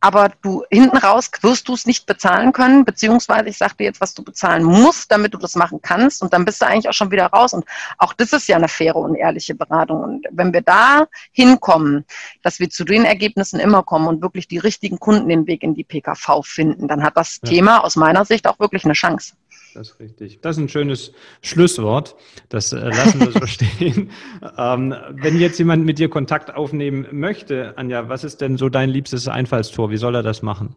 aber 0.00 0.30
du 0.42 0.64
hinten 0.70 0.96
raus 0.98 1.30
wirst 1.40 1.68
du 1.68 1.74
es 1.74 1.86
nicht 1.86 2.06
bezahlen 2.06 2.52
können, 2.52 2.84
beziehungsweise 2.84 3.48
ich 3.48 3.56
sagte 3.56 3.84
jetzt, 3.84 4.00
was 4.00 4.14
du 4.14 4.22
bezahlen 4.22 4.62
musst, 4.62 5.10
damit 5.10 5.34
du 5.34 5.38
das 5.38 5.54
machen 5.54 5.80
kannst 5.82 6.22
und 6.22 6.32
dann 6.32 6.44
bist 6.44 6.60
du 6.60 6.66
eigentlich 6.66 6.88
auch 6.88 6.94
schon 6.94 7.10
wieder 7.10 7.26
raus 7.26 7.52
und 7.52 7.64
auch 7.98 8.12
das 8.12 8.32
ist 8.32 8.48
ja 8.48 8.56
eine 8.56 8.68
faire 8.68 8.96
und 8.96 9.14
ehrliche 9.14 9.54
Beratung 9.54 10.02
und 10.02 10.26
wenn 10.30 10.52
wir 10.52 10.62
da 10.62 11.06
hinkommen, 11.32 12.04
dass 12.42 12.60
wir 12.60 12.68
zu 12.70 12.84
den 12.84 13.04
Ergebnissen 13.04 13.60
immer 13.60 13.82
kommen 13.82 14.06
und 14.06 14.22
wirklich 14.22 14.48
die 14.48 14.58
richtigen 14.58 14.98
Kunden 14.98 15.28
den 15.28 15.46
Weg 15.46 15.62
in 15.62 15.74
die 15.74 15.84
PKV 15.84 16.42
finden, 16.42 16.88
dann 16.88 17.02
hat 17.02 17.16
das 17.16 17.40
ja. 17.42 17.50
Thema 17.50 17.84
aus 17.84 17.96
meiner 17.96 18.24
Sicht 18.24 18.46
auch 18.46 18.58
wirklich 18.58 18.84
eine 18.84 18.94
Chance. 18.94 19.34
Das 19.74 19.90
ist 19.90 20.00
richtig. 20.00 20.40
Das 20.40 20.56
ist 20.56 20.62
ein 20.62 20.68
schönes 20.68 21.12
Schlusswort. 21.42 22.14
Das 22.48 22.72
äh, 22.72 22.76
lassen 22.76 23.20
wir 23.20 23.32
so 23.32 23.46
stehen. 23.46 24.10
Ähm, 24.56 24.94
wenn 25.10 25.40
jetzt 25.40 25.58
jemand 25.58 25.84
mit 25.84 25.98
dir 25.98 26.08
Kontakt 26.08 26.54
aufnehmen 26.54 27.06
möchte, 27.10 27.76
Anja, 27.76 28.08
was 28.08 28.22
ist 28.22 28.40
denn 28.40 28.56
so 28.56 28.68
dein 28.68 28.88
liebstes 28.88 29.26
Einfallstor? 29.26 29.90
Wie 29.90 29.96
soll 29.96 30.14
er 30.14 30.22
das 30.22 30.42
machen? 30.42 30.76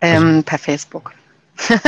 Ähm, 0.00 0.42
per 0.44 0.58
Facebook. 0.58 1.12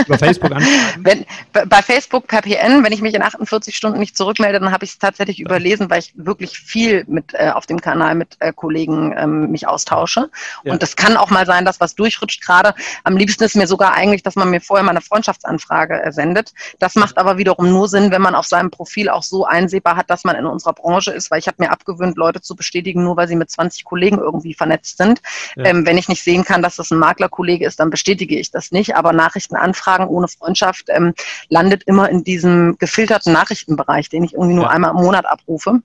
Über 0.07 0.19
Facebook 0.19 0.53
anschreiben? 0.55 1.05
Wenn, 1.05 1.27
bei 1.69 1.83
Facebook 1.83 2.27
per 2.27 2.43
PN, 2.43 2.85
wenn 2.85 2.93
ich 2.93 3.03
mich 3.03 3.15
in 3.15 3.23
48 3.23 3.77
Stunden 3.77 3.99
nicht 3.99 4.17
zurückmelde, 4.17 4.61
dann 4.61 4.73
habe 4.73 4.85
ich 4.85 4.93
es 4.93 4.99
tatsächlich 4.99 5.41
überlesen, 5.41 5.91
weil 5.91 6.01
ich 6.01 6.13
wirklich 6.17 6.59
viel 6.59 7.05
mit 7.09 7.35
äh, 7.35 7.51
auf 7.51 7.67
dem 7.67 7.81
Kanal 7.81 8.15
mit 8.15 8.37
äh, 8.41 8.53
Kollegen 8.53 9.15
ähm, 9.17 9.51
mich 9.51 9.67
austausche. 9.67 10.31
Ja. 10.65 10.73
Und 10.73 10.83
das 10.83 10.97
kann 10.97 11.17
auch 11.17 11.31
mal 11.31 11.47
sein, 11.47 11.65
dass 11.65 11.81
was 11.81 11.95
durchrutscht. 11.95 12.45
Gerade 12.45 12.75
am 13.05 13.17
liebsten 13.17 13.45
ist 13.45 13.57
mir 13.57 13.67
sogar 13.67 13.95
eigentlich, 13.95 14.23
dass 14.23 14.37
man 14.37 14.51
mir 14.51 14.61
vorher 14.61 14.85
mal 14.85 14.91
eine 14.91 15.01
Freundschaftsanfrage 15.01 16.03
äh, 16.03 16.13
sendet. 16.13 16.53
Das 16.79 16.95
macht 16.95 17.19
aber 17.19 17.39
wiederum 17.39 17.69
nur 17.69 17.89
Sinn, 17.89 18.11
wenn 18.11 18.23
man 18.23 18.35
auf 18.35 18.47
seinem 18.47 18.71
Profil 18.71 19.09
auch 19.09 19.23
so 19.23 19.45
einsehbar 19.45 19.97
hat, 19.97 20.11
dass 20.11 20.25
man 20.25 20.37
in 20.37 20.47
unserer 20.47 20.73
Branche 20.73 21.11
ist, 21.11 21.31
weil 21.31 21.39
ich 21.39 21.49
habe 21.49 21.57
mir 21.59 21.71
abgewöhnt, 21.71 22.17
Leute 22.17 22.41
zu 22.41 22.55
bestätigen, 22.55 23.05
nur 23.05 23.17
weil 23.17 23.29
sie 23.29 23.37
mit 23.37 23.51
20 23.51 23.85
Kollegen 23.85 24.19
irgendwie 24.19 24.55
vernetzt 24.55 24.99
sind. 24.99 25.21
Ja. 25.57 25.65
Ähm, 25.65 25.87
wenn 25.87 25.99
ich 25.99 26.09
nicht 26.09 26.23
sehen 26.23 26.45
kann, 26.45 26.63
dass 26.63 26.77
das 26.77 26.91
ein 26.91 26.99
Maklerkollege 26.99 27.67
ist, 27.67 27.81
dann 27.81 27.91
bestätige 27.91 28.39
ich 28.39 28.51
das 28.51 28.71
nicht. 28.71 28.97
Aber 28.97 29.13
Nachrichten 29.13 29.56
Anfragen 29.57 30.07
ohne 30.07 30.29
Freundschaft 30.29 30.87
ähm, 30.89 31.15
landet 31.49 31.83
immer 31.85 32.09
in 32.09 32.25
diesem 32.25 32.77
gefilterten 32.79 33.33
Nachrichtenbereich, 33.33 34.09
den 34.09 34.25
ich 34.25 34.35
irgendwie 34.35 34.55
nur 34.55 34.65
ja. 34.65 34.71
einmal 34.71 34.91
im 34.91 34.97
Monat 34.97 35.27
abrufe. 35.27 35.81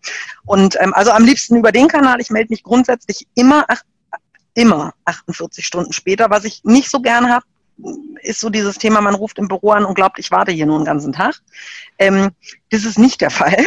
Und 0.46 0.78
ähm, 0.80 0.94
also 0.94 1.12
am 1.12 1.26
liebsten 1.26 1.56
über 1.56 1.72
den 1.72 1.88
Kanal. 1.88 2.22
Ich 2.22 2.30
melde 2.30 2.52
mich 2.52 2.64
grundsätzlich 2.64 3.28
immer, 3.36 3.66
ach, 3.68 3.82
immer 4.54 4.94
48 5.06 5.66
Stunden 5.66 5.94
später, 5.94 6.30
was 6.30 6.44
ich 6.44 6.62
nicht 6.64 6.90
so 6.90 7.00
gern 7.00 7.30
habe, 7.30 7.46
ist 8.22 8.40
so 8.40 8.50
dieses 8.50 8.78
Thema, 8.78 9.02
man 9.02 9.16
ruft 9.16 9.38
im 9.40 9.48
Büro 9.48 9.72
an 9.72 9.86
und 9.86 9.96
glaubt, 9.96 10.20
ich 10.20 10.32
warte 10.32 10.52
hier 10.52 10.66
nur 10.66 10.76
einen 10.76 10.86
ganzen 10.86 11.14
Tag. 11.14 11.42
Ähm, 11.98 12.32
das 12.70 12.86
ist 12.86 13.00
nicht 13.00 13.22
der 13.22 13.32
Fall, 13.32 13.66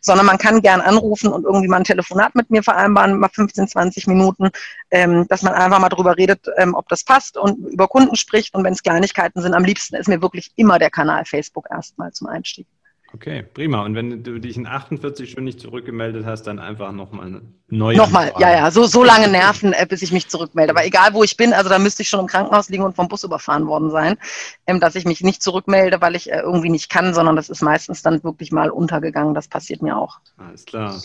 sondern 0.00 0.26
man 0.26 0.38
kann 0.38 0.62
gern 0.62 0.80
anrufen 0.80 1.32
und 1.32 1.44
irgendwie 1.44 1.68
mal 1.68 1.78
ein 1.78 1.84
Telefonat 1.84 2.34
mit 2.34 2.50
mir 2.50 2.62
vereinbaren, 2.62 3.18
mal 3.18 3.28
15, 3.28 3.68
20 3.68 4.06
Minuten, 4.06 4.50
ähm, 4.90 5.26
dass 5.28 5.42
man 5.42 5.54
einfach 5.54 5.78
mal 5.78 5.88
drüber 5.88 6.16
redet, 6.16 6.46
ähm, 6.56 6.74
ob 6.74 6.88
das 6.88 7.04
passt 7.04 7.36
und 7.36 7.66
über 7.66 7.88
Kunden 7.88 8.16
spricht. 8.16 8.54
Und 8.54 8.64
wenn 8.64 8.72
es 8.72 8.82
Kleinigkeiten 8.82 9.40
sind, 9.42 9.54
am 9.54 9.64
liebsten 9.64 9.96
ist 9.96 10.08
mir 10.08 10.22
wirklich 10.22 10.50
immer 10.56 10.78
der 10.78 10.90
Kanal 10.90 11.24
Facebook 11.24 11.66
erstmal 11.70 12.12
zum 12.12 12.28
Einstieg. 12.28 12.66
Okay, 13.12 13.42
prima. 13.42 13.84
Und 13.84 13.96
wenn 13.96 14.22
du 14.22 14.38
dich 14.38 14.56
in 14.56 14.66
48 14.66 15.30
Stunden 15.30 15.46
nicht 15.46 15.60
zurückgemeldet 15.60 16.24
hast, 16.24 16.44
dann 16.44 16.60
einfach 16.60 16.92
nochmal 16.92 17.42
neu. 17.68 17.96
Nochmal, 17.96 18.32
ja, 18.38 18.50
ja, 18.52 18.70
so, 18.70 18.84
so 18.84 19.02
lange 19.02 19.26
nerven, 19.26 19.72
äh, 19.72 19.84
bis 19.88 20.02
ich 20.02 20.12
mich 20.12 20.28
zurückmelde. 20.28 20.72
Aber 20.72 20.84
egal, 20.84 21.12
wo 21.12 21.24
ich 21.24 21.36
bin, 21.36 21.52
also 21.52 21.68
da 21.68 21.78
müsste 21.80 22.02
ich 22.02 22.08
schon 22.08 22.20
im 22.20 22.26
Krankenhaus 22.26 22.68
liegen 22.68 22.84
und 22.84 22.94
vom 22.94 23.08
Bus 23.08 23.24
überfahren 23.24 23.66
worden 23.66 23.90
sein, 23.90 24.16
ähm, 24.66 24.78
dass 24.78 24.94
ich 24.94 25.04
mich 25.06 25.22
nicht 25.22 25.42
zurückmelde, 25.42 26.00
weil 26.00 26.14
ich 26.14 26.30
äh, 26.30 26.40
irgendwie 26.40 26.70
nicht 26.70 26.88
kann, 26.88 27.12
sondern 27.12 27.34
das 27.34 27.50
ist 27.50 27.62
meistens 27.62 28.02
dann 28.02 28.22
wirklich 28.22 28.52
mal 28.52 28.70
untergegangen. 28.70 29.34
Das 29.34 29.48
passiert 29.48 29.82
mir 29.82 29.96
auch. 29.96 30.20
Alles 30.36 30.64
klar. 30.64 30.96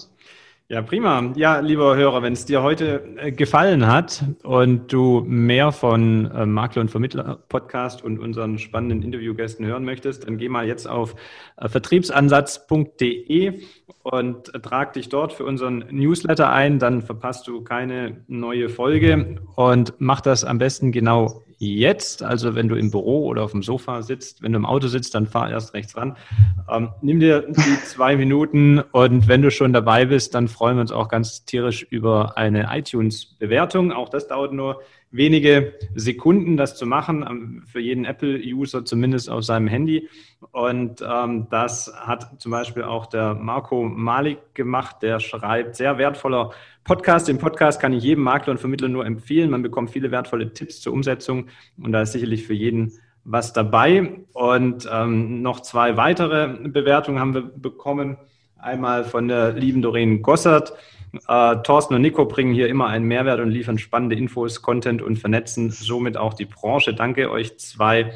Ja, 0.67 0.81
prima. 0.81 1.31
Ja, 1.35 1.59
lieber 1.59 1.95
Hörer, 1.95 2.23
wenn 2.23 2.33
es 2.33 2.45
dir 2.45 2.63
heute 2.63 3.07
äh, 3.17 3.31
gefallen 3.31 3.85
hat 3.85 4.23
und 4.41 4.91
du 4.91 5.23
mehr 5.27 5.71
von 5.71 6.25
äh, 6.31 6.47
Makler 6.47 6.81
und 6.81 6.89
Vermittler 6.89 7.37
Podcast 7.49 8.03
und 8.03 8.17
unseren 8.17 8.57
spannenden 8.57 9.03
Interviewgästen 9.03 9.63
hören 9.63 9.85
möchtest, 9.85 10.25
dann 10.25 10.39
geh 10.39 10.49
mal 10.49 10.65
jetzt 10.65 10.87
auf 10.89 11.15
äh, 11.57 11.69
vertriebsansatz.de 11.69 13.61
und 14.01 14.45
trag 14.63 14.93
dich 14.93 15.09
dort 15.09 15.33
für 15.33 15.45
unseren 15.45 15.85
Newsletter 15.91 16.51
ein, 16.51 16.79
dann 16.79 17.03
verpasst 17.03 17.47
du 17.47 17.61
keine 17.61 18.23
neue 18.27 18.67
Folge 18.67 19.39
und 19.55 19.93
mach 19.99 20.21
das 20.21 20.43
am 20.43 20.57
besten 20.57 20.91
genau 20.91 21.43
jetzt, 21.57 22.23
also 22.23 22.55
wenn 22.55 22.67
du 22.67 22.75
im 22.75 22.91
Büro 22.91 23.25
oder 23.25 23.43
auf 23.43 23.51
dem 23.51 23.63
Sofa 23.63 24.01
sitzt, 24.01 24.41
wenn 24.41 24.51
du 24.51 24.57
im 24.57 24.65
Auto 24.65 24.87
sitzt, 24.87 25.15
dann 25.15 25.27
fahr 25.27 25.49
erst 25.49 25.73
rechts 25.73 25.95
ran. 25.95 26.17
Ähm, 26.69 26.89
nimm 27.01 27.19
dir 27.19 27.45
die 27.47 27.77
zwei 27.85 28.15
Minuten 28.15 28.79
und 28.79 29.27
wenn 29.27 29.41
du 29.41 29.51
schon 29.51 29.73
dabei 29.73 30.05
bist, 30.05 30.35
dann 30.35 30.47
freuen 30.47 30.77
wir 30.77 30.81
uns 30.81 30.91
auch 30.91 31.07
ganz 31.07 31.45
tierisch 31.45 31.83
über 31.89 32.37
eine 32.37 32.69
iTunes-Bewertung. 32.71 33.91
Auch 33.91 34.09
das 34.09 34.27
dauert 34.27 34.53
nur 34.53 34.81
wenige 35.15 35.73
Sekunden, 35.95 36.57
das 36.57 36.75
zu 36.75 36.85
machen, 36.85 37.25
ähm, 37.27 37.63
für 37.65 37.79
jeden 37.79 38.05
Apple-User 38.05 38.85
zumindest 38.85 39.29
auf 39.29 39.43
seinem 39.43 39.67
Handy. 39.67 40.09
Und 40.51 41.03
ähm, 41.07 41.47
das 41.49 41.93
hat 41.95 42.41
zum 42.41 42.51
Beispiel 42.51 42.83
auch 42.83 43.05
der 43.07 43.33
Marco 43.33 43.83
Malik 43.83 44.39
gemacht, 44.53 44.97
der 45.01 45.19
schreibt, 45.19 45.75
sehr 45.75 45.97
wertvoller 45.97 46.51
Podcast. 46.83 47.27
Den 47.27 47.37
Podcast 47.37 47.79
kann 47.81 47.93
ich 47.93 48.03
jedem 48.03 48.23
Makler 48.23 48.51
und 48.51 48.59
Vermittler 48.59 48.89
nur 48.89 49.05
empfehlen. 49.05 49.49
Man 49.49 49.61
bekommt 49.61 49.91
viele 49.91 50.11
wertvolle 50.11 50.53
Tipps 50.53 50.81
zur 50.81 50.93
Umsetzung 50.93 51.47
und 51.81 51.91
da 51.91 52.01
ist 52.01 52.11
sicherlich 52.11 52.45
für 52.45 52.53
jeden 52.53 52.93
was 53.23 53.53
dabei. 53.53 54.19
Und 54.33 54.87
ähm, 54.91 55.41
noch 55.41 55.61
zwei 55.61 55.97
weitere 55.97 56.69
Bewertungen 56.69 57.19
haben 57.19 57.33
wir 57.33 57.41
bekommen. 57.41 58.17
Einmal 58.57 59.03
von 59.03 59.27
der 59.27 59.53
lieben 59.53 59.81
Doreen 59.81 60.21
Gossert. 60.21 60.73
Äh, 61.27 61.55
Thorsten 61.63 61.95
und 61.95 62.01
Nico 62.01 62.25
bringen 62.25 62.53
hier 62.53 62.67
immer 62.67 62.87
einen 62.87 63.05
Mehrwert 63.05 63.39
und 63.39 63.49
liefern 63.49 63.77
spannende 63.77 64.15
Infos, 64.15 64.61
Content 64.61 65.01
und 65.01 65.17
vernetzen 65.17 65.71
somit 65.71 66.17
auch 66.17 66.33
die 66.33 66.45
Branche. 66.45 66.93
Danke 66.93 67.31
euch 67.31 67.57
zwei. 67.57 68.13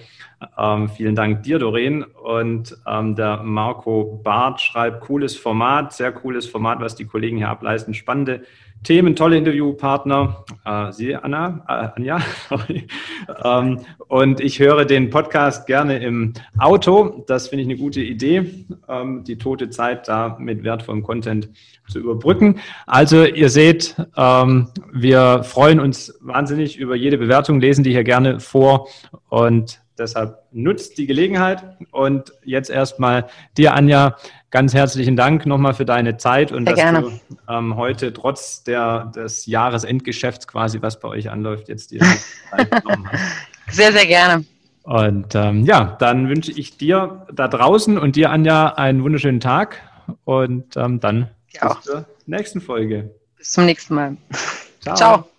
Ähm, 0.57 0.89
vielen 0.89 1.15
Dank 1.15 1.43
dir, 1.43 1.59
Doreen. 1.59 2.03
Und 2.03 2.77
ähm, 2.87 3.15
der 3.15 3.43
Marco 3.43 4.21
Barth 4.23 4.61
schreibt, 4.61 5.01
cooles 5.01 5.35
Format, 5.35 5.93
sehr 5.93 6.11
cooles 6.11 6.47
Format, 6.47 6.79
was 6.79 6.95
die 6.95 7.05
Kollegen 7.05 7.37
hier 7.37 7.49
ableisten. 7.49 7.93
Spannende 7.93 8.43
Themen, 8.83 9.15
tolle 9.15 9.37
Interviewpartner. 9.37 10.45
Äh, 10.63 10.91
Sie, 10.93 11.13
Anna, 11.13 11.65
äh, 11.67 11.97
Anja. 11.97 12.19
ähm, 13.43 13.79
und 14.07 14.39
ich 14.39 14.59
höre 14.59 14.85
den 14.85 15.09
Podcast 15.09 15.67
gerne 15.67 15.99
im 15.99 16.33
Auto. 16.57 17.25
Das 17.27 17.49
finde 17.49 17.63
ich 17.63 17.69
eine 17.69 17.77
gute 17.77 17.99
Idee, 17.99 18.65
ähm, 18.87 19.25
die 19.25 19.37
tote 19.37 19.69
Zeit 19.69 20.07
da 20.07 20.37
mit 20.39 20.63
wertvollem 20.63 21.03
Content 21.03 21.49
zu 21.89 21.99
überbrücken. 21.99 22.59
Also 22.87 23.25
ihr 23.25 23.49
seht, 23.49 23.95
ähm, 24.15 24.69
wir 24.93 25.43
freuen 25.43 25.81
uns 25.81 26.17
wahnsinnig 26.21 26.77
über 26.77 26.95
jede 26.95 27.17
Bewertung, 27.17 27.59
lesen 27.59 27.83
die 27.83 27.91
hier 27.91 28.05
gerne 28.05 28.39
vor 28.39 28.87
und 29.27 29.81
deshalb 29.99 30.39
nutzt 30.51 30.97
die 30.97 31.05
Gelegenheit. 31.05 31.63
Und 31.91 32.31
jetzt 32.43 32.69
erstmal 32.69 33.27
dir, 33.57 33.73
Anja, 33.73 34.15
ganz 34.49 34.73
herzlichen 34.73 35.15
Dank 35.15 35.45
nochmal 35.45 35.73
für 35.73 35.85
deine 35.85 36.17
Zeit 36.17 36.51
und 36.51 36.65
Sehr 36.65 36.75
dass 36.75 36.83
gerne. 36.83 37.01
du 37.01 37.37
ähm, 37.53 37.75
heute 37.75 38.13
trotz 38.13 38.63
der, 38.63 39.11
des 39.15 39.45
Jahresendgeschäfts 39.45 40.47
quasi, 40.47 40.81
was 40.81 40.99
bei 40.99 41.07
euch 41.09 41.29
anläuft, 41.29 41.67
jetzt 41.69 41.91
dir 41.91 42.01
Zeit 42.49 42.71
genommen 42.71 43.09
hast. 43.11 43.21
Sehr, 43.71 43.91
sehr 43.91 44.07
gerne. 44.07 44.45
Und 44.81 45.35
ähm, 45.35 45.63
ja, 45.63 45.95
dann 45.99 46.27
wünsche 46.27 46.51
ich 46.51 46.77
dir 46.77 47.27
da 47.31 47.47
draußen 47.47 47.99
und 47.99 48.15
dir, 48.15 48.31
Anja, 48.31 48.69
einen 48.69 49.03
wunderschönen 49.03 49.39
Tag 49.39 49.79
und 50.23 50.75
ähm, 50.75 50.99
dann 50.99 51.29
Ja. 51.51 51.75
bis 51.75 51.83
zur 51.83 52.05
nächsten 52.25 52.61
Folge. 52.61 53.11
Bis 53.37 53.51
zum 53.51 53.65
nächsten 53.65 53.93
Mal. 53.93 54.17
Ciao. 54.81 54.95
Ciao. 54.95 55.38